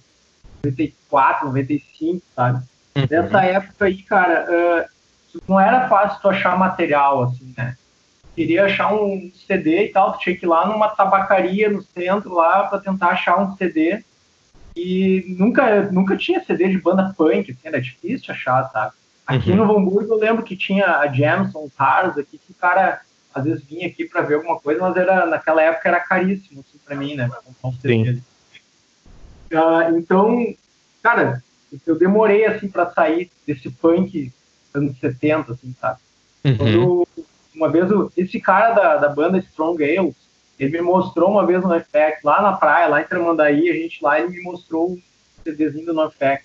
94, 0.64 1.48
95, 1.48 2.22
sabe? 2.36 2.64
Uhum. 2.96 3.08
Nessa 3.10 3.44
época 3.44 3.86
aí, 3.86 4.02
cara, 4.04 4.48
uh, 4.50 5.40
não 5.48 5.60
era 5.60 5.88
fácil 5.88 6.22
tu 6.22 6.30
achar 6.30 6.58
material, 6.58 7.24
assim, 7.24 7.54
né? 7.58 7.76
queria 8.36 8.66
achar 8.66 8.94
um 8.94 9.32
CD 9.48 9.86
e 9.86 9.90
tal, 9.90 10.18
tinha 10.18 10.36
que 10.36 10.46
ir 10.46 10.50
lá 10.50 10.68
numa 10.68 10.90
tabacaria 10.90 11.70
no 11.70 11.82
centro 11.82 12.34
lá 12.34 12.64
para 12.64 12.80
tentar 12.80 13.10
achar 13.10 13.40
um 13.40 13.56
CD. 13.56 14.04
E 14.76 15.36
nunca, 15.38 15.84
nunca 15.92 16.18
tinha 16.18 16.44
CD 16.44 16.68
de 16.68 16.80
banda 16.80 17.14
punk, 17.16 17.52
assim, 17.52 17.60
era 17.64 17.80
difícil 17.80 18.34
achar, 18.34 18.70
sabe? 18.72 18.94
Aqui 19.26 19.52
uhum. 19.52 19.58
no 19.58 19.78
Hamburgo 19.78 20.14
eu 20.14 20.18
lembro 20.18 20.44
que 20.44 20.58
tinha 20.58 20.98
a 20.98 21.08
Jamson, 21.08 21.66
os 21.66 22.18
aqui, 22.18 22.40
que 22.40 22.52
o 22.52 22.56
cara 22.56 23.02
às 23.34 23.44
vezes 23.44 23.64
vinha 23.64 23.88
aqui 23.88 24.06
para 24.06 24.22
ver 24.22 24.36
alguma 24.36 24.60
coisa, 24.60 24.82
mas 24.82 24.96
era, 24.96 25.26
naquela 25.26 25.62
época 25.62 25.90
era 25.90 26.00
caríssimo, 26.00 26.62
assim, 26.62 26.80
para 26.84 26.96
mim, 26.96 27.16
né? 27.16 27.30
CD 27.82 28.22
uh, 29.54 29.98
então, 29.98 30.54
cara, 31.02 31.44
eu 31.86 31.98
demorei, 31.98 32.46
assim, 32.46 32.68
para 32.68 32.92
sair 32.92 33.32
desse 33.46 33.70
punk 33.70 34.32
anos 34.74 34.98
70, 35.00 35.54
assim, 35.54 35.76
sabe? 35.80 36.00
Uhum. 36.44 36.58
Quando 36.58 37.08
uma 37.56 37.70
vez 37.70 37.90
esse 38.18 38.40
cara 38.40 38.72
da, 38.74 38.98
da 38.98 39.10
banda 39.10 39.38
Strong 39.38 39.84
Ales, 39.84 40.16
ele 40.60 40.72
me 40.72 40.82
mostrou 40.82 41.30
uma 41.32 41.46
vez 41.46 41.62
no 41.64 41.74
FX, 41.80 42.24
lá 42.24 42.42
na 42.42 42.54
praia, 42.54 42.88
lá 42.88 43.02
em 43.02 43.06
Tramandaí, 43.06 43.70
a 43.70 43.74
gente 43.74 44.04
lá, 44.04 44.20
ele 44.20 44.30
me 44.30 44.42
mostrou 44.42 44.92
um 44.92 45.02
CDzinho 45.44 45.88
do 45.88 45.94
NoFX. 45.94 46.44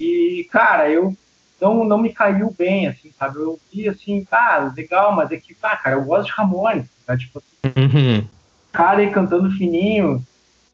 E, 0.00 0.46
cara, 0.50 0.90
eu 0.90 1.16
não, 1.60 1.84
não 1.84 1.98
me 1.98 2.12
caiu 2.12 2.54
bem, 2.56 2.88
assim, 2.88 3.12
sabe? 3.18 3.38
Eu 3.38 3.58
vi 3.72 3.88
assim, 3.88 4.26
ah, 4.30 4.72
legal, 4.76 5.14
mas 5.14 5.30
é 5.30 5.36
que, 5.36 5.56
ah, 5.62 5.76
cara, 5.76 5.96
eu 5.96 6.04
gosto 6.04 6.26
de 6.26 6.32
Ramones, 6.32 6.88
tá? 7.06 7.16
Tipo 7.16 7.38
assim, 7.38 7.80
uhum. 7.80 8.28
cara 8.72 8.98
aí 8.98 9.10
cantando 9.10 9.50
fininho, 9.52 10.24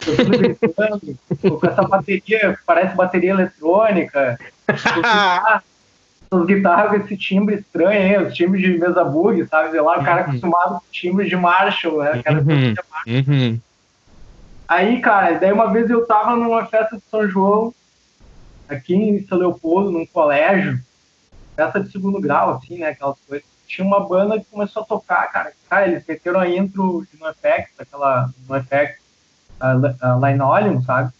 gritando, 0.01 1.01
com 1.41 1.67
essa 1.67 1.83
bateria, 1.83 2.59
parece 2.67 2.97
bateria 2.97 3.31
eletrônica. 3.31 4.39
ah, 5.05 5.63
as 6.31 6.47
guitarras 6.47 6.91
com 6.91 7.05
esse 7.05 7.17
timbre 7.17 7.57
estranho, 7.57 8.21
hein? 8.21 8.27
os 8.27 8.35
timbres 8.35 8.63
de 8.63 8.79
mesa 8.79 9.05
bug, 9.05 9.45
sabe? 9.49 9.71
Sei 9.71 9.81
lá, 9.81 9.99
o 9.99 10.05
cara 10.05 10.23
uhum. 10.23 10.29
acostumado 10.29 10.75
com 10.75 10.93
timbre 10.93 11.29
de 11.29 11.37
Marshall, 11.37 12.03
né? 12.03 12.13
O 12.13 12.23
cara 12.23 12.41
uhum. 12.41 12.75
Uhum. 13.07 13.61
Aí, 14.69 15.01
cara, 15.01 15.39
daí 15.39 15.53
uma 15.53 15.73
vez 15.73 15.91
eu 15.91 16.07
tava 16.07 16.37
numa 16.37 16.65
festa 16.67 16.97
de 16.97 17.03
São 17.11 17.29
João, 17.29 17.75
aqui 18.69 18.95
em 18.95 19.27
São 19.27 19.39
Leopoldo, 19.39 19.91
num 19.91 20.07
colégio, 20.07 20.79
festa 21.57 21.81
de 21.81 21.91
segundo 21.91 22.21
grau, 22.21 22.51
assim, 22.51 22.79
né? 22.79 22.91
Aquelas 22.91 23.19
coisas. 23.27 23.49
Tinha 23.67 23.87
uma 23.87 24.01
banda 24.01 24.39
que 24.39 24.47
começou 24.47 24.83
a 24.83 24.87
tocar, 24.87 25.31
cara. 25.33 25.53
Cara, 25.69 25.89
eles 25.89 26.05
meteram 26.07 26.41
a 26.41 26.49
intro 26.49 27.07
de 27.13 27.19
NoFX, 27.21 27.71
aquela 27.79 28.31
NoFX 28.49 29.00
uh, 29.61 30.17
uh, 30.17 30.27
Linoleum, 30.27 30.83
sabe? 30.83 31.13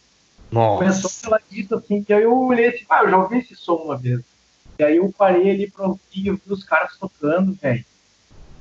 Nossa. 0.51 0.79
Começou 0.79 1.11
aquela 1.11 1.41
lista, 1.51 1.77
assim, 1.77 2.03
que 2.03 2.13
aí 2.13 2.23
eu 2.23 2.37
olhei 2.37 2.69
assim, 2.69 2.85
ah, 2.89 3.05
eu 3.05 3.11
já 3.11 3.17
ouvi 3.17 3.39
esse 3.39 3.55
som 3.55 3.75
uma 3.77 3.97
vez. 3.97 4.21
E 4.79 4.85
aí 4.85 4.97
eu 4.97 5.13
parei 5.17 5.51
ali 5.51 5.71
pra 5.71 5.87
ouvir, 5.87 6.27
eu 6.27 6.35
vi 6.35 6.53
os 6.53 6.65
caras 6.65 6.97
tocando, 6.99 7.53
velho. 7.61 7.85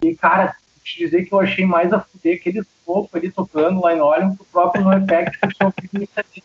E, 0.02 0.15
cara, 0.15 0.56
te 0.84 0.98
dizer 1.00 1.26
que 1.26 1.34
eu 1.34 1.39
achei 1.39 1.65
mais 1.65 1.94
a 1.94 2.00
fuder 2.00 2.38
aquele 2.38 2.63
pouco 2.86 3.15
ali 3.18 3.32
tocando 3.32 3.82
lá 3.82 3.96
em 3.96 4.02
Orion 4.02 4.36
que 4.36 4.42
o 4.42 4.46
próprio 4.46 4.84
No 4.84 4.94
Effect 4.94 5.38
que 5.38 5.46
eu 5.46 5.54
tinha 5.54 5.68
ouvido 5.68 6.04
isso 6.04 6.20
aqui. 6.20 6.44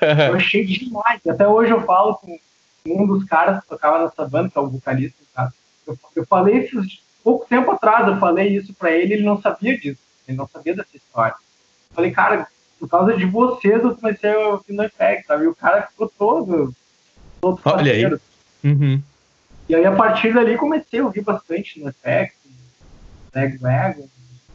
Eu 0.00 0.34
achei 0.36 0.64
demais. 0.64 1.20
Até 1.26 1.48
hoje 1.48 1.72
eu 1.72 1.82
falo 1.82 2.14
com 2.16 2.38
um 2.86 3.06
dos 3.06 3.24
caras 3.24 3.62
que 3.62 3.68
tocava 3.68 4.04
nessa 4.04 4.28
banda, 4.28 4.50
que 4.50 4.58
é 4.58 4.60
o 4.60 4.68
vocalista, 4.68 5.18
cara. 5.34 5.52
Eu, 5.86 5.98
eu 6.16 6.26
falei 6.26 6.58
isso 6.58 6.80
pouco 7.22 7.46
tempo 7.48 7.70
atrás, 7.70 8.06
eu 8.06 8.18
falei 8.18 8.54
isso 8.54 8.74
pra 8.74 8.90
ele, 8.90 9.14
ele 9.14 9.24
não 9.24 9.40
sabia 9.40 9.78
disso. 9.78 10.00
Ele 10.28 10.36
não 10.36 10.46
sabia 10.46 10.74
dessa 10.74 10.96
história. 10.96 11.34
Falei, 11.94 12.10
cara, 12.10 12.46
por 12.78 12.88
causa 12.88 13.16
de 13.16 13.24
vocês 13.24 13.82
eu 13.82 13.94
comecei 13.94 14.32
a 14.32 14.48
ouvir 14.48 14.72
No 14.72 14.84
Effect, 14.84 15.26
sabe? 15.26 15.44
E 15.44 15.48
o 15.48 15.54
cara 15.54 15.82
ficou 15.82 16.10
todo, 16.18 16.74
todo 17.40 17.60
Olha 17.64 17.76
parceiro. 17.76 18.20
aí. 18.64 18.70
Uhum. 18.70 19.02
E 19.68 19.74
aí, 19.74 19.84
a 19.84 19.92
partir 19.92 20.34
dali, 20.34 20.56
comecei 20.56 21.00
a 21.00 21.04
ouvir 21.04 21.22
bastante 21.22 21.80
no 21.80 21.88
Effect, 21.88 22.36
Wagon. 23.60 24.08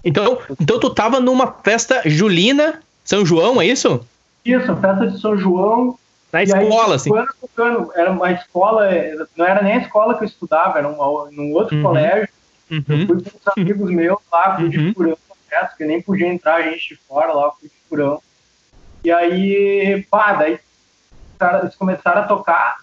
Então, 0.03 0.39
então, 0.59 0.79
tu 0.79 0.89
tava 0.89 1.19
numa 1.19 1.51
festa 1.63 2.01
julina, 2.05 2.81
São 3.03 3.25
João, 3.25 3.61
é 3.61 3.65
isso? 3.65 4.05
Isso, 4.45 4.75
festa 4.77 5.07
de 5.07 5.19
São 5.19 5.37
João. 5.37 5.97
Na 6.31 6.43
escola, 6.43 6.89
aí, 6.89 6.93
assim? 6.93 7.11
Tocando, 7.41 7.91
era 7.95 8.11
uma 8.11 8.31
escola, 8.31 8.87
não 9.35 9.45
era 9.45 9.63
nem 9.63 9.73
a 9.73 9.77
escola 9.77 10.15
que 10.15 10.23
eu 10.23 10.27
estudava, 10.27 10.77
era 10.77 10.87
uma, 10.87 11.29
num 11.31 11.51
outro 11.53 11.75
uhum. 11.75 11.83
colégio. 11.83 12.29
Uhum. 12.69 12.83
Eu 12.87 13.07
fui 13.07 13.07
com 13.07 13.13
uns 13.13 13.57
amigos 13.57 13.89
meus 13.89 14.19
lá, 14.31 14.55
fui 14.55 14.65
uhum. 14.65 14.69
de 14.69 14.93
furão 14.93 15.17
festa, 15.49 15.75
que 15.77 15.85
nem 15.85 16.01
podia 16.01 16.27
entrar 16.27 16.55
a 16.55 16.61
gente 16.61 16.89
de 16.89 16.95
fora 16.95 17.33
lá, 17.33 17.51
fui 17.51 17.69
furão. 17.87 18.21
E 19.03 19.11
aí, 19.11 20.05
pá, 20.09 20.33
daí 20.33 20.59
eles 21.61 21.75
começaram 21.75 22.21
a 22.21 22.27
tocar 22.27 22.77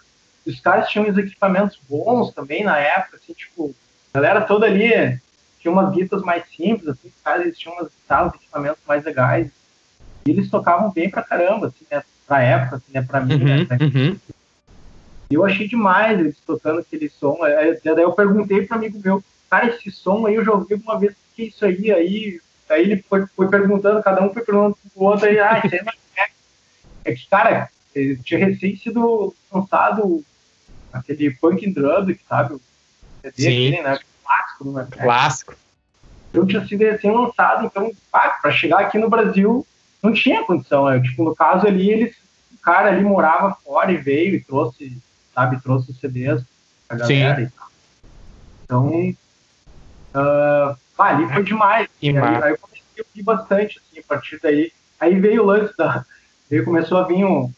os 0.47 0.61
caras 0.61 0.89
tinham 0.89 1.09
uns 1.09 1.19
equipamentos 1.19 1.79
bons 1.89 2.33
também 2.33 2.63
na 2.63 2.79
época, 2.79 3.17
assim, 3.17 3.33
tipo, 3.33 3.75
a 4.15 4.19
galera 4.19 4.43
toda 4.43 4.67
ali 4.67 5.21
tinha 5.59 5.73
umas 5.73 5.93
guitas 5.93 6.23
mais 6.23 6.45
simples, 6.49 6.89
assim, 6.89 7.09
os 7.09 7.23
caras 7.23 7.43
eles 7.43 7.59
tinham 7.59 7.77
umas 7.77 7.89
guitarras, 7.89 8.35
equipamentos 8.35 8.81
mais 8.87 9.05
legais. 9.05 9.51
E 10.25 10.31
eles 10.31 10.49
tocavam 10.49 10.93
bem 10.93 11.11
pra 11.11 11.23
caramba, 11.23 11.67
assim, 11.67 11.85
né, 11.91 12.03
pra 12.27 12.43
época, 12.43 12.77
assim, 12.77 12.93
né, 12.93 13.03
pra 13.03 13.21
mim, 13.21 13.39
né, 13.39 13.57
uhum, 13.57 13.67
né, 13.69 13.79
uhum. 13.81 14.17
E 15.29 15.35
eu 15.35 15.45
achei 15.45 15.67
demais 15.67 16.21
eles 16.21 16.39
tocando 16.47 16.79
aquele 16.79 17.09
som. 17.09 17.43
Aí, 17.43 17.81
daí 17.83 18.05
eu 18.05 18.13
perguntei 18.13 18.65
para 18.65 18.77
amigo 18.77 19.01
meu, 19.05 19.23
cara, 19.51 19.67
esse 19.67 19.91
som 19.91 20.25
aí 20.27 20.37
eu 20.37 20.45
já 20.45 20.53
ouvi 20.53 20.75
uma 20.75 20.99
vez, 20.99 21.13
o 21.13 21.17
que 21.35 21.43
é 21.43 21.47
isso 21.47 21.65
aí? 21.65 21.91
Aí, 21.91 22.41
aí 22.69 22.83
ele 22.83 23.05
foi, 23.09 23.27
foi 23.27 23.49
perguntando, 23.49 24.03
cada 24.03 24.23
um 24.23 24.33
foi 24.33 24.43
perguntando 24.43 24.77
pro 24.95 25.05
outro, 25.05 25.27
aí, 25.27 25.39
ah, 25.39 25.61
isso 25.65 25.75
aí 25.75 25.83
não 25.83 25.93
é. 26.17 26.29
É 27.05 27.15
que, 27.15 27.29
cara, 27.29 27.71
tinha 28.25 28.45
recém 28.45 28.77
sido 28.77 29.35
lançado 29.53 30.25
aquele 30.93 31.31
Punk 31.31 31.67
and 31.67 31.73
Drug, 31.73 32.19
sabe? 32.29 32.57
CD 33.23 33.33
Sim. 33.37 33.69
Aquele, 33.69 33.83
né? 33.83 33.99
Clássico, 34.25 34.65
não 34.65 34.81
é? 34.81 34.85
Clássico. 34.87 35.55
eu 36.33 36.47
tinha 36.47 36.67
sido 36.67 36.81
recém-lançado, 36.81 37.67
então, 37.67 37.93
para 38.11 38.51
chegar 38.51 38.81
aqui 38.81 38.99
no 38.99 39.09
Brasil, 39.09 39.67
não 40.03 40.13
tinha 40.13 40.45
condição, 40.45 40.87
né? 40.87 41.01
Tipo, 41.01 41.25
no 41.25 41.35
caso 41.35 41.67
ali, 41.67 41.91
eles, 41.91 42.17
o 42.55 42.59
cara 42.59 42.89
ali 42.89 43.03
morava 43.03 43.57
fora 43.65 43.93
e 43.93 43.97
veio 43.97 44.35
e 44.35 44.43
trouxe, 44.43 45.01
sabe, 45.35 45.61
trouxe 45.63 45.91
os 45.91 46.01
CDs 46.01 46.43
pra 46.89 46.99
galera 46.99 47.37
Sim. 47.37 47.43
e 47.43 47.51
tal. 47.51 47.69
Então, 48.65 49.15
uh, 50.17 50.77
ah, 50.99 51.05
ali 51.05 51.33
foi 51.33 51.43
demais. 51.43 51.89
E 52.01 52.11
aí, 52.11 52.17
aí, 52.17 52.53
eu 52.53 52.59
comecei 52.59 52.83
a 52.99 53.03
ouvir 53.03 53.23
bastante, 53.23 53.79
assim, 53.79 54.01
a 54.01 54.03
partir 54.03 54.41
daí. 54.43 54.73
Aí 54.99 55.21
veio 55.21 55.43
o 55.43 55.47
lance 55.47 55.77
da... 55.77 56.05
Veio, 56.49 56.65
começou 56.65 56.99
a 56.99 57.07
vir 57.07 57.25
um 57.25 57.53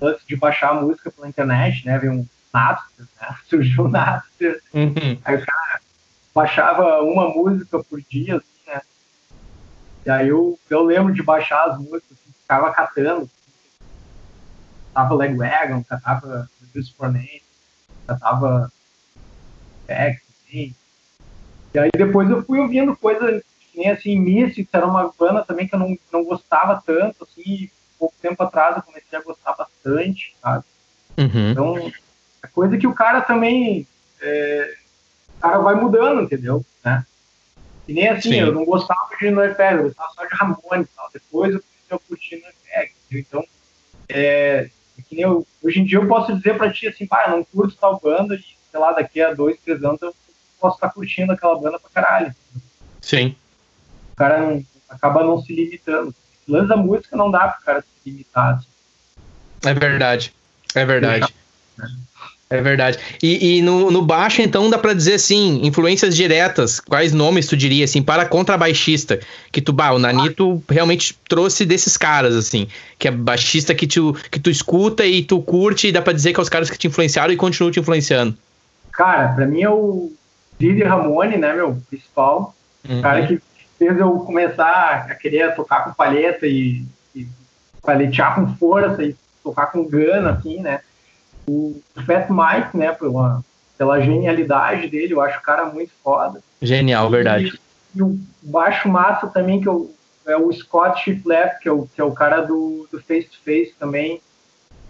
lance 0.00 0.26
de 0.26 0.36
baixar 0.36 0.70
a 0.70 0.80
música 0.80 1.10
pela 1.10 1.28
internet, 1.28 1.86
né? 1.86 1.98
Veio 1.98 2.12
um 2.12 2.26
Napster, 2.52 3.06
né? 3.20 3.36
Surgiu 3.48 3.84
o 3.84 3.88
Napster. 3.88 4.60
Uhum. 4.74 5.18
Aí 5.24 5.36
o 5.36 5.46
cara 5.46 5.80
baixava 6.34 7.02
uma 7.02 7.28
música 7.28 7.82
por 7.82 8.00
dia, 8.02 8.36
assim, 8.36 8.70
né? 8.70 8.82
E 10.06 10.10
aí 10.10 10.28
eu, 10.28 10.58
eu 10.68 10.82
lembro 10.82 11.12
de 11.12 11.22
baixar 11.22 11.64
as 11.68 11.78
músicas, 11.78 12.12
assim, 12.12 12.32
ficava 12.42 12.72
catando. 12.72 13.28
Catava 14.94 15.14
Legwagon, 15.14 15.84
catava 15.84 16.50
Reviews 16.60 16.90
for 16.90 17.10
Name, 17.10 17.42
catava 18.06 18.72
Back, 19.86 20.20
assim. 20.46 20.74
E 21.74 21.78
aí 21.78 21.90
depois 21.92 22.30
eu 22.30 22.42
fui 22.44 22.58
ouvindo 22.58 22.96
coisa 22.96 23.42
que 23.72 23.78
nem 23.78 23.90
assim, 23.90 24.18
Mystics, 24.18 24.72
era 24.72 24.86
uma 24.86 25.12
banda 25.18 25.44
também 25.44 25.68
que 25.68 25.74
eu 25.74 25.78
não, 25.78 25.98
não 26.12 26.24
gostava 26.24 26.82
tanto, 26.84 27.24
assim, 27.24 27.70
pouco 27.98 28.14
tempo 28.20 28.42
atrás 28.42 28.76
eu 28.76 28.82
comecei 28.82 29.18
a 29.18 29.22
gostar 29.22 29.54
bastante, 29.54 30.34
sabe? 30.40 30.64
Uhum. 31.16 31.50
Então, 31.50 31.92
é 32.42 32.46
coisa 32.46 32.78
que 32.78 32.86
o 32.86 32.94
cara 32.94 33.20
também 33.20 33.86
é, 34.20 34.74
o 35.36 35.40
cara 35.40 35.58
vai 35.58 35.74
mudando, 35.74 36.22
entendeu? 36.22 36.64
Né? 36.84 37.04
E 37.86 37.92
nem 37.92 38.08
assim, 38.08 38.32
Sim. 38.32 38.40
eu 38.40 38.52
não 38.52 38.64
gostava 38.64 39.08
de 39.18 39.30
NoFX, 39.30 39.58
eu 39.58 39.82
gostava 39.84 40.12
só 40.14 40.26
de 40.26 40.34
Ramone 40.34 40.82
e 40.82 40.96
tal. 40.96 41.10
Depois 41.12 41.54
eu 41.54 41.62
comecei 41.62 41.96
a 41.96 41.98
curtir 41.98 42.36
NoFX, 42.36 42.94
Então, 43.10 43.44
é, 44.08 44.68
é, 44.98 45.02
que 45.08 45.14
nem 45.14 45.24
eu, 45.24 45.46
hoje 45.62 45.80
em 45.80 45.84
dia 45.84 45.98
eu 45.98 46.06
posso 46.06 46.34
dizer 46.36 46.56
pra 46.56 46.72
ti 46.72 46.88
assim, 46.88 47.06
pá, 47.06 47.24
eu 47.26 47.36
não 47.36 47.44
curto 47.44 47.76
tal 47.76 47.98
banda 47.98 48.34
e, 48.34 48.44
sei 48.70 48.80
lá, 48.80 48.92
daqui 48.92 49.20
a 49.20 49.32
dois, 49.32 49.58
três 49.60 49.82
anos 49.82 50.00
eu 50.02 50.14
posso 50.60 50.76
estar 50.76 50.90
curtindo 50.90 51.32
aquela 51.32 51.58
banda 51.58 51.78
pra 51.78 51.90
caralho. 51.90 52.34
Sim. 53.00 53.36
O 54.12 54.16
cara 54.16 54.38
não, 54.40 54.64
acaba 54.88 55.22
não 55.22 55.40
se 55.40 55.54
limitando. 55.54 56.14
Lança 56.46 56.76
música 56.76 57.16
não 57.16 57.30
dá 57.30 57.48
pro 57.48 57.64
cara 57.64 57.82
se 57.82 58.10
limitar. 58.10 58.54
Assim. 58.54 58.66
É 59.64 59.74
verdade. 59.74 60.34
É 60.74 60.84
verdade. 60.84 61.34
É. 62.50 62.62
Verdade. 62.62 62.98
E, 63.22 63.58
e 63.58 63.62
no, 63.62 63.90
no, 63.90 64.00
baixo, 64.00 64.40
então, 64.40 64.70
dá 64.70 64.78
pra 64.78 64.94
dizer 64.94 65.14
assim, 65.14 65.60
influências 65.66 66.16
diretas. 66.16 66.80
Quais 66.80 67.12
nomes 67.12 67.46
tu 67.46 67.54
diria, 67.54 67.84
assim, 67.84 68.02
para 68.02 68.24
contrabaixista? 68.24 69.20
Que 69.52 69.60
tu, 69.60 69.70
bah, 69.70 69.92
o 69.92 69.98
Nanito 69.98 70.62
realmente 70.66 71.14
trouxe 71.28 71.66
desses 71.66 71.98
caras, 71.98 72.34
assim. 72.34 72.66
Que 72.98 73.08
é 73.08 73.10
baixista 73.10 73.74
que 73.74 73.86
tu, 73.86 74.16
que 74.30 74.40
tu 74.40 74.48
escuta 74.48 75.04
e 75.04 75.22
tu 75.22 75.42
curte, 75.42 75.88
e 75.88 75.92
dá 75.92 76.00
pra 76.00 76.14
dizer 76.14 76.32
que 76.32 76.40
é 76.40 76.42
os 76.42 76.48
caras 76.48 76.70
que 76.70 76.78
te 76.78 76.86
influenciaram 76.86 77.32
e 77.32 77.36
continuam 77.36 77.70
te 77.70 77.80
influenciando. 77.80 78.34
Cara, 78.92 79.28
pra 79.34 79.46
mim 79.46 79.60
é 79.60 79.70
o 79.70 80.10
Didi 80.58 80.82
Ramone, 80.82 81.36
né, 81.36 81.52
meu, 81.52 81.76
principal. 81.88 82.54
Uhum. 82.88 83.02
cara 83.02 83.26
que 83.26 83.40
fez 83.76 83.98
eu 83.98 84.20
começar 84.20 85.06
a 85.10 85.14
querer 85.14 85.54
tocar 85.54 85.84
com 85.84 85.92
palheta 85.92 86.46
e, 86.46 86.84
e 87.14 87.26
paletear 87.82 88.34
com 88.34 88.54
força 88.56 89.02
e 89.02 89.16
tocar 89.42 89.66
com 89.66 89.84
gana, 89.84 90.30
assim, 90.30 90.60
né 90.60 90.80
o 91.48 91.80
Fat 92.04 92.28
Mike, 92.28 92.76
né, 92.76 92.92
pela, 92.92 93.42
pela 93.76 94.00
genialidade 94.00 94.88
dele, 94.88 95.14
eu 95.14 95.20
acho 95.20 95.38
o 95.38 95.42
cara 95.42 95.64
muito 95.66 95.92
foda. 96.04 96.42
Genial, 96.60 97.10
verdade. 97.10 97.58
E, 97.94 97.98
e 97.98 98.02
o 98.02 98.18
baixo 98.42 98.88
massa 98.88 99.26
também, 99.26 99.60
que 99.60 99.68
eu, 99.68 99.90
é 100.26 100.36
o 100.36 100.52
Scott 100.52 101.02
Shiflett, 101.02 101.58
que, 101.60 101.68
é 101.68 101.72
o, 101.72 101.86
que 101.86 102.00
é 102.00 102.04
o 102.04 102.12
cara 102.12 102.42
do, 102.42 102.86
do 102.92 103.00
Face 103.02 103.28
to 103.28 103.38
Face 103.42 103.74
também. 103.78 104.20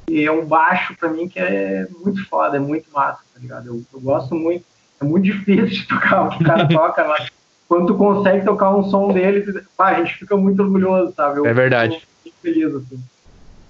E 0.09 0.25
é 0.25 0.33
um 0.33 0.45
baixo 0.45 0.97
pra 0.97 1.11
mim 1.11 1.29
que 1.29 1.39
é 1.39 1.87
muito 2.01 2.27
foda, 2.29 2.57
é 2.57 2.61
muito 2.61 2.91
massa, 2.91 3.21
tá 3.33 3.41
ligado? 3.41 3.67
Eu, 3.69 3.83
eu 3.93 4.01
gosto 4.01 4.35
muito. 4.35 4.65
É 5.01 5.05
muito 5.05 5.25
difícil 5.25 5.67
de 5.67 5.87
tocar 5.87 6.27
o 6.27 6.31
que 6.31 6.43
o 6.43 6.47
cara 6.47 6.67
toca, 6.69 7.07
mas 7.07 7.31
quando 7.69 7.87
tu 7.87 7.95
consegue 7.95 8.45
tocar 8.45 8.75
um 8.75 8.89
som 8.89 9.13
dele, 9.13 9.63
pá, 9.77 9.89
a 9.89 10.03
gente 10.03 10.17
fica 10.17 10.37
muito 10.37 10.63
orgulhoso, 10.63 11.13
sabe? 11.15 11.39
Eu 11.39 11.47
é 11.47 11.53
verdade. 11.53 12.01
Fico 12.23 12.37
feliz, 12.43 12.75
assim. 12.75 13.01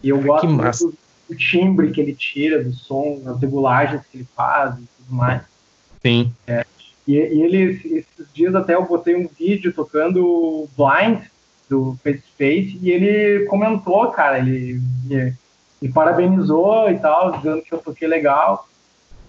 E 0.03 0.09
eu 0.09 0.20
gosto 0.20 0.49
muito 0.49 0.95
o 1.29 1.35
timbre 1.35 1.91
que 1.91 2.01
ele 2.01 2.14
tira 2.14 2.64
do 2.64 2.72
som, 2.72 3.22
as 3.26 3.39
regulagens 3.39 4.03
que 4.11 4.18
ele 4.18 4.29
faz 4.35 4.74
e 4.76 4.89
tudo 4.97 5.14
mais. 5.14 5.43
Sim. 6.03 6.33
É, 6.47 6.64
e, 7.07 7.14
e 7.14 7.43
ele, 7.43 7.83
esses 7.85 8.33
dias 8.33 8.55
até 8.55 8.74
eu 8.74 8.87
botei 8.87 9.16
um 9.16 9.29
vídeo 9.29 9.72
tocando 9.72 10.68
Blind 10.76 11.22
do 11.68 11.99
Face 12.03 12.22
Face 12.37 12.79
e 12.81 12.91
ele 12.91 13.47
comentou, 13.47 14.11
cara, 14.11 14.39
ele 14.39 14.81
me, 15.05 15.35
me, 15.83 15.89
parabenizou 15.91 16.91
e 16.91 16.99
tal, 16.99 17.33
dizendo 17.33 17.62
que 17.62 17.72
eu 17.72 17.79
toquei 17.79 18.09
legal. 18.09 18.68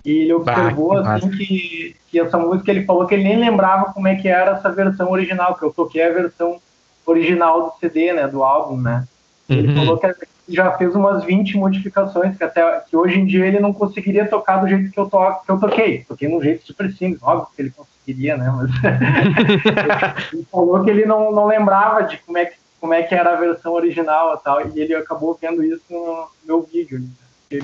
E 0.06 0.12
ele 0.12 0.34
observou 0.34 0.96
bah, 0.96 1.04
que 1.04 1.10
assim 1.10 1.30
que, 1.32 1.96
que 2.10 2.20
essa 2.20 2.38
música 2.38 2.72
ele 2.72 2.86
falou 2.86 3.06
que 3.06 3.14
ele 3.14 3.24
nem 3.24 3.38
lembrava 3.38 3.94
como 3.94 4.08
é 4.08 4.16
que 4.16 4.28
era 4.28 4.52
essa 4.52 4.72
versão 4.72 5.12
original, 5.12 5.56
que 5.56 5.64
eu 5.64 5.72
toquei 5.72 6.04
a 6.04 6.14
versão 6.14 6.60
original 7.06 7.64
do 7.64 7.80
CD, 7.80 8.14
né, 8.14 8.28
do 8.28 8.44
álbum, 8.44 8.78
né? 8.78 9.06
Ele 9.50 9.70
uhum. 9.70 9.76
falou 9.76 9.98
que 9.98 10.08
já 10.48 10.72
fez 10.74 10.94
umas 10.96 11.24
20 11.24 11.58
modificações 11.58 12.38
que 12.38 12.44
até 12.44 12.82
que 12.82 12.96
hoje 12.96 13.20
em 13.20 13.26
dia 13.26 13.46
ele 13.46 13.60
não 13.60 13.74
conseguiria 13.74 14.28
tocar 14.28 14.58
do 14.58 14.68
jeito 14.68 14.92
que 14.92 15.00
eu, 15.00 15.08
to, 15.08 15.18
que 15.46 15.52
eu 15.52 15.60
toquei. 15.60 16.06
Toquei 16.08 16.28
num 16.28 16.42
jeito 16.42 16.66
super 16.66 16.92
simples, 16.92 17.22
óbvio 17.22 17.48
que 17.56 17.62
ele 17.62 17.72
conseguiria, 17.72 18.38
né? 18.38 18.52
Mas 18.56 18.70
ele 20.34 20.46
falou 20.52 20.84
que 20.84 20.90
ele 20.90 21.06
não, 21.06 21.32
não 21.32 21.48
lembrava 21.48 22.04
de 22.04 22.18
como 22.20 22.38
é, 22.38 22.46
que, 22.46 22.58
como 22.80 22.94
é 22.94 23.04
que 23.04 23.16
era 23.16 23.34
a 23.34 23.40
versão 23.40 23.74
original 23.74 24.36
e 24.36 24.44
tal, 24.44 24.68
e 24.68 24.80
ele 24.80 24.96
acabou 24.96 25.38
vendo 25.40 25.64
isso 25.64 25.84
no 25.90 26.28
meu 26.46 26.62
vídeo. 26.62 27.00
Né? 27.00 27.08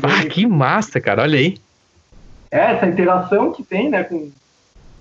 Ah, 0.01 0.25
que 0.27 0.47
massa, 0.47 0.99
cara, 0.99 1.21
olha 1.21 1.37
aí. 1.37 1.57
É, 2.55 2.71
essa 2.71 2.85
interação 2.85 3.51
que 3.51 3.63
tem, 3.63 3.89
né, 3.89 4.03
com... 4.03 4.31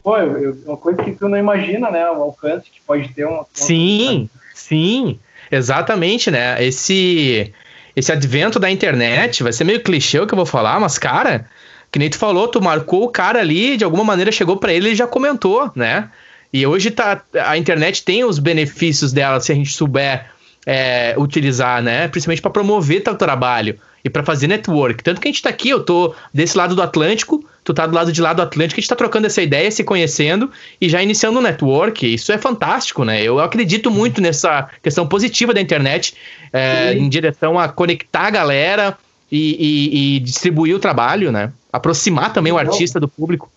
Pô, 0.03 0.19
eu, 0.19 0.39
eu, 0.39 0.59
uma 0.67 0.77
coisa 0.77 1.03
que 1.03 1.13
tu 1.13 1.29
não 1.29 1.39
imagina, 1.39 1.89
né, 1.89 2.11
o 2.11 2.21
alcance 2.21 2.69
que 2.69 2.81
pode 2.85 3.09
ter 3.11 3.25
uma... 3.25 3.47
Sim, 3.55 4.29
sim, 4.53 5.21
exatamente, 5.51 6.31
né, 6.31 6.63
esse 6.65 7.53
esse 7.97 8.11
advento 8.11 8.59
da 8.59 8.69
internet, 8.69 9.45
vai 9.45 9.53
ser 9.53 9.63
meio 9.63 9.81
clichê 9.81 10.19
o 10.19 10.27
que 10.27 10.35
eu 10.35 10.37
vou 10.37 10.45
falar, 10.45 10.81
mas, 10.81 10.99
cara, 10.99 11.49
que 11.93 11.99
nem 12.01 12.11
tu 12.11 12.19
falou, 12.19 12.49
tu 12.49 12.61
marcou 12.61 13.05
o 13.05 13.09
cara 13.09 13.39
ali, 13.39 13.77
de 13.77 13.85
alguma 13.85 14.03
maneira 14.03 14.33
chegou 14.33 14.57
para 14.57 14.73
ele 14.73 14.91
e 14.91 14.95
já 14.97 15.07
comentou, 15.07 15.71
né? 15.77 16.11
E 16.53 16.67
hoje 16.67 16.91
tá, 16.91 17.23
a 17.47 17.57
internet 17.57 18.05
tem 18.05 18.25
os 18.25 18.41
benefícios 18.41 19.13
dela 19.13 19.39
se 19.39 19.53
a 19.53 19.55
gente 19.55 19.73
souber 19.73 20.27
é, 20.67 21.15
utilizar, 21.17 21.81
né? 21.81 22.09
Principalmente 22.09 22.43
para 22.43 22.51
promover 22.51 23.01
teu 23.01 23.15
trabalho 23.15 23.79
e 24.05 24.11
para 24.11 24.23
fazer 24.23 24.47
network. 24.47 25.03
Tanto 25.03 25.21
que 25.21 25.27
a 25.27 25.31
gente 25.31 25.43
tá 25.43 25.49
aqui, 25.49 25.71
eu 25.71 25.83
tô 25.83 26.15
desse 26.33 26.57
lado 26.57 26.75
do 26.75 26.83
Atlântico, 26.83 27.43
tu 27.65 27.73
tá 27.73 27.87
do 27.87 27.95
lado 27.95 28.13
de 28.13 28.21
lá 28.21 28.35
do 28.35 28.43
Atlântico, 28.43 28.79
a 28.79 28.83
gente 28.83 28.89
tá 28.89 28.95
trocando 28.95 29.27
essa 29.27 29.41
ideia, 29.41 29.71
se 29.71 29.83
conhecendo 29.83 30.51
e 30.79 30.91
já 30.91 31.03
iniciando 31.03 31.39
um 31.39 31.43
network. 31.43 32.15
Isso 32.15 32.31
é 32.31 32.37
fantástico, 32.37 33.03
né? 33.03 33.23
Eu 33.23 33.41
acredito 33.41 33.91
muito 33.91 34.21
nessa 34.21 34.69
questão 34.83 35.09
positiva 35.09 35.55
da 35.55 35.61
internet 35.61 36.15
é, 36.53 36.93
em 36.93 37.09
direção 37.09 37.59
a 37.59 37.67
conectar 37.69 38.27
a 38.27 38.31
galera 38.31 38.99
e, 39.33 39.57
e, 39.59 40.17
e, 40.17 40.21
distribuir 40.21 40.77
o 40.77 40.79
trabalho, 40.79 41.33
né? 41.33 41.51
Aproximar 41.73 42.33
também 42.33 42.53
o 42.53 42.59
artista 42.59 43.01
do 43.01 43.09
público. 43.09 43.51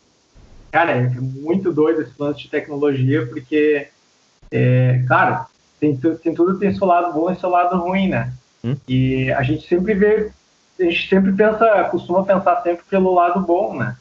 Cara, 0.72 0.92
é 0.94 1.10
muito 1.20 1.74
doido 1.74 2.02
esse 2.02 2.14
lance 2.18 2.42
de 2.42 2.50
tecnologia, 2.50 3.26
porque, 3.26 3.88
é, 4.50 5.04
cara, 5.08 5.46
tem, 5.80 5.96
tem 5.96 6.34
tudo 6.34 6.58
tem 6.58 6.74
seu 6.74 6.88
lado 6.88 7.14
bom 7.14 7.30
e 7.30 7.36
seu 7.36 7.50
lado 7.50 7.78
ruim, 7.78 8.08
né? 8.08 8.32
Hum? 8.64 8.76
E 8.88 9.32
a 9.32 9.44
gente 9.44 9.68
sempre 9.68 9.94
vê 9.94 10.32
a 10.80 10.84
gente 10.84 11.10
sempre 11.10 11.32
pensa, 11.34 11.84
costuma 11.86 12.24
pensar 12.24 12.62
sempre 12.62 12.84
pelo 12.90 13.14
lado 13.14 13.40
bom, 13.40 13.76
né? 13.76 13.96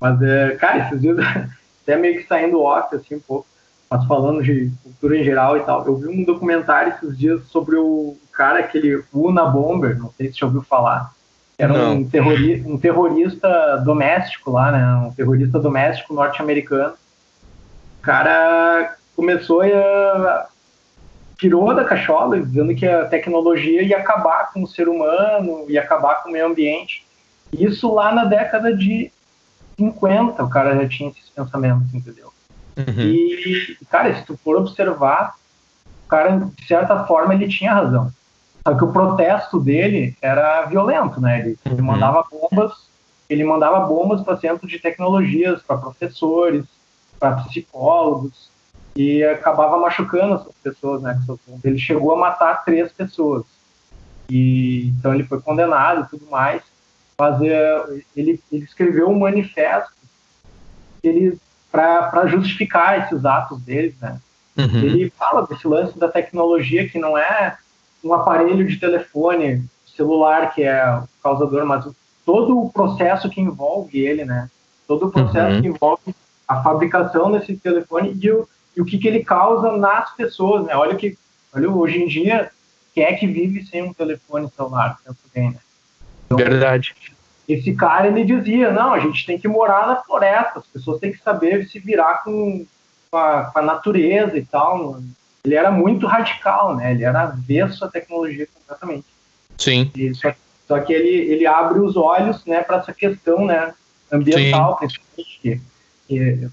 Mas, 0.00 0.20
é, 0.22 0.56
cara, 0.56 0.86
esses 0.86 1.00
dias, 1.00 1.16
até 1.82 1.96
meio 1.96 2.18
que 2.18 2.26
saindo 2.26 2.60
off, 2.60 2.94
assim, 2.94 3.16
um 3.16 3.20
pouco, 3.20 3.46
mas 3.90 4.04
falando 4.04 4.42
de 4.42 4.70
cultura 4.82 5.16
em 5.16 5.24
geral 5.24 5.56
e 5.56 5.60
tal, 5.60 5.86
eu 5.86 5.96
vi 5.96 6.08
um 6.08 6.24
documentário 6.24 6.92
esses 6.92 7.16
dias 7.16 7.46
sobre 7.46 7.76
o 7.76 8.16
cara, 8.32 8.58
aquele 8.60 9.02
Una 9.12 9.46
Bomber, 9.46 9.98
não 9.98 10.12
sei 10.16 10.28
se 10.28 10.38
você 10.38 10.44
ouviu 10.44 10.62
falar. 10.62 11.12
Era 11.56 11.72
um, 11.88 12.08
terrori 12.08 12.62
um 12.66 12.78
terrorista 12.78 13.78
doméstico 13.84 14.52
lá, 14.52 14.70
né? 14.70 15.08
Um 15.08 15.12
terrorista 15.12 15.58
doméstico 15.58 16.14
norte-americano. 16.14 16.94
O 17.98 18.02
cara 18.02 18.96
começou 19.16 19.62
a 19.62 20.46
tirou 21.38 21.72
da 21.74 21.84
cachola, 21.84 22.40
dizendo 22.40 22.74
que 22.74 22.86
a 22.86 23.06
tecnologia 23.06 23.82
ia 23.82 23.98
acabar 23.98 24.52
com 24.52 24.64
o 24.64 24.66
ser 24.66 24.88
humano, 24.88 25.64
ia 25.68 25.80
acabar 25.80 26.22
com 26.22 26.28
o 26.28 26.32
meio 26.32 26.46
ambiente. 26.46 27.06
Isso 27.52 27.94
lá 27.94 28.12
na 28.12 28.24
década 28.24 28.76
de 28.76 29.10
50, 29.78 30.42
o 30.42 30.50
cara 30.50 30.74
já 30.74 30.88
tinha 30.88 31.10
esses 31.10 31.30
pensamentos, 31.30 31.94
entendeu? 31.94 32.32
Uhum. 32.76 33.02
E, 33.02 33.76
cara, 33.88 34.14
se 34.14 34.24
tu 34.24 34.36
for 34.36 34.56
observar, 34.56 35.36
o 36.04 36.08
cara, 36.08 36.50
de 36.56 36.66
certa 36.66 37.04
forma, 37.04 37.34
ele 37.34 37.48
tinha 37.48 37.72
razão. 37.72 38.12
Só 38.66 38.74
que 38.74 38.84
o 38.84 38.92
protesto 38.92 39.60
dele 39.60 40.16
era 40.20 40.66
violento, 40.66 41.20
né? 41.20 41.40
Ele, 41.40 41.58
uhum. 41.64 41.72
ele 41.72 41.82
mandava 41.82 42.24
bombas, 42.30 42.72
ele 43.30 43.44
mandava 43.44 43.86
bombas 43.86 44.22
para 44.22 44.36
centros 44.36 44.70
de 44.70 44.80
tecnologias, 44.80 45.62
para 45.62 45.78
professores, 45.78 46.64
para 47.18 47.36
psicólogos, 47.36 48.50
e 48.98 49.22
acabava 49.22 49.78
machucando 49.78 50.34
as 50.34 50.44
pessoas, 50.60 51.00
né? 51.00 51.16
Ele 51.62 51.78
chegou 51.78 52.12
a 52.12 52.18
matar 52.18 52.64
três 52.64 52.90
pessoas. 52.90 53.44
E, 54.28 54.88
então 54.88 55.14
ele 55.14 55.22
foi 55.22 55.40
condenado 55.40 56.02
e 56.02 56.08
tudo 56.08 56.28
mais. 56.28 56.62
Mas 57.16 57.40
é, 57.42 57.84
ele, 58.16 58.42
ele 58.50 58.64
escreveu 58.64 59.08
um 59.08 59.20
manifesto 59.20 59.92
ele 61.00 61.38
para 61.70 62.26
justificar 62.26 62.98
esses 62.98 63.24
atos 63.24 63.60
deles, 63.60 63.94
né? 64.00 64.20
Uhum. 64.56 64.78
Ele 64.78 65.12
fala 65.16 65.46
desse 65.46 65.68
lance 65.68 65.96
da 65.96 66.08
tecnologia 66.08 66.88
que 66.88 66.98
não 66.98 67.16
é 67.16 67.56
um 68.02 68.12
aparelho 68.12 68.66
de 68.66 68.80
telefone 68.80 69.64
celular 69.86 70.52
que 70.52 70.64
é 70.64 70.96
o 70.96 71.08
causador, 71.22 71.64
mas 71.64 71.88
todo 72.26 72.60
o 72.60 72.72
processo 72.72 73.30
que 73.30 73.40
envolve 73.40 73.96
ele, 74.00 74.24
né? 74.24 74.50
Todo 74.88 75.06
o 75.06 75.12
processo 75.12 75.54
uhum. 75.54 75.62
que 75.62 75.68
envolve 75.68 76.14
a 76.48 76.62
fabricação 76.64 77.30
desse 77.30 77.56
telefone 77.56 78.18
e 78.20 78.30
o, 78.32 78.48
e 78.78 78.80
o 78.80 78.84
que, 78.84 78.96
que 78.96 79.08
ele 79.08 79.24
causa 79.24 79.76
nas 79.76 80.14
pessoas, 80.14 80.64
né? 80.64 80.76
Olha 80.76 80.94
que, 80.94 81.18
olha 81.52 81.68
hoje 81.68 81.98
em 81.98 82.06
dia 82.06 82.48
quem 82.94 83.02
é 83.02 83.12
que 83.12 83.26
vive 83.26 83.66
sem 83.66 83.82
um 83.82 83.92
telefone 83.92 84.48
celular? 84.56 84.98
Bem, 85.34 85.50
né? 85.50 85.58
Então, 86.26 86.38
Verdade. 86.38 86.94
Esse 87.48 87.74
cara 87.74 88.06
ele 88.06 88.24
dizia, 88.24 88.70
não, 88.70 88.92
a 88.92 89.00
gente 89.00 89.26
tem 89.26 89.36
que 89.38 89.48
morar 89.48 89.88
na 89.88 89.96
floresta, 89.96 90.60
as 90.60 90.66
pessoas 90.66 91.00
têm 91.00 91.12
que 91.12 91.18
saber 91.18 91.66
se 91.66 91.80
virar 91.80 92.22
com, 92.22 92.64
com, 93.10 93.16
a, 93.16 93.46
com 93.46 93.58
a 93.58 93.62
natureza 93.62 94.38
e 94.38 94.44
tal. 94.44 95.00
Ele 95.44 95.54
era 95.56 95.72
muito 95.72 96.06
radical, 96.06 96.76
né? 96.76 96.92
Ele 96.92 97.02
era 97.02 97.22
avesso 97.22 97.84
à 97.84 97.88
tecnologia 97.88 98.46
completamente. 98.46 99.06
Sim. 99.56 99.90
E 99.96 100.14
só, 100.14 100.32
só 100.68 100.78
que 100.80 100.92
ele, 100.92 101.32
ele 101.32 101.46
abre 101.46 101.80
os 101.80 101.96
olhos, 101.96 102.44
né, 102.44 102.62
para 102.62 102.76
essa 102.76 102.92
questão, 102.92 103.44
né, 103.44 103.74
ambiental, 104.12 104.76
principalmente, 104.76 105.62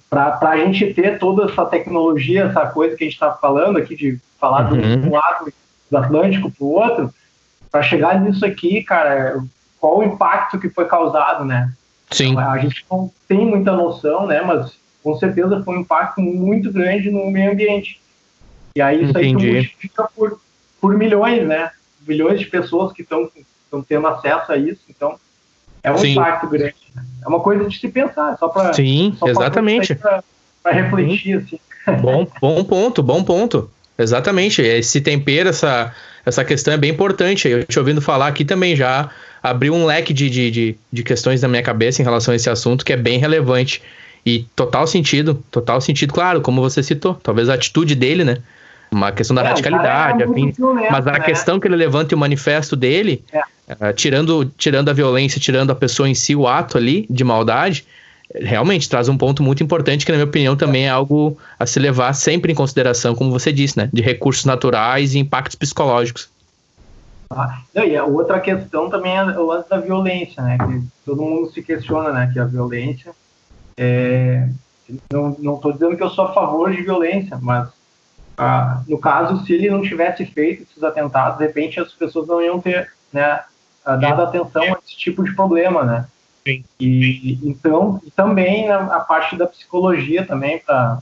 para 0.09 0.49
a 0.49 0.57
gente 0.57 0.93
ter 0.93 1.17
toda 1.17 1.49
essa 1.49 1.65
tecnologia, 1.65 2.45
essa 2.45 2.67
coisa 2.67 2.95
que 2.95 3.03
a 3.03 3.07
gente 3.07 3.13
está 3.13 3.31
falando 3.31 3.77
aqui, 3.77 3.95
de 3.95 4.19
falar 4.39 4.71
uhum. 4.71 5.01
do, 5.01 5.11
lado 5.11 5.53
do 5.89 5.97
Atlântico 5.97 6.51
para 6.51 6.65
o 6.65 6.71
outro, 6.71 7.13
para 7.71 7.81
chegar 7.81 8.19
nisso 8.19 8.45
aqui, 8.45 8.83
cara, 8.83 9.41
qual 9.79 9.99
o 9.99 10.03
impacto 10.03 10.59
que 10.59 10.69
foi 10.69 10.85
causado, 10.85 11.45
né? 11.45 11.71
Sim. 12.11 12.31
Então, 12.31 12.51
a 12.51 12.57
gente 12.57 12.85
não 12.89 13.11
tem 13.27 13.45
muita 13.45 13.71
noção, 13.71 14.27
né? 14.27 14.41
Mas 14.41 14.77
com 15.03 15.15
certeza 15.17 15.63
foi 15.63 15.77
um 15.77 15.81
impacto 15.81 16.21
muito 16.21 16.71
grande 16.71 17.09
no 17.09 17.29
meio 17.31 17.51
ambiente. 17.51 18.01
E 18.75 18.81
aí 18.81 19.03
isso 19.03 19.11
Entendi. 19.11 19.47
aí 19.47 19.53
multiplica 19.53 20.09
por, 20.15 20.39
por 20.81 20.97
milhões, 20.97 21.47
né? 21.47 21.71
Milhões 22.05 22.39
de 22.39 22.45
pessoas 22.47 22.91
que 22.91 23.03
estão 23.03 23.29
tendo 23.87 24.07
acesso 24.07 24.51
a 24.51 24.57
isso. 24.57 24.81
Então, 24.89 25.17
é 25.85 25.91
um 25.91 25.97
Sim. 25.99 26.13
impacto 26.13 26.47
grande. 26.47 26.75
Né? 26.95 27.03
É 27.23 27.27
uma 27.27 27.39
coisa 27.39 27.69
de 27.69 27.77
se 27.77 27.87
pensar, 27.87 28.35
só 28.39 28.47
para. 28.47 28.73
Sim, 28.73 29.15
só 29.19 29.27
exatamente. 29.27 29.93
Para 29.95 30.23
refletir, 30.71 31.37
assim. 31.37 31.59
Bom, 32.01 32.27
bom 32.41 32.63
ponto, 32.63 33.03
bom 33.03 33.23
ponto. 33.23 33.69
Exatamente. 33.97 34.63
Esse 34.63 34.99
tempero, 34.99 35.49
essa, 35.49 35.93
essa 36.25 36.43
questão 36.43 36.73
é 36.73 36.77
bem 36.77 36.89
importante. 36.89 37.47
Eu 37.47 37.63
te 37.63 37.77
ouvindo 37.77 38.01
falar 38.01 38.27
aqui 38.27 38.43
também 38.43 38.75
já 38.75 39.09
abriu 39.43 39.75
um 39.75 39.85
leque 39.85 40.11
de, 40.11 40.27
de, 40.27 40.49
de, 40.49 40.77
de 40.91 41.03
questões 41.03 41.43
na 41.43 41.47
minha 41.47 41.61
cabeça 41.61 42.01
em 42.01 42.05
relação 42.05 42.31
a 42.31 42.35
esse 42.35 42.49
assunto 42.49 42.83
que 42.83 42.91
é 42.91 42.97
bem 42.97 43.19
relevante. 43.19 43.81
E 44.25 44.47
total 44.55 44.87
sentido, 44.87 45.43
total 45.51 45.79
sentido, 45.79 46.11
claro, 46.11 46.41
como 46.41 46.59
você 46.61 46.81
citou. 46.81 47.13
Talvez 47.21 47.47
a 47.47 47.53
atitude 47.53 47.93
dele, 47.93 48.23
né? 48.23 48.39
Uma 48.95 49.11
questão 49.11 49.35
da 49.35 49.43
é, 49.43 49.47
radicalidade, 49.49 50.23
é 50.23 50.25
afim. 50.25 50.53
Mas 50.89 51.05
a 51.05 51.11
né? 51.11 51.19
questão 51.19 51.59
que 51.59 51.67
ele 51.67 51.75
levanta 51.75 52.13
e 52.13 52.15
o 52.15 52.17
manifesto 52.17 52.77
dele, 52.77 53.21
é. 53.29 53.41
uh, 53.41 53.93
tirando, 53.93 54.45
tirando 54.57 54.87
a 54.87 54.93
violência, 54.93 55.37
tirando 55.37 55.69
a 55.69 55.75
pessoa 55.75 56.07
em 56.07 56.15
si, 56.15 56.33
o 56.33 56.47
ato 56.47 56.77
ali 56.77 57.05
de 57.09 57.21
maldade, 57.21 57.85
realmente 58.33 58.89
traz 58.89 59.09
um 59.09 59.17
ponto 59.17 59.43
muito 59.43 59.61
importante 59.61 60.05
que, 60.05 60.13
na 60.13 60.17
minha 60.17 60.25
opinião, 60.25 60.55
também 60.55 60.85
é 60.85 60.89
algo 60.89 61.37
a 61.59 61.65
se 61.65 61.77
levar 61.77 62.13
sempre 62.13 62.53
em 62.53 62.55
consideração, 62.55 63.13
como 63.13 63.31
você 63.31 63.51
disse, 63.51 63.77
né? 63.77 63.89
De 63.91 64.01
recursos 64.01 64.45
naturais 64.45 65.13
e 65.13 65.19
impactos 65.19 65.55
psicológicos. 65.55 66.29
Ah, 67.29 67.63
e 67.75 67.97
a 67.97 68.05
outra 68.05 68.39
questão 68.39 68.89
também 68.89 69.17
é 69.17 69.23
o 69.37 69.45
lance 69.45 69.69
da 69.69 69.77
violência, 69.77 70.41
né? 70.41 70.57
Que 70.57 70.81
todo 71.05 71.21
mundo 71.21 71.51
se 71.51 71.61
questiona, 71.61 72.13
né? 72.13 72.29
Que 72.31 72.39
a 72.39 72.45
violência 72.45 73.11
é... 73.75 74.47
Não 75.11 75.55
estou 75.55 75.73
dizendo 75.73 75.97
que 75.97 76.03
eu 76.03 76.09
sou 76.11 76.25
a 76.25 76.33
favor 76.33 76.71
de 76.71 76.81
violência, 76.81 77.37
mas 77.41 77.67
ah, 78.37 78.81
no 78.87 78.97
caso, 78.97 79.45
se 79.45 79.53
ele 79.53 79.69
não 79.69 79.81
tivesse 79.81 80.25
feito 80.25 80.63
esses 80.63 80.83
atentados, 80.83 81.37
de 81.37 81.45
repente 81.45 81.79
as 81.79 81.93
pessoas 81.93 82.27
não 82.27 82.41
iam 82.41 82.59
ter 82.59 82.91
né, 83.11 83.41
dado 83.83 84.21
atenção 84.23 84.63
a 84.63 84.79
esse 84.83 84.97
tipo 84.97 85.23
de 85.23 85.33
problema, 85.33 85.83
né? 85.83 86.07
Sim. 86.45 86.63
E 86.79 87.39
então, 87.43 87.99
e 88.05 88.11
também 88.11 88.69
a, 88.69 88.77
a 88.77 88.99
parte 88.99 89.35
da 89.35 89.47
psicologia 89.47 90.25
também 90.25 90.59
para 90.59 91.01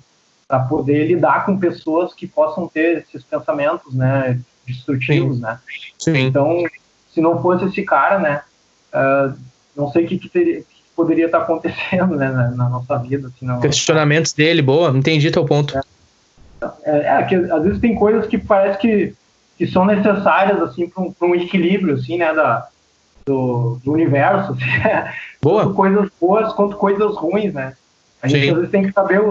poder 0.69 1.07
lidar 1.07 1.45
com 1.45 1.57
pessoas 1.57 2.13
que 2.13 2.25
possam 2.25 2.67
ter 2.67 2.99
esses 2.99 3.23
pensamentos, 3.23 3.93
né, 3.93 4.39
destrutivos, 4.65 5.37
Sim. 5.37 5.41
né? 5.41 5.59
Sim. 5.97 6.17
Então, 6.27 6.63
se 7.13 7.19
não 7.19 7.41
fosse 7.41 7.65
esse 7.65 7.83
cara, 7.83 8.19
né, 8.19 8.41
uh, 8.93 9.37
não 9.75 9.91
sei 9.91 10.05
o 10.05 10.07
que, 10.07 10.17
que, 10.17 10.29
teria, 10.29 10.61
que 10.61 10.83
poderia 10.95 11.25
estar 11.25 11.39
acontecendo, 11.39 12.15
né, 12.15 12.31
na, 12.31 12.51
na 12.51 12.69
nossa 12.69 12.97
vida. 12.97 13.27
Assim, 13.27 13.45
na 13.45 13.59
Questionamentos 13.59 14.31
dele, 14.31 14.61
boa, 14.61 14.95
entendi 14.95 15.29
teu 15.29 15.45
ponto. 15.45 15.77
É, 15.77 15.81
é, 16.83 17.19
é, 17.19 17.23
que 17.23 17.35
às 17.35 17.63
vezes 17.63 17.79
tem 17.79 17.95
coisas 17.95 18.27
que 18.27 18.37
parece 18.37 18.77
que, 18.79 19.13
que 19.57 19.67
são 19.67 19.85
necessárias, 19.85 20.61
assim, 20.61 20.87
para 20.87 21.03
um, 21.03 21.13
um 21.21 21.35
equilíbrio, 21.35 21.95
assim, 21.95 22.17
né, 22.17 22.33
da, 22.33 22.67
do, 23.25 23.79
do 23.83 23.91
universo. 23.91 24.53
Assim, 24.59 25.09
Boa. 25.41 25.63
Tanto 25.63 25.75
coisas 25.75 26.09
boas 26.21 26.53
quanto 26.53 26.77
coisas 26.77 27.15
ruins, 27.17 27.53
né? 27.53 27.75
A 28.21 28.27
gente 28.29 28.45
Sim. 28.45 28.49
às 28.51 28.55
vezes 28.55 28.71
tem 28.71 28.83
que 28.83 28.93
saber 28.93 29.21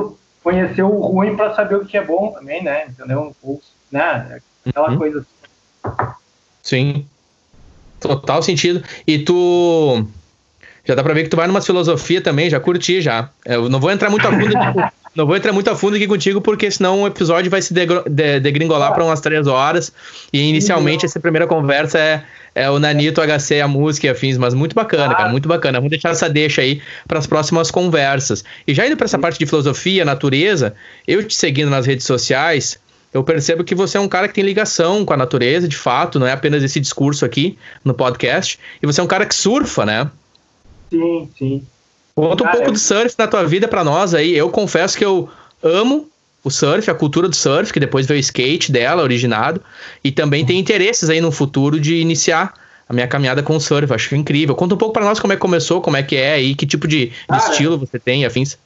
conhecer 0.43 0.83
o 0.83 1.01
ruim 1.01 1.35
para 1.35 1.55
saber 1.55 1.77
o 1.77 1.87
que 1.87 1.97
é 1.97 2.05
bom 2.05 2.33
também, 2.33 2.63
né? 2.63 2.87
Entendeu? 2.87 3.35
Ou, 3.43 3.63
né? 3.91 4.41
Aquela 4.67 4.91
uhum. 4.91 4.99
coisa 4.99 5.21
assim. 5.21 6.13
Sim. 6.63 7.07
Total 7.99 8.43
sentido. 8.43 8.83
E 9.07 9.21
tu. 9.21 10.07
Já 10.85 10.95
dá 10.95 11.03
pra 11.03 11.15
ver 11.15 11.23
que 11.23 11.29
tu 11.29 11.37
vai 11.37 11.47
numa 11.47 11.63
filosofia 11.63 12.21
também, 12.21 12.51
já 12.51 12.59
curti 12.59 13.01
já. 13.01 13.31
Eu 13.47 13.69
não 13.69 13.81
vou 13.81 13.91
entrar 13.91 14.11
muito 14.11 14.27
a 14.27 14.31
fundo, 14.31 14.53
não 15.15 15.27
vou 15.27 15.37
entrar 15.37 15.53
muito 15.53 15.69
a 15.71 15.77
fundo 15.77 15.97
aqui 15.97 16.07
contigo, 16.07 16.41
porque 16.41 16.71
senão 16.71 17.03
o 17.03 17.07
episódio 17.07 17.51
vai 17.51 17.61
se 17.61 17.73
degringolar 17.73 18.91
ah. 18.91 18.93
para 18.93 19.05
umas 19.05 19.21
três 19.21 19.47
horas. 19.47 19.93
E 20.33 20.41
inicialmente 20.41 21.05
essa 21.05 21.21
primeira 21.21 21.47
conversa 21.47 21.99
é, 21.99 22.25
é 22.55 22.71
o 22.71 22.79
Nanito, 22.79 23.21
HC, 23.21 23.61
a 23.61 23.69
música 23.69 24.07
e 24.07 24.11
afins, 24.11 24.39
mas 24.39 24.55
muito 24.55 24.75
bacana, 24.75 25.13
ah. 25.13 25.17
cara, 25.17 25.29
muito 25.29 25.49
bacana. 25.49 25.79
Vamos 25.79 25.91
deixar 25.91 26.11
essa 26.11 26.31
deixa 26.31 26.63
aí 26.63 26.81
para 27.07 27.19
as 27.19 27.27
próximas 27.27 27.71
conversas. 27.71 28.43
E 28.67 28.73
já 28.73 28.87
indo 28.87 28.97
para 28.97 29.05
essa 29.05 29.19
parte 29.19 29.39
de 29.39 29.45
filosofia, 29.45 30.05
natureza, 30.05 30.75
eu 31.07 31.23
te 31.23 31.35
seguindo 31.35 31.69
nas 31.69 31.85
redes 31.85 32.07
sociais, 32.07 32.79
eu 33.13 33.23
percebo 33.23 33.63
que 33.63 33.75
você 33.75 33.99
é 33.99 34.01
um 34.01 34.09
cara 34.09 34.27
que 34.27 34.35
tem 34.35 34.45
ligação 34.45 35.05
com 35.05 35.13
a 35.13 35.17
natureza, 35.17 35.69
de 35.69 35.77
fato, 35.77 36.19
não 36.19 36.27
é 36.27 36.33
apenas 36.33 36.63
esse 36.63 36.81
discurso 36.81 37.27
aqui 37.27 37.59
no 37.85 37.93
podcast. 37.93 38.59
E 38.83 38.87
você 38.87 39.01
é 39.03 39.05
um 39.05 39.09
cara 39.09 39.27
que 39.27 39.35
surfa, 39.35 39.85
né? 39.85 40.11
Sim, 40.91 41.29
sim. 41.39 41.67
Conta 42.15 42.45
um 42.45 42.51
pouco 42.51 42.73
do 42.73 42.79
surf 42.79 43.15
na 43.19 43.27
tua 43.27 43.45
vida 43.45 43.67
para 43.67 43.83
nós 43.83 44.15
aí. 44.15 44.37
Eu 44.37 44.51
confesso 44.51 44.97
que 44.97 45.05
eu 45.05 45.29
amo 45.63 46.09
o 46.45 46.51
surf, 46.51 46.91
a 46.91 46.95
cultura 46.95 47.29
do 47.29 47.37
surf, 47.37 47.73
que 47.73 47.81
depois 47.81 48.07
veio 48.07 48.19
o 48.19 48.21
skate 48.21 48.71
dela, 48.71 49.03
originado, 49.03 49.63
e 50.03 50.11
também 50.11 50.45
tem 50.45 50.59
interesses 50.59 51.09
aí 51.09 51.21
no 51.21 51.31
futuro 51.31 51.81
de 51.81 51.97
iniciar 51.97 52.53
a 52.89 52.93
minha 52.93 53.07
caminhada 53.07 53.43
com 53.43 53.57
o 53.57 53.61
surf. 53.61 53.93
Acho 53.93 54.15
incrível. 54.15 54.55
Conta 54.55 54.75
um 54.75 54.79
pouco 54.79 54.93
para 54.93 55.05
nós 55.05 55.21
como 55.21 55.33
é 55.33 55.37
que 55.37 55.41
começou, 55.41 55.81
como 55.81 55.97
é 55.97 56.03
que 56.03 56.17
é 56.17 56.35
aí, 56.35 56.55
que 56.55 56.67
tipo 56.67 56.87
de, 56.87 57.07
de 57.07 57.37
estilo 57.37 57.79
você 57.79 57.99
tem, 57.99 58.27
afins. 58.27 58.59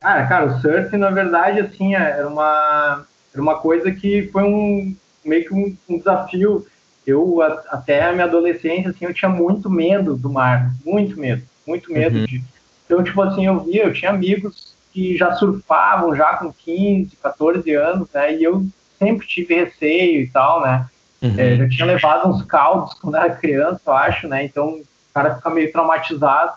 Cara, 0.00 0.26
cara, 0.26 0.46
o 0.46 0.60
surf, 0.60 0.96
na 0.96 1.10
verdade, 1.10 1.60
assim, 1.60 1.94
é, 1.94 1.98
era 1.98 2.26
uma, 2.26 3.04
era 3.32 3.42
uma 3.42 3.56
coisa 3.56 3.90
que 3.92 4.28
foi 4.32 4.42
um 4.42 4.96
meio 5.24 5.44
que 5.46 5.54
um, 5.54 5.76
um 5.88 5.98
desafio. 5.98 6.66
Eu, 7.06 7.42
a, 7.42 7.62
até 7.70 8.04
a 8.04 8.12
minha 8.12 8.24
adolescência, 8.24 8.90
assim, 8.90 9.04
eu 9.04 9.14
tinha 9.14 9.28
muito 9.28 9.68
medo 9.68 10.16
do 10.16 10.30
mar, 10.30 10.72
muito 10.84 11.18
medo, 11.18 11.42
muito 11.70 11.92
medo 11.92 12.18
uhum. 12.18 12.24
de... 12.26 12.42
Então, 12.84 13.02
tipo 13.02 13.22
assim, 13.22 13.46
eu 13.46 13.60
via, 13.60 13.84
eu 13.84 13.92
tinha 13.92 14.10
amigos 14.10 14.74
que 14.92 15.16
já 15.16 15.32
surfavam 15.34 16.14
já 16.14 16.36
com 16.36 16.52
15, 16.52 17.16
14 17.16 17.72
anos, 17.74 18.08
né? 18.12 18.34
E 18.34 18.44
eu 18.44 18.66
sempre 18.98 19.26
tive 19.26 19.54
receio 19.54 20.22
e 20.22 20.26
tal, 20.28 20.60
né? 20.60 20.86
Uhum. 21.22 21.34
É, 21.38 21.56
já 21.56 21.68
tinha 21.68 21.86
levado 21.86 22.28
uns 22.28 22.42
caldos 22.42 22.94
quando 22.94 23.16
era 23.16 23.34
criança, 23.34 23.80
eu 23.86 23.92
acho, 23.92 24.28
né? 24.28 24.44
Então 24.44 24.68
o 24.68 24.84
cara 25.14 25.36
fica 25.36 25.50
meio 25.50 25.70
traumatizado. 25.70 26.52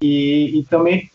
E, 0.00 0.58
e 0.58 0.64
também, 0.64 1.10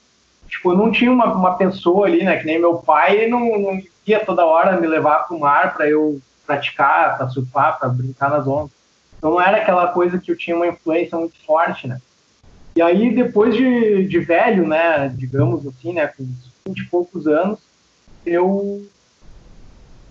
tipo, 0.48 0.72
eu 0.72 0.78
não 0.78 0.92
tinha 0.92 1.12
uma, 1.12 1.34
uma 1.34 1.56
pessoa 1.56 2.08
ali, 2.08 2.24
né? 2.24 2.38
Que 2.38 2.46
nem 2.46 2.60
meu 2.60 2.76
pai, 2.76 3.16
ele 3.16 3.28
não, 3.28 3.40
não 3.58 3.82
ia 4.06 4.26
toda 4.26 4.46
hora 4.46 4.80
me 4.80 4.88
levar 4.88 5.28
para 5.28 5.38
o 5.38 5.40
mar 5.40 5.74
para 5.74 5.88
eu 5.88 6.20
praticar, 6.46 7.18
para 7.18 7.30
surfar, 7.30 7.80
para 7.80 7.90
brincar 7.90 8.30
nas 8.30 8.48
ondas. 8.48 8.72
Então 9.18 9.32
não 9.32 9.42
era 9.42 9.58
aquela 9.58 9.88
coisa 9.88 10.18
que 10.18 10.32
eu 10.32 10.38
tinha 10.38 10.56
uma 10.56 10.68
influência 10.68 11.18
muito 11.18 11.36
forte, 11.46 11.88
né? 11.88 12.00
E 12.76 12.82
aí, 12.82 13.14
depois 13.14 13.56
de, 13.56 14.08
de 14.08 14.20
velho, 14.20 14.68
né, 14.68 15.10
digamos 15.10 15.66
assim, 15.68 15.94
né, 15.94 16.08
com 16.08 16.28
20 16.68 16.80
e 16.80 16.86
poucos 16.86 17.28
anos, 17.28 17.60
eu, 18.26 18.86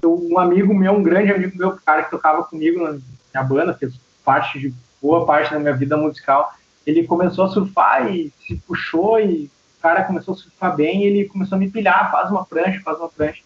eu, 0.03 0.29
um 0.31 0.39
amigo 0.39 0.75
meu, 0.75 0.93
um 0.93 1.03
grande 1.03 1.33
amigo 1.33 1.57
meu, 1.57 1.73
cara 1.85 2.03
que 2.03 2.11
tocava 2.11 2.45
comigo 2.45 2.83
na 2.83 2.93
minha 2.93 3.45
banda, 3.45 3.75
fez 3.75 3.95
parte 4.25 4.59
de 4.59 4.75
boa 5.01 5.25
parte 5.25 5.53
da 5.53 5.59
minha 5.59 5.75
vida 5.75 5.97
musical, 5.97 6.53
ele 6.87 7.07
começou 7.07 7.45
a 7.45 7.49
surfar 7.49 8.13
e 8.13 8.33
se 8.47 8.57
puxou 8.67 9.21
e 9.21 9.51
o 9.79 9.81
cara 9.81 10.05
começou 10.05 10.35
a 10.35 10.37
surfar 10.37 10.75
bem 10.75 11.03
e 11.03 11.07
ele 11.07 11.25
começou 11.29 11.57
a 11.57 11.59
me 11.59 11.71
pilhar, 11.71 12.11
faz 12.11 12.31
uma 12.31 12.45
prancha, 12.45 12.81
faz 12.81 12.99
uma 12.99 13.09
prancha. 13.09 13.43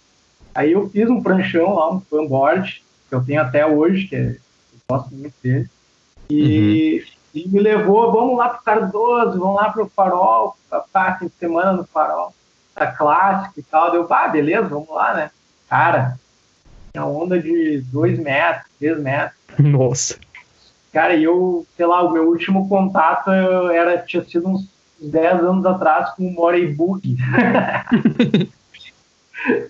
Aí 0.54 0.72
eu 0.72 0.88
fiz 0.88 1.08
um 1.08 1.22
pranchão 1.22 1.74
lá, 1.74 1.92
um 1.92 2.00
fanboard, 2.00 2.82
que 3.08 3.14
eu 3.14 3.24
tenho 3.24 3.40
até 3.40 3.66
hoje, 3.66 4.06
que 4.06 4.16
é, 4.16 4.30
eu 4.30 4.80
gosto 4.88 5.14
muito 5.14 5.34
dele. 5.42 5.68
E, 6.30 7.00
uhum. 7.00 7.21
E 7.34 7.48
me 7.48 7.60
levou, 7.60 8.12
vamos 8.12 8.36
lá 8.36 8.50
pro 8.50 8.62
Cardoso, 8.62 9.38
vamos 9.38 9.56
lá 9.56 9.70
pro 9.70 9.88
Farol, 9.88 10.56
passar 10.68 11.18
fim 11.18 11.26
de 11.26 11.32
semana 11.38 11.72
no 11.72 11.84
Farol, 11.84 12.34
tá 12.74 12.86
clássico 12.86 13.60
e 13.60 13.62
tal. 13.62 13.90
Deu, 13.90 14.06
ah, 14.10 14.28
beleza, 14.28 14.68
vamos 14.68 14.90
lá, 14.90 15.14
né? 15.14 15.30
Cara, 15.68 16.18
tinha 16.92 17.04
onda 17.06 17.40
de 17.40 17.80
2 17.90 18.18
metros, 18.18 18.66
3 18.78 19.00
metros. 19.00 19.38
Nossa. 19.58 20.18
Cara, 20.92 21.14
e 21.14 21.24
eu, 21.24 21.66
sei 21.74 21.86
lá, 21.86 22.02
o 22.02 22.10
meu 22.10 22.28
último 22.28 22.68
contato 22.68 23.30
era, 23.30 23.96
tinha 23.98 24.22
sido 24.24 24.46
uns 24.46 24.68
10 25.00 25.42
anos 25.42 25.64
atrás 25.64 26.10
com 26.14 26.26
o 26.26 26.32
Morey 26.32 26.74
Bug. 26.74 27.16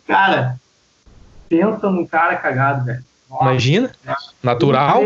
cara, 0.04 0.56
pensa 1.48 1.88
num 1.88 2.04
cara 2.04 2.36
cagado, 2.36 2.86
velho. 2.86 3.04
Imagina? 3.40 3.92
Natural? 4.42 5.00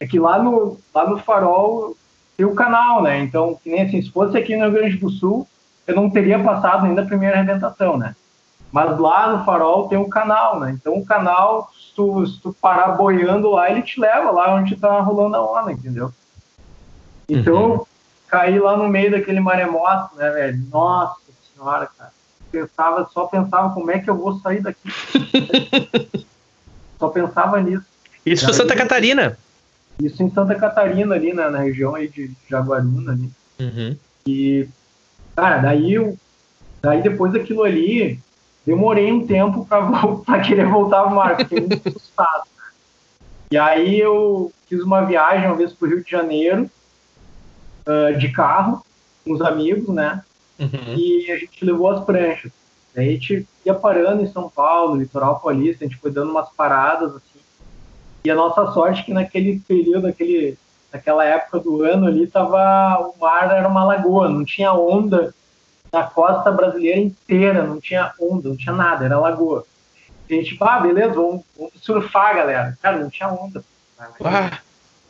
É 0.00 0.06
que 0.06 0.18
lá 0.18 0.40
no, 0.40 0.78
lá 0.94 1.10
no 1.10 1.18
farol 1.18 1.96
tem 2.36 2.46
o 2.46 2.54
canal, 2.54 3.02
né? 3.02 3.18
Então, 3.18 3.58
que 3.62 3.68
nem 3.68 3.82
assim, 3.82 4.00
se 4.00 4.12
fosse 4.12 4.38
aqui 4.38 4.56
no 4.56 4.66
Rio 4.66 4.72
Grande 4.72 4.96
do 4.96 5.10
Sul, 5.10 5.46
eu 5.88 5.96
não 5.96 6.08
teria 6.08 6.38
passado 6.42 6.86
ainda 6.86 7.02
a 7.02 7.06
primeira 7.06 7.36
arrebentação, 7.36 7.98
né? 7.98 8.14
Mas 8.70 8.96
lá 8.96 9.36
no 9.36 9.44
farol 9.44 9.88
tem 9.88 9.98
um 9.98 10.08
canal, 10.08 10.60
né? 10.60 10.70
Então 10.70 10.94
o 10.94 11.04
canal, 11.04 11.68
se 11.74 11.94
tu, 11.96 12.24
se 12.26 12.40
tu 12.40 12.54
parar 12.60 12.92
boiando 12.92 13.50
lá, 13.50 13.68
ele 13.68 13.82
te 13.82 13.98
leva 13.98 14.30
lá 14.30 14.54
onde 14.54 14.76
tá 14.76 15.00
rolando 15.00 15.36
a 15.36 15.60
onda, 15.60 15.72
entendeu? 15.72 16.12
Então, 17.28 17.70
uhum. 17.72 17.84
caí 18.28 18.58
lá 18.58 18.76
no 18.76 18.88
meio 18.88 19.10
daquele 19.10 19.40
maremoto, 19.40 20.14
né, 20.16 20.30
velho? 20.30 20.64
Nossa 20.70 21.16
senhora, 21.52 21.88
cara. 21.98 22.12
Pensava, 22.52 23.08
só 23.12 23.26
pensava 23.26 23.74
como 23.74 23.90
é 23.90 23.98
que 23.98 24.08
eu 24.08 24.16
vou 24.16 24.38
sair 24.38 24.60
daqui. 24.60 24.80
só 27.00 27.08
pensava 27.08 27.60
nisso. 27.60 27.84
Isso 28.24 28.44
foi 28.44 28.54
Santa 28.54 28.76
Catarina. 28.76 29.36
Isso 30.00 30.22
em 30.22 30.30
Santa 30.30 30.54
Catarina, 30.54 31.14
ali, 31.14 31.34
né, 31.34 31.48
na 31.48 31.58
região 31.58 31.94
aí 31.94 32.08
de 32.08 32.30
Jaguaruna, 32.48 33.12
ali. 33.12 33.30
Uhum. 33.58 33.96
E, 34.26 34.68
cara, 35.34 35.58
daí, 35.58 35.92
eu, 35.92 36.16
daí 36.80 37.02
depois 37.02 37.32
daquilo 37.32 37.64
ali, 37.64 38.20
demorei 38.64 39.10
um 39.10 39.26
tempo 39.26 39.66
para 39.66 40.40
querer 40.46 40.66
voltar 40.66 40.98
ao 40.98 41.10
mar, 41.10 41.36
fiquei 41.36 41.60
muito 41.60 41.82
assustado. 41.88 42.44
E 43.50 43.56
aí 43.56 43.98
eu 43.98 44.52
fiz 44.68 44.82
uma 44.82 45.02
viagem 45.02 45.46
uma 45.46 45.56
vez 45.56 45.72
para 45.72 45.86
o 45.86 45.90
Rio 45.90 46.04
de 46.04 46.10
Janeiro, 46.10 46.70
uh, 47.86 48.18
de 48.18 48.30
carro, 48.30 48.84
com 49.24 49.32
os 49.32 49.40
amigos, 49.40 49.88
né? 49.94 50.22
Uhum. 50.58 50.94
E 50.96 51.30
a 51.30 51.38
gente 51.38 51.64
levou 51.64 51.90
as 51.90 52.04
pranchas. 52.04 52.52
A 52.94 53.00
gente 53.00 53.46
ia 53.64 53.74
parando 53.74 54.22
em 54.22 54.32
São 54.32 54.50
Paulo, 54.50 54.96
litoral 54.96 55.40
paulista, 55.40 55.84
a 55.84 55.88
gente 55.88 56.00
foi 56.00 56.10
dando 56.10 56.30
umas 56.30 56.50
paradas, 56.50 57.10
assim. 57.16 57.37
E 58.24 58.30
a 58.30 58.34
nossa 58.34 58.72
sorte 58.72 59.00
é 59.00 59.04
que 59.04 59.12
naquele 59.12 59.60
período, 59.60 60.06
naquele, 60.08 60.58
naquela 60.92 61.24
época 61.24 61.60
do 61.60 61.82
ano 61.82 62.06
ali, 62.06 62.26
tava, 62.26 62.98
o 63.00 63.20
mar 63.20 63.50
era 63.50 63.68
uma 63.68 63.84
lagoa, 63.84 64.28
não 64.28 64.44
tinha 64.44 64.72
onda 64.72 65.34
na 65.92 66.04
costa 66.04 66.50
brasileira 66.50 67.00
inteira, 67.00 67.62
não 67.62 67.80
tinha 67.80 68.12
onda, 68.20 68.48
não 68.48 68.56
tinha 68.56 68.74
nada, 68.74 69.04
era 69.04 69.18
lagoa. 69.18 69.64
E 70.28 70.34
a 70.34 70.42
gente, 70.42 70.56
ah, 70.60 70.80
beleza, 70.80 71.14
vamos, 71.14 71.42
vamos 71.56 71.72
surfar, 71.80 72.36
galera. 72.36 72.78
Cara, 72.82 72.98
não 72.98 73.08
tinha 73.08 73.28
onda. 73.28 73.64
Ah. 73.98 74.60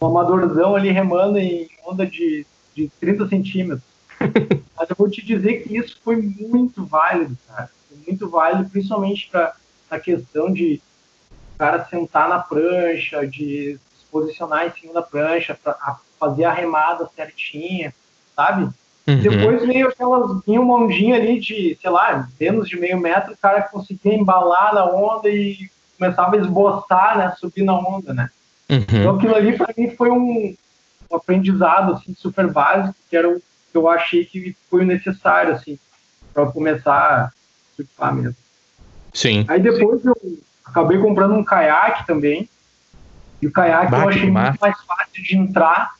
Um 0.00 0.06
amadorzão 0.06 0.76
ali 0.76 0.92
remando 0.92 1.38
em 1.38 1.68
onda 1.84 2.06
de, 2.06 2.46
de 2.74 2.88
30 3.00 3.28
centímetros. 3.28 3.88
Mas 4.76 4.90
eu 4.90 4.96
vou 4.96 5.10
te 5.10 5.24
dizer 5.24 5.62
que 5.62 5.76
isso 5.76 5.98
foi 6.04 6.16
muito 6.16 6.84
válido, 6.86 7.36
cara. 7.48 7.68
Foi 7.88 7.98
muito 8.06 8.28
válido, 8.30 8.70
principalmente 8.70 9.28
para 9.28 9.54
a 9.90 9.98
questão 9.98 10.52
de 10.52 10.80
cara 11.58 11.84
sentar 11.86 12.28
na 12.28 12.38
prancha, 12.38 13.26
de 13.26 13.78
se 13.98 14.06
posicionar 14.10 14.66
em 14.66 14.80
cima 14.80 14.94
da 14.94 15.02
prancha, 15.02 15.58
para 15.62 15.98
fazer 16.18 16.44
a 16.44 16.52
remada 16.52 17.08
certinha, 17.14 17.92
sabe? 18.34 18.68
Uhum. 19.06 19.20
Depois 19.20 19.66
veio 19.66 19.88
aquelas, 19.88 20.40
vinha 20.46 20.60
uma 20.60 20.76
ondinha 20.76 21.16
ali 21.16 21.40
de, 21.40 21.76
sei 21.80 21.90
lá, 21.90 22.28
menos 22.38 22.68
de 22.68 22.78
meio 22.78 23.00
metro, 23.00 23.32
o 23.32 23.36
cara 23.36 23.62
conseguia 23.62 24.14
embalar 24.14 24.74
na 24.74 24.84
onda 24.84 25.28
e 25.28 25.70
começava 25.98 26.36
a 26.36 26.38
esboçar, 26.38 27.18
né, 27.18 27.34
subir 27.38 27.64
na 27.64 27.74
onda, 27.74 28.14
né. 28.14 28.30
Uhum. 28.70 28.78
Então 28.80 29.16
aquilo 29.16 29.34
ali 29.34 29.56
para 29.56 29.72
mim 29.76 29.90
foi 29.96 30.10
um, 30.10 30.54
um, 31.10 31.16
aprendizado, 31.16 31.94
assim, 31.94 32.14
super 32.14 32.46
básico, 32.48 32.94
que 33.08 33.16
era 33.16 33.28
o 33.28 33.40
que 33.40 33.76
eu 33.76 33.88
achei 33.88 34.24
que 34.24 34.54
foi 34.68 34.84
necessário, 34.84 35.54
assim, 35.54 35.78
para 36.34 36.46
começar 36.46 36.92
a 36.92 37.32
surfar 37.74 38.14
mesmo. 38.14 38.36
Sim. 39.14 39.44
Aí 39.48 39.58
depois 39.58 40.02
Sim. 40.02 40.08
eu 40.08 40.38
acabei 40.68 40.98
comprando 40.98 41.34
um 41.34 41.44
caiaque 41.44 42.06
também, 42.06 42.48
e 43.40 43.46
o 43.46 43.52
caiaque 43.52 43.92
eu 43.92 44.08
achei 44.08 44.30
muito 44.30 44.58
mais 44.60 44.80
fácil 44.82 45.22
de 45.22 45.36
entrar 45.36 45.94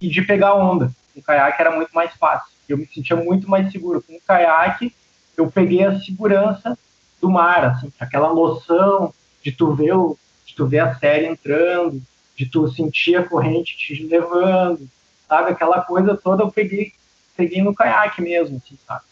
e 0.00 0.08
de 0.08 0.22
pegar 0.22 0.54
onda 0.54 0.92
com 1.18 1.22
caiaque 1.22 1.60
era 1.60 1.74
muito 1.74 1.90
mais 1.92 2.12
fácil. 2.14 2.52
Eu 2.68 2.78
me 2.78 2.86
sentia 2.86 3.16
muito 3.16 3.48
mais 3.48 3.70
seguro. 3.72 4.02
Com 4.02 4.14
o 4.14 4.20
caiaque, 4.20 4.94
eu 5.36 5.50
peguei 5.50 5.84
a 5.84 5.98
segurança 6.00 6.78
do 7.20 7.30
mar, 7.30 7.64
assim, 7.64 7.92
aquela 7.98 8.32
noção 8.32 9.12
de 9.42 9.50
tu 9.50 9.74
ver, 9.74 9.92
o, 9.92 10.16
de 10.46 10.54
tu 10.54 10.66
ver 10.66 10.80
a 10.80 10.94
série 10.94 11.26
entrando, 11.26 12.00
de 12.36 12.46
tu 12.46 12.68
sentir 12.68 13.16
a 13.16 13.24
corrente 13.24 13.76
te 13.76 14.06
levando, 14.06 14.88
sabe? 15.28 15.50
Aquela 15.50 15.80
coisa 15.80 16.16
toda 16.16 16.44
eu 16.44 16.50
peguei, 16.50 16.92
peguei 17.36 17.62
no 17.62 17.74
caiaque 17.74 18.22
mesmo, 18.22 18.58
assim, 18.58 18.78
sabe? 18.86 19.02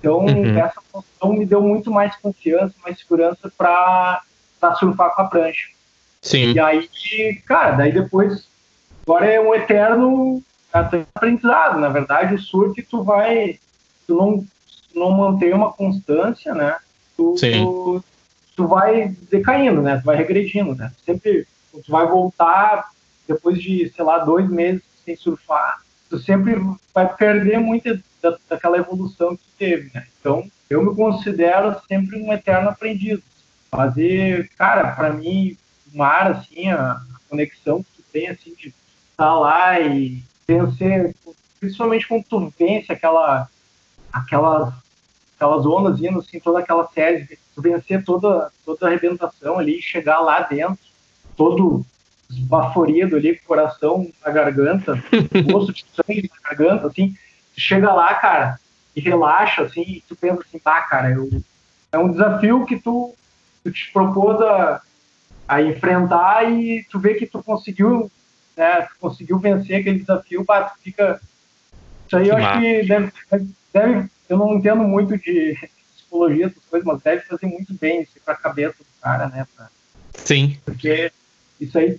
Então, 0.00 0.20
uhum. 0.20 0.58
essa 0.58 0.80
noção 0.92 1.34
me 1.34 1.44
deu 1.44 1.60
muito 1.60 1.90
mais 1.90 2.16
confiança, 2.16 2.74
mais 2.82 2.98
segurança 2.98 3.52
para 3.56 4.22
surfar 4.78 5.14
com 5.14 5.22
a 5.22 5.26
prancha. 5.26 5.68
Sim. 6.22 6.52
E 6.52 6.58
aí, 6.58 6.88
cara, 7.46 7.72
daí 7.72 7.92
depois, 7.92 8.48
agora 9.06 9.26
é 9.26 9.40
um 9.40 9.54
eterno 9.54 10.42
aprendizado. 10.72 11.78
Na 11.78 11.90
verdade, 11.90 12.34
o 12.34 12.40
surf 12.40 12.82
tu 12.82 13.04
vai, 13.04 13.58
tu 14.06 14.14
não, 14.16 14.44
não 14.94 15.10
manter 15.10 15.54
uma 15.54 15.72
constância, 15.72 16.54
né? 16.54 16.76
Tu, 17.16 17.34
tu, 17.34 18.04
tu, 18.56 18.66
vai 18.66 19.14
decaindo, 19.30 19.82
né? 19.82 19.98
Tu 19.98 20.04
vai 20.04 20.16
regredindo, 20.16 20.74
né? 20.74 20.90
Sempre 21.04 21.46
tu 21.72 21.90
vai 21.90 22.06
voltar 22.06 22.90
depois 23.28 23.62
de, 23.62 23.92
sei 23.94 24.04
lá, 24.04 24.18
dois 24.18 24.48
meses 24.48 24.82
sem 25.04 25.14
surfar, 25.14 25.80
tu 26.08 26.18
sempre 26.18 26.60
vai 26.92 27.14
perder 27.14 27.58
muito 27.58 27.88
da, 28.22 28.36
daquela 28.48 28.78
evolução 28.78 29.36
que 29.36 29.42
teve, 29.58 29.90
né? 29.94 30.06
Então, 30.20 30.50
eu 30.68 30.84
me 30.84 30.94
considero 30.94 31.76
sempre 31.88 32.20
um 32.20 32.32
eterno 32.32 32.70
aprendiz. 32.70 33.20
Fazer, 33.70 34.50
cara, 34.58 34.92
para 34.92 35.12
mim, 35.12 35.56
o 35.92 35.98
mar, 35.98 36.30
assim, 36.32 36.68
a, 36.70 37.00
conexão 37.28 37.82
que 37.82 37.90
tu 37.96 38.02
tem, 38.12 38.28
assim, 38.28 38.52
de 38.54 38.68
estar 38.68 38.74
tá 39.16 39.38
lá 39.38 39.80
e 39.80 40.22
vencer, 40.46 41.14
principalmente 41.60 42.08
quando 42.08 42.24
tu 42.24 42.52
vence 42.58 42.92
aquela, 42.92 43.48
aquelas, 44.12 44.74
aquelas 45.36 45.64
ondas 45.64 46.00
indo 46.00 46.18
assim, 46.18 46.40
toda 46.40 46.58
aquela 46.58 46.88
série, 46.88 47.38
tu 47.54 47.62
vencer 47.62 48.04
toda, 48.04 48.50
toda 48.64 48.86
a 48.86 48.88
arrebentação 48.88 49.58
ali, 49.58 49.80
chegar 49.80 50.18
lá 50.20 50.40
dentro, 50.40 50.78
todo 51.36 51.86
esbaforido 52.28 53.16
ali, 53.16 53.36
com 53.36 53.44
o 53.44 53.46
coração 53.46 54.12
na 54.24 54.32
garganta, 54.32 55.02
gosto 55.50 55.72
de 55.72 55.84
sangue 55.94 56.30
na 56.30 56.50
garganta, 56.50 56.88
assim, 56.88 57.16
chega 57.60 57.92
lá, 57.92 58.14
cara, 58.14 58.58
e 58.94 59.00
relaxa, 59.00 59.62
assim, 59.62 59.82
e 59.82 60.04
tu 60.08 60.16
pensa 60.16 60.40
assim, 60.40 60.58
tá, 60.58 60.80
cara, 60.82 61.10
eu, 61.10 61.28
é 61.92 61.98
um 61.98 62.10
desafio 62.10 62.64
que 62.66 62.78
tu, 62.78 63.14
tu 63.62 63.70
te 63.70 63.92
propôs 63.92 64.40
a, 64.40 64.80
a 65.46 65.62
enfrentar 65.62 66.50
e 66.50 66.84
tu 66.90 66.98
vê 66.98 67.14
que 67.14 67.26
tu 67.26 67.42
conseguiu 67.42 68.10
né, 68.60 68.86
conseguiu 69.00 69.38
vencer 69.38 69.80
aquele 69.80 70.00
desafio, 70.00 70.44
pá, 70.44 70.74
fica. 70.82 71.20
Isso 72.06 72.16
aí 72.16 72.24
que 72.24 72.30
eu 72.30 72.36
acho 72.36 72.60
que 72.60 72.82
deve, 72.82 73.12
deve, 73.72 74.10
Eu 74.28 74.36
não 74.36 74.54
entendo 74.54 74.82
muito 74.82 75.16
de 75.16 75.56
psicologia, 75.96 76.46
essas 76.46 76.64
coisas, 76.64 76.86
mas 76.86 77.00
deve 77.00 77.22
fazer 77.22 77.46
muito 77.46 77.72
bem 77.74 78.02
isso 78.02 78.12
para 78.24 78.34
a 78.34 78.38
cabeça 78.38 78.76
do 78.78 79.00
cara, 79.00 79.28
né? 79.28 79.46
Pra, 79.56 79.68
Sim. 80.14 80.58
Porque 80.64 81.10
isso 81.58 81.78
aí. 81.78 81.98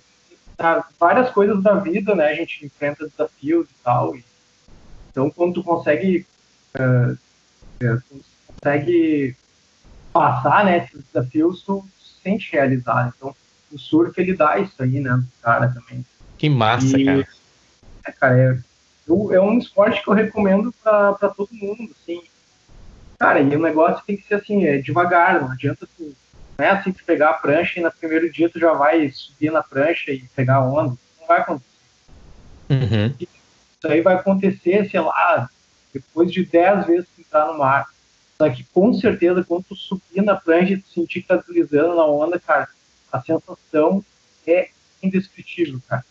Tá, 0.56 0.86
várias 1.00 1.30
coisas 1.30 1.60
da 1.62 1.74
vida, 1.74 2.14
né? 2.14 2.26
A 2.26 2.34
gente 2.34 2.64
enfrenta 2.64 3.08
desafios 3.08 3.66
e 3.68 3.82
tal. 3.82 4.14
E, 4.14 4.24
então, 5.12 5.30
quando 5.30 5.54
tu 5.54 5.62
consegue. 5.62 6.26
Uh, 6.74 7.16
tu 7.78 8.24
consegue 8.46 9.36
passar 10.12 10.64
né, 10.64 10.78
esses 10.78 11.04
desafios, 11.12 11.62
tu 11.62 11.84
se 11.98 12.22
sente 12.22 12.52
realizado. 12.52 13.12
Então, 13.16 13.36
o 13.70 13.78
surf 13.78 14.18
ele 14.20 14.34
dá 14.34 14.58
isso 14.58 14.82
aí, 14.82 15.00
né, 15.00 15.22
cara 15.42 15.68
também. 15.68 16.04
Que 16.38 16.48
massa, 16.48 16.98
e, 16.98 17.04
cara. 17.04 17.28
É, 18.04 18.12
cara, 18.12 18.38
é, 18.38 18.58
é 19.34 19.40
um 19.40 19.58
esporte 19.58 20.02
que 20.02 20.08
eu 20.08 20.14
recomendo 20.14 20.72
para 20.82 21.28
todo 21.36 21.48
mundo, 21.52 21.90
assim. 22.00 22.22
Cara, 23.18 23.40
e 23.40 23.54
o 23.54 23.62
negócio 23.62 24.04
tem 24.04 24.16
que 24.16 24.26
ser 24.26 24.34
assim, 24.34 24.64
é 24.64 24.78
devagar, 24.78 25.40
não 25.40 25.52
adianta 25.52 25.86
tu. 25.96 26.14
Não 26.58 26.64
é 26.64 26.70
assim 26.70 26.92
tu 26.92 27.04
pegar 27.04 27.30
a 27.30 27.34
prancha 27.34 27.78
e 27.78 27.82
no 27.82 27.92
primeiro 27.92 28.30
dia 28.32 28.48
tu 28.48 28.58
já 28.58 28.72
vai 28.72 29.10
subir 29.10 29.52
na 29.52 29.62
prancha 29.62 30.10
e 30.10 30.22
pegar 30.34 30.56
a 30.56 30.64
onda. 30.64 30.96
Não 31.20 31.26
vai 31.28 31.40
acontecer. 31.40 31.66
Uhum. 32.70 33.14
Isso 33.20 33.41
aí 33.86 34.00
vai 34.00 34.14
acontecer, 34.14 34.88
sei 34.90 35.00
lá, 35.00 35.48
depois 35.92 36.32
de 36.32 36.44
10 36.44 36.86
vezes 36.86 37.08
que 37.14 37.22
entrar 37.22 37.46
no 37.46 37.58
mar. 37.58 37.86
Só 38.38 38.48
que 38.50 38.64
com 38.64 38.92
certeza, 38.94 39.44
quando 39.44 39.64
tu 39.64 39.76
subir 39.76 40.22
na 40.22 40.34
prancha 40.34 40.72
e 40.72 40.78
tu 40.78 40.88
sentir 40.88 41.22
que 41.22 41.28
tá 41.28 41.36
deslizando 41.36 41.94
na 41.94 42.04
onda, 42.04 42.40
cara, 42.40 42.68
a 43.12 43.20
sensação 43.20 44.04
é 44.46 44.70
indescritível, 45.02 45.80
cara. 45.88 46.04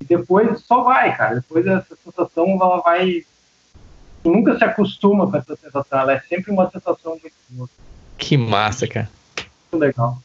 E 0.00 0.04
depois 0.04 0.60
só 0.60 0.82
vai, 0.82 1.16
cara. 1.16 1.36
Depois 1.36 1.66
essa 1.66 1.96
sensação 2.04 2.58
ela 2.60 2.80
vai. 2.80 3.24
Tu 4.22 4.30
nunca 4.30 4.56
se 4.58 4.64
acostuma 4.64 5.30
com 5.30 5.36
essa 5.36 5.56
sensação, 5.56 5.98
ela 5.98 6.12
é 6.12 6.20
sempre 6.20 6.52
uma 6.52 6.70
sensação 6.70 7.18
muito 7.20 7.34
boa. 7.48 7.68
Que 8.18 8.36
massa, 8.36 8.86
cara. 8.86 9.08
Muito 9.72 9.82
legal. 9.82 10.18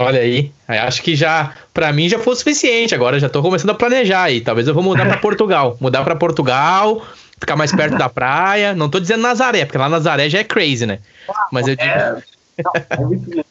Olha 0.00 0.20
aí, 0.20 0.50
acho 0.66 1.02
que 1.02 1.14
já, 1.14 1.54
para 1.74 1.92
mim 1.92 2.08
já 2.08 2.18
foi 2.18 2.32
o 2.32 2.36
suficiente. 2.36 2.94
Agora 2.94 3.20
já 3.20 3.28
tô 3.28 3.42
começando 3.42 3.68
a 3.68 3.74
planejar 3.74 4.22
aí. 4.22 4.40
Talvez 4.40 4.66
eu 4.66 4.72
vou 4.72 4.82
mudar 4.82 5.04
para 5.04 5.18
Portugal. 5.20 5.76
Mudar 5.78 6.02
para 6.02 6.16
Portugal, 6.16 7.06
ficar 7.38 7.54
mais 7.54 7.70
perto 7.70 7.98
da 7.98 8.08
praia. 8.08 8.74
Não 8.74 8.88
tô 8.88 8.98
dizendo 8.98 9.20
Nazaré, 9.20 9.66
porque 9.66 9.76
lá 9.76 9.90
Nazaré 9.90 10.30
já 10.30 10.38
é 10.38 10.44
crazy, 10.44 10.86
né? 10.86 11.00
Mas 11.52 11.68
eu 11.68 11.76
digo. 11.76 11.90
É, 11.90 12.22
é 12.88 12.96
muito 12.96 13.44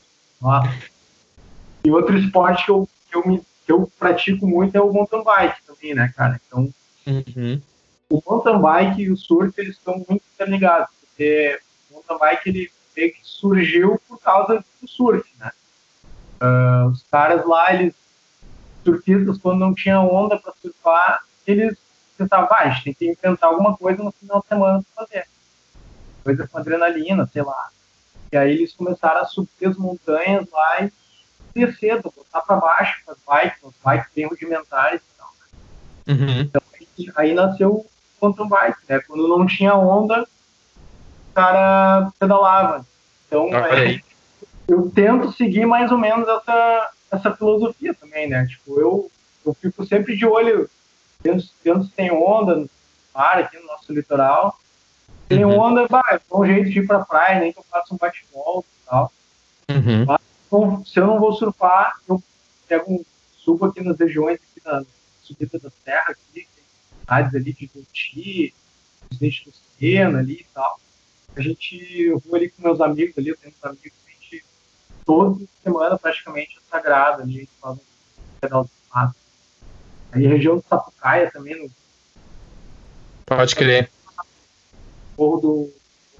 E 1.84 1.92
outro 1.92 2.18
esporte 2.18 2.66
que 2.66 2.72
eu, 2.72 2.90
que 3.12 3.16
eu, 3.16 3.28
me, 3.28 3.38
que 3.64 3.72
eu 3.72 3.92
pratico 4.00 4.48
muito 4.48 4.76
é 4.76 4.82
o 4.82 4.92
mountain 4.92 5.24
bike 5.24 5.62
também, 5.68 5.94
né, 5.94 6.12
cara? 6.18 6.42
Então, 6.48 6.68
uhum. 7.06 7.62
o 8.10 8.24
mountain 8.28 8.60
bike 8.60 9.04
e 9.04 9.12
o 9.12 9.18
surf, 9.18 9.54
eles 9.56 9.76
estão 9.76 10.04
muito 10.10 10.24
interligados. 10.34 10.90
Porque 11.00 11.60
o 11.92 11.94
mountain 11.94 12.18
bike, 12.18 12.50
ele 12.50 12.72
meio 12.98 13.14
que 13.14 13.20
surgiu 13.22 14.02
por 14.08 14.20
causa 14.20 14.66
do 14.82 14.88
surf, 14.88 15.24
né? 15.40 15.52
Uh, 16.42 16.88
os 16.90 17.04
caras 17.04 17.46
lá, 17.46 17.74
eles, 17.74 17.94
surfistas, 18.84 19.38
quando 19.38 19.60
não 19.60 19.74
tinha 19.74 20.00
onda 20.00 20.38
para 20.38 20.54
surfar, 20.62 21.24
eles 21.46 21.78
pensavam, 22.18 22.48
ah, 22.52 22.64
a 22.64 22.70
gente 22.70 22.84
tem 22.84 23.16
que 23.16 23.22
inventar 23.28 23.50
alguma 23.50 23.76
coisa 23.76 24.04
no 24.04 24.12
final 24.12 24.42
de 24.42 24.48
semana 24.48 24.84
para 24.94 25.06
fazer. 25.06 25.28
Coisa 26.24 26.48
com 26.48 26.58
adrenalina, 26.58 27.30
sei 27.32 27.42
lá. 27.42 27.70
E 28.32 28.38
aí 28.38 28.52
eles 28.52 28.74
começaram 28.74 29.22
a 29.22 29.26
subir 29.26 29.68
as 29.68 29.78
montanhas 29.78 30.46
lá 30.52 30.84
e 30.84 30.92
descer, 31.56 32.02
botar 32.02 32.42
para 32.42 32.56
baixo 32.58 33.02
as 33.08 33.18
bikes, 33.28 33.60
as 33.66 33.74
bikes 33.84 34.12
bem 34.16 34.28
rudimentares 34.28 35.02
e 35.02 35.18
tal. 35.18 35.34
Né? 35.40 36.14
Uhum. 36.14 36.40
Então 36.42 36.62
aí, 36.76 37.12
aí 37.16 37.34
nasceu 37.34 37.72
o 37.72 37.86
quantum 38.20 38.48
bike, 38.48 38.80
né? 38.88 39.00
Quando 39.00 39.28
não 39.28 39.48
tinha 39.48 39.76
onda, 39.76 40.22
o 40.22 41.34
cara 41.34 42.12
pedalava. 42.20 42.86
Então, 43.28 43.48
é, 43.56 44.02
eu 44.70 44.90
tento 44.92 45.32
seguir 45.34 45.66
mais 45.66 45.92
ou 45.92 45.98
menos 45.98 46.28
essa, 46.28 46.92
essa 47.12 47.36
filosofia 47.36 47.94
também, 47.94 48.30
né? 48.30 48.46
Tipo, 48.46 48.80
eu, 48.80 49.12
eu 49.46 49.54
fico 49.56 49.86
sempre 49.86 50.16
de 50.16 50.26
olho, 50.26 50.70
vendo, 51.24 51.42
se 51.42 51.92
tem 51.96 52.12
onda 52.12 52.56
no 52.56 52.70
mar 53.14 53.40
aqui 53.40 53.58
no 53.58 53.66
nosso 53.66 53.92
litoral. 53.92 54.58
Tem 55.28 55.44
uhum. 55.44 55.60
onda, 55.60 55.88
vai, 55.88 56.16
é 56.16 56.22
um 56.36 56.46
jeito 56.46 56.70
de 56.70 56.80
ir 56.80 56.88
pra 56.88 57.06
praia, 57.06 57.40
nem 57.40 57.52
que 57.52 57.60
eu 57.60 57.64
faça 57.64 57.94
um 57.94 57.98
bate-volta 57.98 58.68
e 58.68 58.90
tal. 58.90 59.12
Uhum. 59.70 60.06
Mas, 60.06 60.20
então, 60.48 60.86
se 60.86 61.00
eu 61.00 61.08
não 61.08 61.20
vou 61.20 61.34
surfar, 61.34 62.00
eu 62.08 62.22
pego 62.68 62.94
um 62.94 63.06
subo 63.38 63.66
aqui 63.66 63.82
nas 63.82 64.00
regiões 64.00 64.36
aqui 64.36 64.64
da 64.64 64.84
subida 65.22 65.60
da 65.60 65.70
serra 65.84 66.12
aqui, 66.12 66.48
cidades 67.00 67.36
ali 67.36 67.54
de 67.54 67.68
Guti, 67.68 68.54
Presidente 69.08 69.46
do 69.46 69.54
Sena 69.80 70.20
ali 70.20 70.42
e 70.42 70.46
tal. 70.54 70.80
A 71.36 71.42
gente, 71.42 72.02
eu 72.02 72.20
vou 72.20 72.36
ali 72.36 72.50
com 72.50 72.62
meus 72.62 72.82
amigos 72.82 73.18
ali, 73.18 73.30
eu 73.30 73.38
tenho 73.38 73.54
uns 73.54 73.64
amigos 73.64 74.00
toda 75.10 75.44
semana 75.64 75.98
praticamente 75.98 76.56
é 76.56 76.70
sagrada 76.70 77.24
ali, 77.24 77.50
faz 77.60 77.80
pedal 78.40 78.66
de 78.66 78.70
mato. 78.94 79.16
Aí 80.12 80.28
a 80.28 80.30
região 80.30 80.58
do 80.58 80.64
Sapucaia 80.70 81.32
também. 81.32 81.64
No... 81.64 81.72
Pode 83.26 83.56
crer. 83.56 83.90
Morro 85.18 85.42
do 85.42 85.74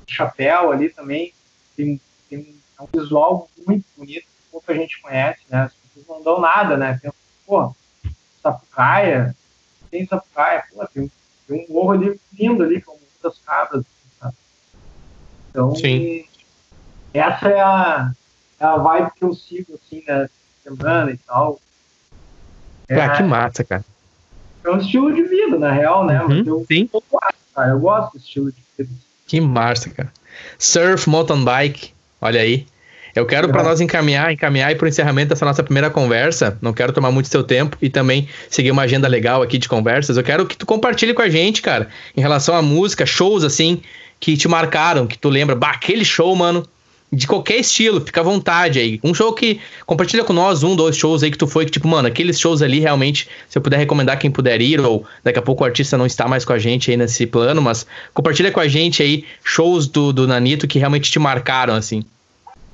Chapéu 0.08 0.72
ali 0.72 0.90
também 0.90 1.32
tem, 1.78 2.02
tem 2.28 2.40
um, 2.40 2.56
é 2.80 2.84
um 2.84 2.88
visual 2.92 3.48
muito 3.68 3.86
bonito, 3.96 4.24
que 4.24 4.52
pouca 4.52 4.74
gente 4.74 5.00
conhece, 5.00 5.42
né? 5.50 5.66
As 5.66 5.74
pessoas 5.74 6.08
não 6.08 6.24
dão 6.24 6.42
nada, 6.42 6.76
né? 6.76 6.94
Pensam, 6.94 7.14
pô, 7.46 7.76
Sapucaia, 8.42 9.36
tem 9.92 10.08
Sapucaia, 10.08 10.64
pô, 10.74 10.88
tem, 10.88 11.12
tem 11.48 11.66
um 11.70 11.74
morro 11.74 11.92
ali 11.92 12.20
lindo 12.34 12.64
ali, 12.64 12.82
com 12.82 12.98
muitas 12.98 13.38
cabras. 13.46 13.86
Então, 15.52 15.76
Sim. 15.76 16.26
essa 17.14 17.50
é 17.50 17.60
a, 17.60 18.14
a 18.60 18.78
vibe 18.78 19.12
que 19.16 19.24
eu 19.24 19.34
sigo, 19.34 19.74
assim, 19.76 20.04
na 20.08 20.30
semana 20.64 21.12
e 21.12 21.18
tal. 21.18 21.60
É, 22.88 23.00
ah, 23.00 23.10
que 23.10 23.24
massa, 23.24 23.64
cara. 23.64 23.86
É 24.64 24.70
um 24.70 24.78
estilo 24.78 25.14
de 25.14 25.24
vida, 25.24 25.58
na 25.58 25.72
real, 25.72 26.06
né? 26.06 26.22
Uhum, 26.24 26.44
eu, 26.46 26.66
sim. 26.68 26.90
Eu 26.94 27.04
gosto, 27.10 27.36
cara. 27.56 27.72
Eu 27.72 27.80
gosto 27.80 28.14
desse 28.14 28.26
estilo 28.26 28.52
de 28.52 28.64
vida. 28.78 28.90
Que 29.26 29.40
massa, 29.40 29.90
cara. 29.90 30.12
Surf, 30.58 31.10
mountain 31.10 31.44
bike, 31.44 31.94
olha 32.22 32.42
aí. 32.42 32.66
Eu 33.16 33.26
quero 33.26 33.50
é. 33.50 33.52
para 33.52 33.64
nós 33.64 33.82
encaminhar, 33.82 34.32
encaminhar 34.32 34.72
e 34.72 34.76
para 34.76 34.86
o 34.86 34.88
encerramento 34.88 35.30
dessa 35.30 35.46
nossa 35.46 35.64
primeira 35.64 35.90
conversa. 35.90 36.58
Não 36.62 36.74
quero 36.74 36.94
tomar 36.94 37.12
muito 37.12 37.28
seu 37.28 37.44
tempo 37.44 37.78
e 37.82 37.90
também 37.90 38.28
seguir 38.50 38.72
uma 38.72 38.84
agenda 38.84 39.08
legal 39.08 39.42
aqui 39.42 39.58
de 39.58 39.68
conversas. 39.68 40.18
Eu 40.18 40.24
quero 40.24 40.46
que 40.46 40.56
tu 40.56 40.66
compartilhe 40.66 41.14
com 41.14 41.22
a 41.22 41.30
gente, 41.30 41.62
cara, 41.62 41.90
em 42.16 42.22
relação 42.22 42.56
à 42.56 42.62
música, 42.62 43.06
shows 43.06 43.44
assim 43.44 43.82
que 44.20 44.36
te 44.36 44.48
marcaram, 44.48 45.08
que 45.08 45.18
tu 45.18 45.30
lembra, 45.30 45.56
bah, 45.56 45.72
aquele 45.72 46.04
show, 46.04 46.36
mano, 46.36 46.68
de 47.12 47.26
qualquer 47.26 47.58
estilo, 47.58 48.02
fica 48.02 48.22
à 48.22 48.24
vontade 48.24 48.80
aí. 48.80 49.00
Um 49.04 49.14
show 49.14 49.34
que 49.34 49.60
compartilha 49.86 50.24
com 50.24 50.34
nós, 50.34 50.62
um, 50.62 50.76
dois 50.76 50.96
shows 50.96 51.24
aí 51.24 51.32
que 51.32 51.38
tu 51.38 51.48
foi, 51.48 51.66
que 51.66 51.72
tipo, 51.72 51.88
mano, 51.88 52.08
aqueles 52.08 52.40
shows 52.40 52.62
ali 52.62 52.80
realmente, 52.80 53.28
se 53.48 53.58
eu 53.58 53.62
puder 53.62 53.78
recomendar 53.78 54.20
quem 54.20 54.30
puder 54.30 54.62
ir, 54.62 54.80
ou 54.80 55.04
daqui 55.24 55.40
a 55.40 55.42
pouco 55.42 55.64
o 55.64 55.66
artista 55.66 55.98
não 55.98 56.06
está 56.06 56.28
mais 56.28 56.46
com 56.46 56.54
a 56.54 56.60
gente 56.60 56.92
aí 56.92 56.98
nesse 56.98 57.26
plano, 57.26 57.62
mas 57.62 57.86
compartilha 58.14 58.52
com 58.52 58.60
a 58.60 58.68
gente 58.68 59.02
aí 59.02 59.26
shows 59.44 59.88
do, 59.88 60.14
do 60.14 60.28
Nanito 60.28 60.68
que 60.68 60.78
realmente 60.78 61.12
te 61.12 61.18
marcaram, 61.18 61.74
assim. 61.74 62.04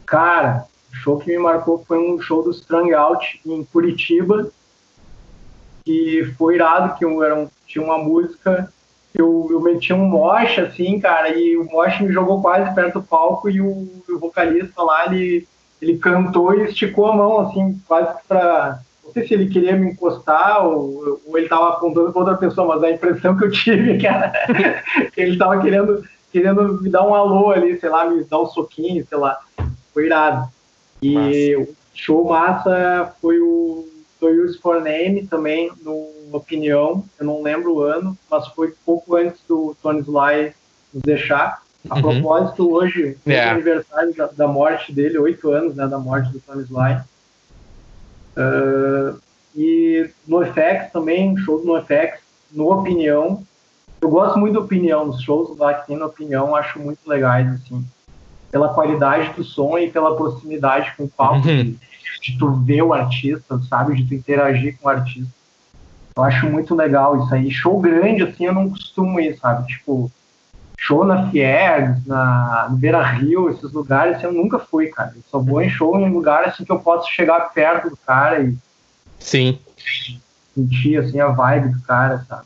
Cara, 0.05 0.65
o 0.91 0.95
show 0.95 1.17
que 1.17 1.31
me 1.31 1.37
marcou 1.37 1.83
foi 1.87 1.97
um 1.97 2.21
show 2.21 2.43
do 2.43 2.51
Strung 2.51 2.93
Out 2.93 3.39
em 3.45 3.63
Curitiba, 3.63 4.51
que 5.85 6.33
foi 6.37 6.55
irado, 6.55 6.97
que 6.97 7.05
era 7.05 7.35
um, 7.35 7.47
tinha 7.65 7.83
uma 7.83 7.97
música 7.97 8.71
eu, 9.17 9.47
eu 9.49 9.61
meti 9.61 9.93
um 9.93 10.05
moche, 10.05 10.59
assim, 10.61 10.99
cara, 10.99 11.29
e 11.29 11.55
o 11.57 11.65
moche 11.65 12.03
me 12.03 12.11
jogou 12.11 12.41
quase 12.41 12.73
perto 12.75 12.99
do 12.99 13.05
palco 13.05 13.49
e 13.49 13.61
o, 13.61 13.67
o, 13.67 14.19
vocalista 14.19 14.81
lá, 14.83 15.05
ele, 15.05 15.47
ele 15.81 15.97
cantou 15.97 16.53
e 16.53 16.65
esticou 16.65 17.07
a 17.07 17.15
mão, 17.15 17.39
assim, 17.39 17.79
quase 17.87 18.13
pra... 18.27 18.79
Não 19.03 19.13
sei 19.13 19.27
se 19.27 19.33
ele 19.33 19.47
queria 19.47 19.75
me 19.75 19.91
encostar 19.91 20.65
ou, 20.65 21.21
ou 21.25 21.37
ele 21.37 21.47
tava 21.47 21.69
apontando 21.69 22.11
pra 22.11 22.21
outra 22.21 22.37
pessoa, 22.37 22.75
mas 22.75 22.83
a 22.83 22.91
impressão 22.91 23.37
que 23.37 23.45
eu 23.45 23.51
tive, 23.51 24.01
cara, 24.01 24.33
que 25.13 25.21
ele 25.21 25.37
tava 25.37 25.61
querendo, 25.61 26.03
querendo 26.31 26.81
me 26.81 26.89
dar 26.89 27.07
um 27.07 27.13
alô 27.13 27.51
ali, 27.51 27.79
sei 27.79 27.89
lá, 27.89 28.09
me 28.09 28.23
dar 28.23 28.41
um 28.41 28.47
soquinho, 28.47 29.05
sei 29.07 29.17
lá. 29.17 29.39
Foi 29.93 30.07
irado. 30.07 30.49
E 31.01 31.55
massa. 31.55 31.71
o 31.71 31.75
show 31.93 32.25
massa 32.25 33.13
foi 33.21 33.39
o 33.39 33.87
Do 34.19 34.27
Use 34.27 34.57
for 34.57 34.81
Name 34.81 35.27
também, 35.27 35.71
no 35.83 36.14
opinião, 36.33 37.03
eu 37.19 37.25
não 37.25 37.41
lembro 37.41 37.75
o 37.75 37.81
ano, 37.81 38.17
mas 38.29 38.47
foi 38.49 38.73
pouco 38.85 39.15
antes 39.15 39.39
do 39.47 39.75
Tony 39.81 40.01
Sly 40.01 40.53
nos 40.93 41.03
deixar. 41.03 41.61
A 41.89 41.95
uhum. 41.95 42.01
propósito, 42.01 42.71
hoje, 42.71 43.17
yeah. 43.27 43.51
é 43.51 43.53
aniversário 43.53 44.13
da, 44.15 44.27
da, 44.27 44.47
morte 44.47 44.91
dele, 44.91 45.19
oito 45.19 45.51
anos 45.51 45.75
né, 45.75 45.87
da 45.87 45.99
morte 45.99 46.31
do 46.31 46.39
Tony 46.39 46.63
Sly. 46.63 47.01
Uh, 48.35 49.19
e 49.55 50.09
no 50.27 50.43
FX 50.45 50.91
também, 50.91 51.37
show 51.37 51.63
no 51.63 51.79
FX, 51.79 52.19
no 52.51 52.71
Opinião. 52.71 53.43
Eu 54.01 54.09
gosto 54.09 54.39
muito 54.39 54.53
da 54.53 54.59
Opinião, 54.61 55.09
os 55.09 55.21
shows 55.21 55.55
lá 55.57 55.73
que 55.75 55.87
tem 55.87 55.97
na 55.97 56.07
Opinião, 56.07 56.55
acho 56.55 56.79
muito 56.79 56.99
legais, 57.07 57.47
assim. 57.53 57.85
Pela 58.51 58.73
qualidade 58.73 59.33
do 59.33 59.43
som 59.43 59.77
e 59.77 59.89
pela 59.89 60.15
proximidade 60.15 60.93
com 60.97 61.03
o 61.03 61.09
palco, 61.09 61.47
uhum. 61.47 61.63
de, 61.63 61.79
de 62.21 62.37
tu 62.37 62.51
ver 62.51 62.81
o 62.81 62.93
artista, 62.93 63.59
sabe? 63.69 63.95
De 63.95 64.05
tu 64.05 64.15
interagir 64.15 64.77
com 64.79 64.87
o 64.87 64.91
artista. 64.91 65.31
Eu 66.17 66.23
acho 66.23 66.49
muito 66.49 66.73
legal 66.73 67.23
isso 67.23 67.33
aí. 67.33 67.51
Show 67.51 67.79
grande, 67.79 68.23
assim, 68.23 68.45
eu 68.45 68.53
não 68.53 68.69
costumo 68.69 69.19
ir, 69.19 69.37
sabe? 69.37 69.67
Tipo, 69.67 70.09
show 70.77 71.03
na 71.03 71.29
Fiergs, 71.29 72.07
na 72.07 72.67
no 72.69 72.77
Beira 72.77 73.03
Rio, 73.03 73.49
esses 73.49 73.71
lugares, 73.71 74.17
assim, 74.17 74.25
eu 74.25 74.33
nunca 74.33 74.59
fui, 74.59 74.87
cara. 74.87 75.13
Eu 75.15 75.23
só 75.29 75.39
vou 75.39 75.61
em 75.61 75.69
show 75.69 75.99
em 75.99 76.11
lugar 76.11 76.45
assim 76.45 76.63
que 76.63 76.71
eu 76.71 76.79
posso 76.79 77.11
chegar 77.11 77.51
perto 77.53 77.89
do 77.89 77.97
cara 77.97 78.41
e. 78.41 78.55
Sim. 79.19 79.59
Sentir 80.53 80.97
assim 80.97 81.19
a 81.19 81.27
vibe 81.27 81.69
do 81.69 81.81
cara, 81.81 82.25
sabe? 82.29 82.45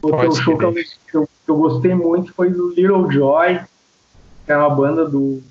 Outro 0.00 0.34
show 0.36 0.56
que 0.56 0.64
eu, 0.64 0.72
que 0.72 1.16
eu, 1.16 1.28
que 1.44 1.50
eu 1.50 1.56
gostei 1.56 1.94
muito 1.94 2.32
foi 2.34 2.50
do 2.50 2.68
Little 2.70 3.10
Joy, 3.10 3.60
que 4.44 4.52
é 4.52 4.56
uma 4.56 4.70
banda 4.70 5.08
do 5.08 5.42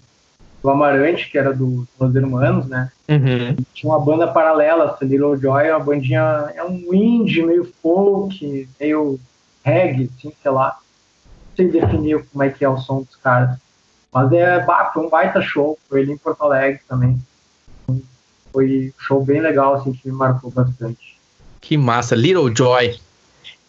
do 0.63 0.69
Amarante, 0.69 1.29
que 1.29 1.37
era 1.37 1.53
do 1.53 1.85
Los 1.99 2.15
Hermanos, 2.15 2.67
né? 2.67 2.89
Uhum. 3.07 3.55
Tinha 3.73 3.91
uma 3.91 3.99
banda 3.99 4.27
paralela, 4.27 4.93
essa 4.93 5.03
Little 5.03 5.37
Joy, 5.37 5.69
uma 5.71 5.79
bandinha, 5.79 6.51
é 6.55 6.63
um 6.63 6.93
indie, 6.93 7.43
meio 7.43 7.71
folk, 7.81 8.69
meio 8.79 9.19
reggae, 9.63 10.09
assim, 10.17 10.31
sei 10.41 10.51
lá. 10.51 10.77
Não 11.25 11.55
sei 11.55 11.67
definir 11.67 12.25
como 12.25 12.43
é 12.43 12.49
que 12.49 12.63
é 12.63 12.69
o 12.69 12.77
som 12.77 13.01
dos 13.01 13.15
caras. 13.17 13.57
Mas 14.13 14.31
é, 14.31 14.59
bah, 14.59 14.91
foi 14.93 15.05
um 15.05 15.09
baita 15.09 15.41
show, 15.41 15.77
foi 15.89 16.01
ali 16.01 16.11
em 16.13 16.17
Porto 16.17 16.43
Alegre 16.43 16.81
também. 16.87 17.19
Foi 18.51 18.93
um 18.95 19.01
show 19.01 19.23
bem 19.23 19.41
legal, 19.41 19.75
assim, 19.75 19.91
que 19.91 20.07
me 20.07 20.15
marcou 20.15 20.51
bastante. 20.51 21.17
Que 21.59 21.75
massa, 21.75 22.15
Little 22.15 22.53
Joy. 22.55 22.99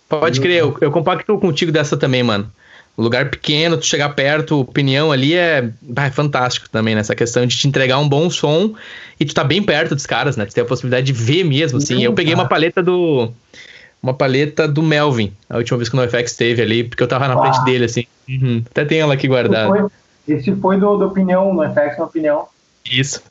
Pode 0.09 0.41
crer, 0.41 0.61
eu, 0.61 0.77
eu 0.81 0.93
compacto 0.93 1.39
contigo 1.39 1.73
dessa 1.73 1.97
também, 1.97 2.23
mano. 2.23 2.53
Lugar 2.97 3.29
pequeno, 3.29 3.77
tu 3.77 3.87
chegar 3.87 4.11
perto, 4.11 4.61
opinião 4.61 5.11
ali 5.11 5.35
é, 5.35 5.69
é 5.97 6.11
fantástico 6.11 6.71
também, 6.71 6.95
nessa 6.95 7.15
questão 7.15 7.45
de 7.45 7.57
te 7.57 7.67
entregar 7.67 7.99
um 7.99 8.09
bom 8.09 8.31
som 8.31 8.73
e 9.19 9.25
tu 9.25 9.35
tá 9.35 9.43
bem 9.43 9.63
perto 9.63 9.97
dos 9.97 10.07
caras, 10.07 10.37
né? 10.37 10.47
Tu 10.47 10.55
tem 10.55 10.63
a 10.63 10.67
possibilidade 10.67 11.07
de 11.07 11.13
ver 11.13 11.45
mesmo, 11.45 11.79
assim. 11.79 12.05
eu 12.05 12.13
peguei 12.13 12.35
uma 12.35 12.47
paleta 12.47 12.83
do. 12.83 13.31
Uma 14.01 14.15
paleta 14.15 14.69
do 14.69 14.83
Melvin, 14.83 15.33
a 15.49 15.57
última 15.57 15.79
vez 15.79 15.89
que 15.89 15.97
o 15.97 16.01
NoFX 16.01 16.37
teve 16.37 16.61
ali, 16.61 16.85
porque 16.85 17.03
eu 17.03 17.09
tava 17.09 17.27
na 17.27 17.41
frente 17.41 17.65
dele, 17.65 17.87
assim. 17.87 18.05
Uhum. 18.29 18.63
Até 18.71 18.85
tem 18.85 19.01
ela 19.01 19.15
aqui 19.15 19.27
guardada. 19.27 19.91
Esse 20.29 20.55
foi 20.57 20.79
do, 20.79 20.97
do 20.97 21.07
Opinião, 21.07 21.53
no 21.53 21.65
FX 21.65 21.99
na 21.99 22.05
Opinião. 22.05 22.47
Isso. 22.85 23.23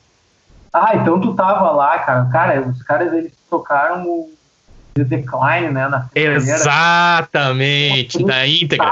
Ah, 0.74 0.96
então 0.96 1.22
tu 1.22 1.34
tava 1.36 1.72
lá, 1.72 2.00
cara. 2.00 2.28
Cara, 2.32 2.68
os 2.68 2.82
caras 2.82 3.14
eles 3.14 3.32
tocaram 3.50 4.04
o 4.04 4.34
The 4.96 5.04
Decline, 5.04 5.72
né? 5.72 5.88
Na 5.88 6.10
Exatamente, 6.16 8.24
na 8.24 8.48
íntegra. 8.48 8.92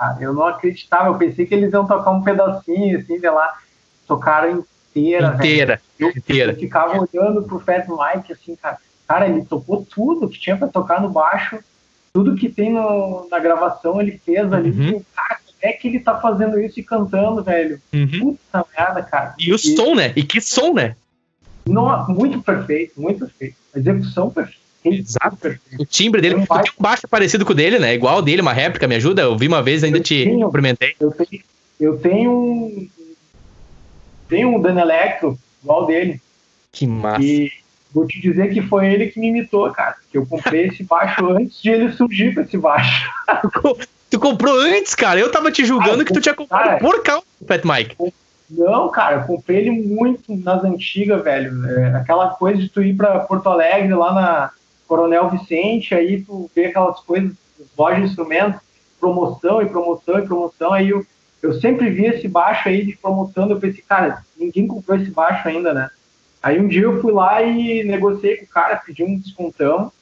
Cara. 0.00 0.16
Eu 0.18 0.32
não 0.32 0.46
acreditava, 0.46 1.08
eu 1.08 1.18
pensei 1.18 1.44
que 1.44 1.54
eles 1.54 1.70
iam 1.74 1.86
tocar 1.86 2.10
um 2.10 2.22
pedacinho, 2.22 2.98
assim, 2.98 3.20
sei 3.20 3.30
lá. 3.30 3.52
Tocaram 4.08 4.64
inteira. 4.90 5.34
Inteira, 5.36 5.80
eu, 5.98 6.08
inteira. 6.08 6.52
Eu 6.52 6.56
ficava 6.56 7.06
olhando 7.12 7.42
pro 7.42 7.60
Fat 7.60 7.86
Mike, 7.86 8.32
assim, 8.32 8.56
cara. 8.56 8.78
Cara, 9.06 9.28
ele 9.28 9.44
tocou 9.44 9.84
tudo 9.84 10.26
que 10.26 10.40
tinha 10.40 10.56
pra 10.56 10.68
tocar 10.68 11.02
no 11.02 11.10
baixo, 11.10 11.58
tudo 12.14 12.34
que 12.34 12.48
tem 12.48 12.72
no, 12.72 13.28
na 13.30 13.38
gravação 13.38 14.00
ele 14.00 14.18
fez 14.24 14.50
ali. 14.50 14.70
Uhum. 14.70 15.04
Cara, 15.14 15.38
é 15.60 15.72
que 15.72 15.88
ele 15.88 16.00
tá 16.00 16.18
fazendo 16.18 16.58
isso 16.58 16.80
e 16.80 16.82
cantando, 16.82 17.44
velho? 17.44 17.78
Uhum. 17.92 18.36
Puta 18.36 18.66
merda, 18.74 19.02
cara. 19.02 19.34
E 19.38 19.52
o 19.52 19.56
e... 19.56 19.58
som, 19.58 19.94
né? 19.94 20.14
E 20.16 20.24
que 20.24 20.40
som, 20.40 20.72
né? 20.72 20.96
Não, 21.66 22.08
muito 22.08 22.40
perfeito, 22.40 22.98
muito 22.98 23.18
perfeito. 23.18 23.56
A 23.74 23.78
execução 23.78 24.30
perfeita. 24.30 24.59
Exato. 24.84 25.58
O 25.78 25.84
timbre 25.84 26.20
dele. 26.20 26.36
Tu 26.36 26.46
tem 26.46 26.72
um 26.78 26.82
baixo 26.82 27.06
parecido 27.08 27.44
com 27.44 27.52
o 27.52 27.54
dele, 27.54 27.78
né? 27.78 27.94
Igual 27.94 28.22
dele, 28.22 28.42
uma 28.42 28.52
réplica, 28.52 28.88
me 28.88 28.96
ajuda? 28.96 29.22
Eu 29.22 29.36
vi 29.36 29.46
uma 29.46 29.62
vez, 29.62 29.84
ainda 29.84 29.98
eu 29.98 30.02
te 30.02 30.24
tenho, 30.24 30.46
cumprimentei. 30.46 30.94
Eu 30.98 31.10
tenho, 31.10 31.42
eu 31.78 31.98
tenho 31.98 32.30
um. 32.30 32.88
Tenho 34.28 34.56
um 34.56 34.60
Dan 34.60 34.80
Electro, 34.80 35.38
igual 35.62 35.86
dele. 35.86 36.20
Que 36.72 36.86
massa. 36.86 37.22
E 37.22 37.50
vou 37.92 38.06
te 38.06 38.20
dizer 38.20 38.52
que 38.52 38.62
foi 38.62 38.92
ele 38.92 39.08
que 39.08 39.18
me 39.18 39.28
imitou, 39.28 39.70
cara. 39.70 39.96
Que 40.10 40.18
eu 40.18 40.24
comprei 40.24 40.66
esse 40.66 40.82
baixo 40.82 41.28
antes 41.30 41.60
de 41.60 41.70
ele 41.70 41.92
surgir 41.92 42.34
com 42.34 42.40
esse 42.40 42.56
baixo. 42.56 43.10
tu 44.08 44.18
comprou 44.18 44.58
antes, 44.60 44.94
cara? 44.94 45.20
Eu 45.20 45.30
tava 45.30 45.50
te 45.50 45.64
julgando 45.64 46.02
ah, 46.02 46.04
que 46.04 46.12
tu 46.12 46.20
tinha 46.20 46.34
comprado 46.34 46.64
cara, 46.64 46.78
por 46.78 47.02
causa 47.02 47.24
do 47.40 47.46
Fat 47.46 47.62
Mike. 47.64 47.96
Não, 48.48 48.88
cara, 48.88 49.16
eu 49.16 49.22
comprei 49.24 49.58
ele 49.58 49.70
muito 49.70 50.34
nas 50.36 50.64
antigas, 50.64 51.22
velho. 51.22 51.66
É, 51.66 51.94
aquela 51.96 52.30
coisa 52.30 52.60
de 52.60 52.68
tu 52.68 52.82
ir 52.82 52.96
pra 52.96 53.20
Porto 53.20 53.48
Alegre, 53.48 53.94
lá 53.94 54.12
na 54.12 54.50
Coronel 54.90 55.30
Vicente, 55.30 55.94
aí 55.94 56.20
tu 56.20 56.50
vê 56.52 56.66
aquelas 56.66 56.98
coisas, 56.98 57.32
lojas 57.78 58.00
de 58.00 58.06
instrumentos, 58.06 58.60
promoção 58.98 59.62
e 59.62 59.68
promoção 59.68 60.18
e 60.18 60.26
promoção, 60.26 60.72
aí 60.72 60.90
eu, 60.90 61.06
eu 61.40 61.52
sempre 61.60 61.88
vi 61.90 62.06
esse 62.06 62.26
baixo 62.26 62.68
aí 62.68 62.84
de 62.84 62.96
promoção, 62.96 63.48
eu 63.48 63.60
pensei, 63.60 63.84
cara, 63.88 64.24
ninguém 64.36 64.66
comprou 64.66 64.98
esse 64.98 65.08
baixo 65.12 65.46
ainda, 65.46 65.72
né? 65.72 65.88
Aí 66.42 66.58
um 66.58 66.66
dia 66.66 66.82
eu 66.82 67.00
fui 67.00 67.12
lá 67.12 67.40
e 67.40 67.84
negociei 67.84 68.38
com 68.38 68.46
o 68.46 68.48
cara, 68.48 68.82
pedi 68.84 69.04
um 69.04 69.16
descontão, 69.16 69.92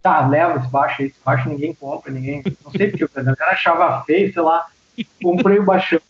tá, 0.00 0.26
leva 0.26 0.58
esse 0.58 0.68
baixo 0.68 1.02
aí, 1.02 1.08
esse 1.08 1.20
baixo 1.22 1.50
ninguém 1.50 1.74
compra, 1.74 2.10
ninguém, 2.10 2.42
não 2.64 2.72
sei 2.72 2.88
porque, 2.88 3.04
o 3.04 3.08
cara 3.10 3.52
achava 3.52 4.02
feio, 4.04 4.32
sei 4.32 4.40
lá, 4.40 4.66
comprei 5.22 5.58
o 5.58 5.64
baixão. 5.64 6.00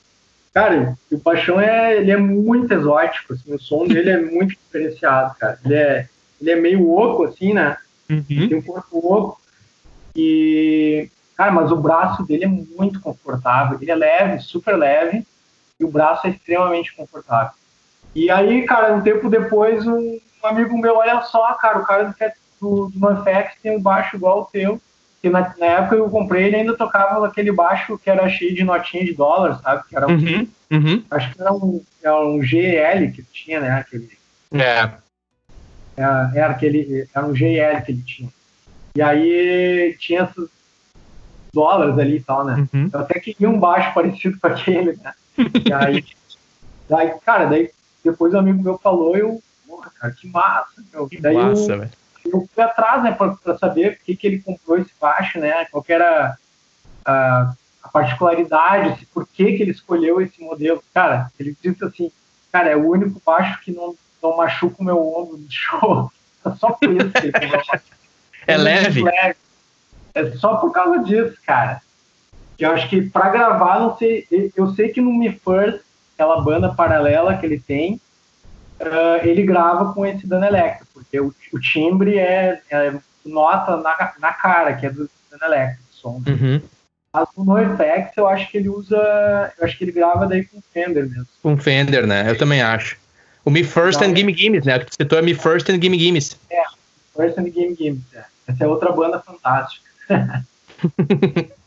Cara, 0.54 0.96
o 1.10 1.18
baixão 1.18 1.60
é, 1.60 1.96
ele 1.96 2.12
é 2.12 2.16
muito 2.16 2.72
exótico, 2.72 3.32
assim, 3.32 3.52
o 3.52 3.58
som 3.58 3.84
dele 3.84 4.10
é 4.10 4.20
muito 4.20 4.50
diferenciado, 4.50 5.34
cara. 5.40 5.58
Ele 5.64 5.74
é, 5.74 6.08
ele 6.40 6.50
é 6.50 6.56
meio 6.56 6.90
oco, 6.90 7.24
assim, 7.24 7.52
né? 7.52 7.76
Uhum. 8.08 8.24
Tem 8.48 8.54
um 8.56 8.62
corpo 8.62 8.98
oco. 8.98 9.40
E, 10.16 11.08
cara, 11.36 11.52
mas 11.52 11.70
o 11.70 11.76
braço 11.76 12.24
dele 12.24 12.44
é 12.44 12.48
muito 12.48 13.00
confortável. 13.00 13.78
Ele 13.80 13.90
é 13.90 13.94
leve, 13.94 14.40
super 14.40 14.76
leve, 14.76 15.26
e 15.78 15.84
o 15.84 15.90
braço 15.90 16.26
é 16.26 16.30
extremamente 16.30 16.94
confortável. 16.94 17.52
E 18.14 18.30
aí, 18.30 18.62
cara, 18.62 18.94
um 18.94 19.02
tempo 19.02 19.28
depois, 19.28 19.86
um 19.86 20.18
amigo 20.42 20.76
meu, 20.78 20.96
olha 20.96 21.22
só, 21.22 21.54
cara, 21.54 21.78
o 21.78 21.84
cara 21.84 22.14
do, 22.60 22.88
do 22.88 22.98
Manfex 22.98 23.54
tem 23.62 23.76
um 23.76 23.80
baixo 23.80 24.16
igual 24.16 24.38
ao 24.38 24.46
teu. 24.46 24.80
Que 25.22 25.28
na, 25.28 25.54
na, 25.58 25.66
época 25.66 25.96
eu 25.96 26.08
comprei, 26.08 26.46
ele 26.46 26.56
ainda 26.56 26.74
tocava 26.74 27.26
aquele 27.26 27.52
baixo 27.52 27.98
que 27.98 28.08
era 28.08 28.26
cheio 28.30 28.54
de 28.54 28.64
notinha 28.64 29.04
de 29.04 29.12
dólar, 29.12 29.60
sabe? 29.62 29.82
Que 29.86 29.94
era 29.94 30.06
um, 30.08 30.12
uhum, 30.12 30.48
uhum. 30.70 31.04
Acho 31.10 31.34
que 31.34 31.40
era 31.42 31.52
um, 31.52 31.82
era 32.02 32.20
um 32.24 32.42
GL 32.42 33.12
que 33.12 33.22
tinha, 33.24 33.60
né? 33.60 33.70
Aquele, 33.72 34.08
é. 34.54 34.90
Era, 36.00 36.32
era, 36.34 36.52
aquele, 36.52 37.08
era 37.14 37.26
um 37.26 37.34
GL 37.34 37.82
que 37.84 37.92
ele 37.92 38.02
tinha. 38.02 38.28
E 38.94 39.02
aí 39.02 39.96
tinha 39.98 40.22
esses 40.22 40.48
dólares 41.52 41.98
ali 41.98 42.16
e 42.16 42.22
tal, 42.22 42.44
né? 42.44 42.68
Uhum. 42.72 42.90
Eu 42.92 43.00
até 43.00 43.20
queria 43.20 43.48
um 43.48 43.58
baixo 43.58 43.92
parecido 43.92 44.38
com 44.40 44.46
aquele, 44.46 44.98
né? 45.02 45.14
E 45.36 45.72
aí, 45.72 46.04
daí, 46.88 47.12
cara, 47.24 47.46
daí 47.46 47.70
depois 48.04 48.32
o 48.32 48.36
um 48.36 48.40
amigo 48.40 48.62
meu 48.62 48.78
falou, 48.78 49.16
eu, 49.16 49.42
porra, 49.66 49.90
cara, 49.98 50.12
que 50.12 50.28
massa, 50.28 50.82
meu. 50.92 51.08
Que 51.08 51.20
daí 51.20 51.36
massa, 51.36 51.76
velho 51.76 51.90
eu 52.24 52.48
fui 52.52 52.62
atrás, 52.62 53.02
né, 53.02 53.12
para 53.12 53.58
saber 53.58 53.96
por 53.96 54.04
que, 54.04 54.16
que 54.16 54.26
ele 54.26 54.40
comprou 54.40 54.78
esse 54.78 54.92
baixo, 55.00 55.38
né, 55.38 55.64
qual 55.66 55.84
era 55.88 56.36
a, 57.04 57.54
a 57.82 57.88
particularidade, 57.88 59.06
por 59.12 59.26
que, 59.26 59.56
que 59.56 59.62
ele 59.62 59.70
escolheu 59.70 60.20
esse 60.20 60.40
modelo. 60.42 60.82
Cara, 60.92 61.30
ele 61.38 61.56
disse 61.60 61.84
assim, 61.84 62.12
cara, 62.52 62.70
é 62.70 62.76
o 62.76 62.88
único 62.88 63.20
baixo 63.24 63.60
que 63.62 63.72
não, 63.72 63.94
não 64.22 64.36
machuca 64.36 64.76
o 64.78 64.84
meu 64.84 64.98
ombro 64.98 65.36
no 65.36 65.50
show. 65.50 66.10
É 66.42 66.54
só 66.56 66.70
por 66.70 66.90
isso 66.90 67.10
que 67.10 67.26
ele 67.26 67.36
É, 68.46 68.54
é 68.54 68.56
leve. 68.56 69.02
leve. 69.02 69.36
É 70.14 70.30
só 70.38 70.56
por 70.56 70.72
causa 70.72 71.04
disso, 71.04 71.36
cara. 71.46 71.82
Eu 72.58 72.72
acho 72.72 72.88
que 72.88 73.02
para 73.10 73.28
gravar, 73.28 73.78
não 73.78 73.94
sei, 73.98 74.26
eu 74.56 74.68
sei 74.74 74.88
que 74.88 75.02
no 75.02 75.12
Me 75.12 75.30
First, 75.30 75.82
aquela 76.14 76.40
banda 76.40 76.72
paralela 76.74 77.36
que 77.36 77.44
ele 77.44 77.60
tem, 77.60 78.00
uh, 78.80 79.20
ele 79.22 79.42
grava 79.42 79.92
com 79.92 80.06
esse 80.06 80.26
Dan 80.26 80.46
Electro, 80.46 80.86
porque 80.94 81.20
o, 81.20 81.34
o 81.52 81.60
timbre 81.60 82.18
é, 82.18 82.60
é, 82.70 82.94
nota 83.24 83.76
na, 83.76 84.14
na 84.18 84.32
cara, 84.32 84.74
que 84.74 84.86
é 84.86 84.90
do 84.90 85.10
Dan 85.30 85.46
Electro, 85.46 85.84
o 85.90 85.94
som. 85.94 86.22
Uhum. 86.26 86.62
Mas 87.12 87.28
no 87.36 87.44
NoFX 87.44 88.16
eu 88.16 88.28
acho 88.28 88.50
que 88.50 88.56
ele 88.56 88.68
usa. 88.68 88.96
Eu 89.58 89.64
acho 89.64 89.76
que 89.76 89.84
ele 89.84 89.92
grava 89.92 90.26
daí 90.26 90.44
com 90.44 90.60
Fender 90.72 91.08
mesmo. 91.08 91.26
Com 91.42 91.56
Fender, 91.56 92.06
né? 92.06 92.30
Eu 92.30 92.38
também 92.38 92.62
acho. 92.62 92.96
O 93.44 93.50
Me 93.50 93.64
First 93.64 94.02
and 94.02 94.14
Gimme 94.14 94.34
Gimmes, 94.34 94.64
né? 94.64 94.76
O 94.76 94.80
que 94.80 94.86
tu 94.86 94.94
citou 94.94 95.18
é 95.18 95.22
Me 95.22 95.34
First 95.34 95.68
and 95.70 95.80
Gimme 95.80 95.98
Gimmes. 95.98 96.36
É, 96.50 96.62
First 97.16 97.38
and 97.38 97.52
Gimme 97.52 97.74
Gimmes, 97.74 98.02
é. 98.14 98.24
Essa 98.48 98.64
é 98.64 98.66
outra 98.66 98.92
banda 98.92 99.20
fantástica. 99.20 99.88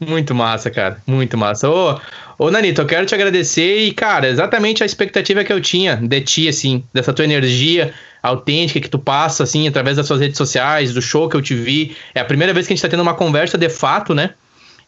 Muito 0.00 0.34
massa, 0.34 0.70
cara. 0.70 1.02
Muito 1.06 1.36
massa. 1.36 1.68
Ô, 1.68 2.00
ô, 2.38 2.50
Nanito, 2.50 2.80
eu 2.80 2.86
quero 2.86 3.04
te 3.04 3.14
agradecer 3.14 3.80
e, 3.80 3.92
cara, 3.92 4.28
exatamente 4.28 4.82
a 4.82 4.86
expectativa 4.86 5.44
que 5.44 5.52
eu 5.52 5.60
tinha 5.60 5.96
de 5.96 6.20
ti, 6.22 6.48
assim, 6.48 6.82
dessa 6.92 7.12
tua 7.12 7.24
energia 7.24 7.92
autêntica 8.22 8.80
que 8.80 8.88
tu 8.88 8.98
passa, 8.98 9.42
assim, 9.42 9.68
através 9.68 9.98
das 9.98 10.06
suas 10.06 10.20
redes 10.20 10.38
sociais, 10.38 10.94
do 10.94 11.02
show 11.02 11.28
que 11.28 11.36
eu 11.36 11.42
te 11.42 11.54
vi. 11.54 11.96
É 12.14 12.20
a 12.20 12.24
primeira 12.24 12.54
vez 12.54 12.66
que 12.66 12.72
a 12.72 12.76
gente 12.76 12.82
tá 12.82 12.88
tendo 12.88 13.02
uma 13.02 13.12
conversa 13.12 13.58
de 13.58 13.68
fato, 13.68 14.14
né? 14.14 14.30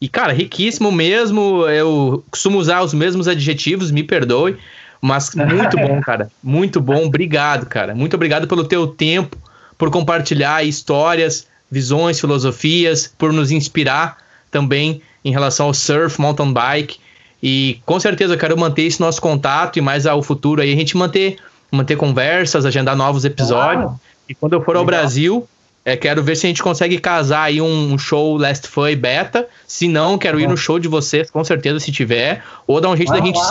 E, 0.00 0.08
cara, 0.08 0.32
riquíssimo 0.32 0.90
mesmo. 0.90 1.66
Eu 1.68 2.24
costumo 2.30 2.58
usar 2.58 2.82
os 2.82 2.94
mesmos 2.94 3.28
adjetivos, 3.28 3.90
me 3.90 4.02
perdoe. 4.02 4.56
Mas 5.02 5.34
muito 5.34 5.76
bom, 5.76 6.00
cara. 6.00 6.30
Muito 6.40 6.80
bom. 6.80 7.06
Obrigado, 7.06 7.66
cara. 7.66 7.92
Muito 7.92 8.14
obrigado 8.14 8.46
pelo 8.46 8.62
teu 8.62 8.86
tempo, 8.86 9.36
por 9.76 9.90
compartilhar 9.90 10.62
histórias, 10.62 11.48
visões, 11.68 12.20
filosofias, 12.20 13.12
por 13.18 13.32
nos 13.32 13.50
inspirar 13.50 14.18
também 14.48 15.02
em 15.24 15.32
relação 15.32 15.66
ao 15.66 15.74
surf, 15.74 16.20
mountain 16.20 16.52
bike. 16.52 17.00
E 17.42 17.80
com 17.84 17.98
certeza 17.98 18.34
eu 18.34 18.38
quero 18.38 18.56
manter 18.56 18.82
esse 18.82 19.00
nosso 19.00 19.20
contato 19.20 19.76
e 19.76 19.82
mais 19.82 20.06
ao 20.06 20.22
futuro 20.22 20.62
aí 20.62 20.72
a 20.72 20.76
gente 20.76 20.96
manter, 20.96 21.36
manter 21.72 21.96
conversas, 21.96 22.64
agendar 22.64 22.94
novos 22.94 23.24
episódios. 23.24 23.86
Claro. 23.86 24.00
E 24.28 24.34
quando 24.36 24.52
eu 24.52 24.60
for 24.60 24.76
Legal. 24.76 24.82
ao 24.82 24.86
Brasil, 24.86 25.48
é, 25.84 25.96
quero 25.96 26.22
ver 26.22 26.36
se 26.36 26.46
a 26.46 26.48
gente 26.48 26.62
consegue 26.62 26.98
casar 26.98 27.42
aí 27.42 27.60
um, 27.60 27.92
um 27.92 27.98
show 27.98 28.36
Last 28.36 28.68
Fun 28.68 28.94
Beta. 28.96 29.48
Se 29.66 29.88
não, 29.88 30.16
quero 30.16 30.38
ir 30.38 30.48
no 30.48 30.56
show 30.56 30.78
de 30.78 30.86
vocês, 30.86 31.28
com 31.28 31.42
certeza, 31.42 31.80
se 31.80 31.90
tiver. 31.90 32.44
Ou 32.68 32.80
dar 32.80 32.90
um 32.90 32.96
jeito 32.96 33.10
da 33.10 33.20
gente 33.20 33.36
lá, 33.36 33.50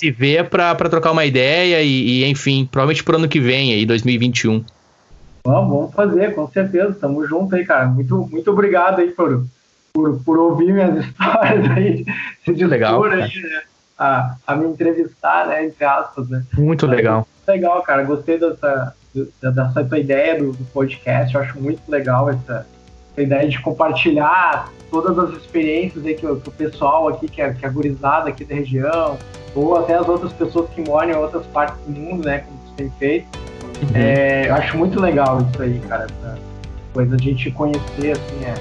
se, 0.00 0.06
se 0.06 0.10
ver 0.10 0.48
para 0.48 0.74
trocar 0.88 1.12
uma 1.12 1.24
ideia 1.24 1.82
e, 1.82 2.22
e, 2.22 2.24
enfim, 2.26 2.68
provavelmente 2.70 3.04
pro 3.04 3.16
ano 3.16 3.28
que 3.28 3.40
vem 3.40 3.74
aí, 3.74 3.86
2021. 3.86 4.64
Vamos, 5.44 5.70
vamos 5.70 5.94
fazer, 5.94 6.34
com 6.34 6.48
certeza. 6.48 6.96
Tamo 7.00 7.26
junto 7.26 7.54
aí, 7.54 7.64
cara. 7.64 7.86
Muito, 7.86 8.28
muito 8.30 8.50
obrigado 8.50 9.00
aí 9.00 9.10
por 9.10 9.44
por, 9.92 10.20
por 10.22 10.38
ouvir 10.38 10.72
minhas 10.72 11.04
histórias 11.04 11.70
aí, 11.70 12.04
se 12.44 12.52
dispor 12.52 12.68
legal, 12.68 13.04
aí, 13.04 13.20
né, 13.20 13.62
a, 13.98 14.36
a 14.46 14.56
me 14.56 14.66
entrevistar, 14.66 15.46
né, 15.46 15.64
entre 15.64 15.84
aspas, 15.84 16.28
né. 16.28 16.44
Muito 16.56 16.86
legal. 16.86 17.26
Muito 17.36 17.48
legal, 17.48 17.82
cara, 17.82 18.02
gostei 18.04 18.38
dessa, 18.38 18.94
dessa 19.42 19.84
tua 19.84 19.98
ideia 19.98 20.38
do, 20.38 20.52
do 20.52 20.64
podcast, 20.66 21.34
eu 21.34 21.40
acho 21.40 21.60
muito 21.60 21.82
legal 21.88 22.30
essa, 22.30 22.66
essa, 23.20 23.22
ideia 23.22 23.48
de 23.48 23.60
compartilhar 23.60 24.70
todas 24.90 25.18
as 25.18 25.30
experiências 25.36 26.04
aí 26.04 26.14
que, 26.14 26.20
que 26.20 26.26
o 26.26 26.52
pessoal 26.52 27.08
aqui, 27.08 27.28
que 27.28 27.40
é, 27.40 27.52
que 27.52 27.64
é 27.64 27.68
gurizada 27.68 28.28
aqui 28.28 28.44
da 28.44 28.54
região, 28.54 29.18
ou 29.54 29.76
até 29.76 29.94
as 29.94 30.08
outras 30.08 30.32
pessoas 30.32 30.68
que 30.70 30.80
moram 30.80 31.10
em 31.10 31.16
outras 31.16 31.46
partes 31.46 31.78
do 31.86 31.92
mundo, 31.92 32.24
né, 32.24 32.38
como 32.38 32.58
você 32.58 32.74
tem 32.76 32.90
feito. 32.98 33.26
Uhum. 33.82 33.88
É, 33.94 34.48
eu 34.48 34.54
acho 34.54 34.76
muito 34.76 35.00
legal 35.00 35.40
isso 35.40 35.62
aí, 35.62 35.80
cara, 35.88 36.04
essa, 36.04 36.38
Depois 36.88 37.12
a 37.12 37.18
gente 37.18 37.50
conhecer, 37.52 38.12
assim, 38.12 38.44
é, 38.44 38.54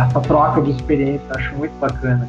essa 0.00 0.20
troca 0.20 0.62
de 0.62 0.70
experiência, 0.70 1.26
acho 1.30 1.54
muito 1.54 1.72
bacana. 1.78 2.28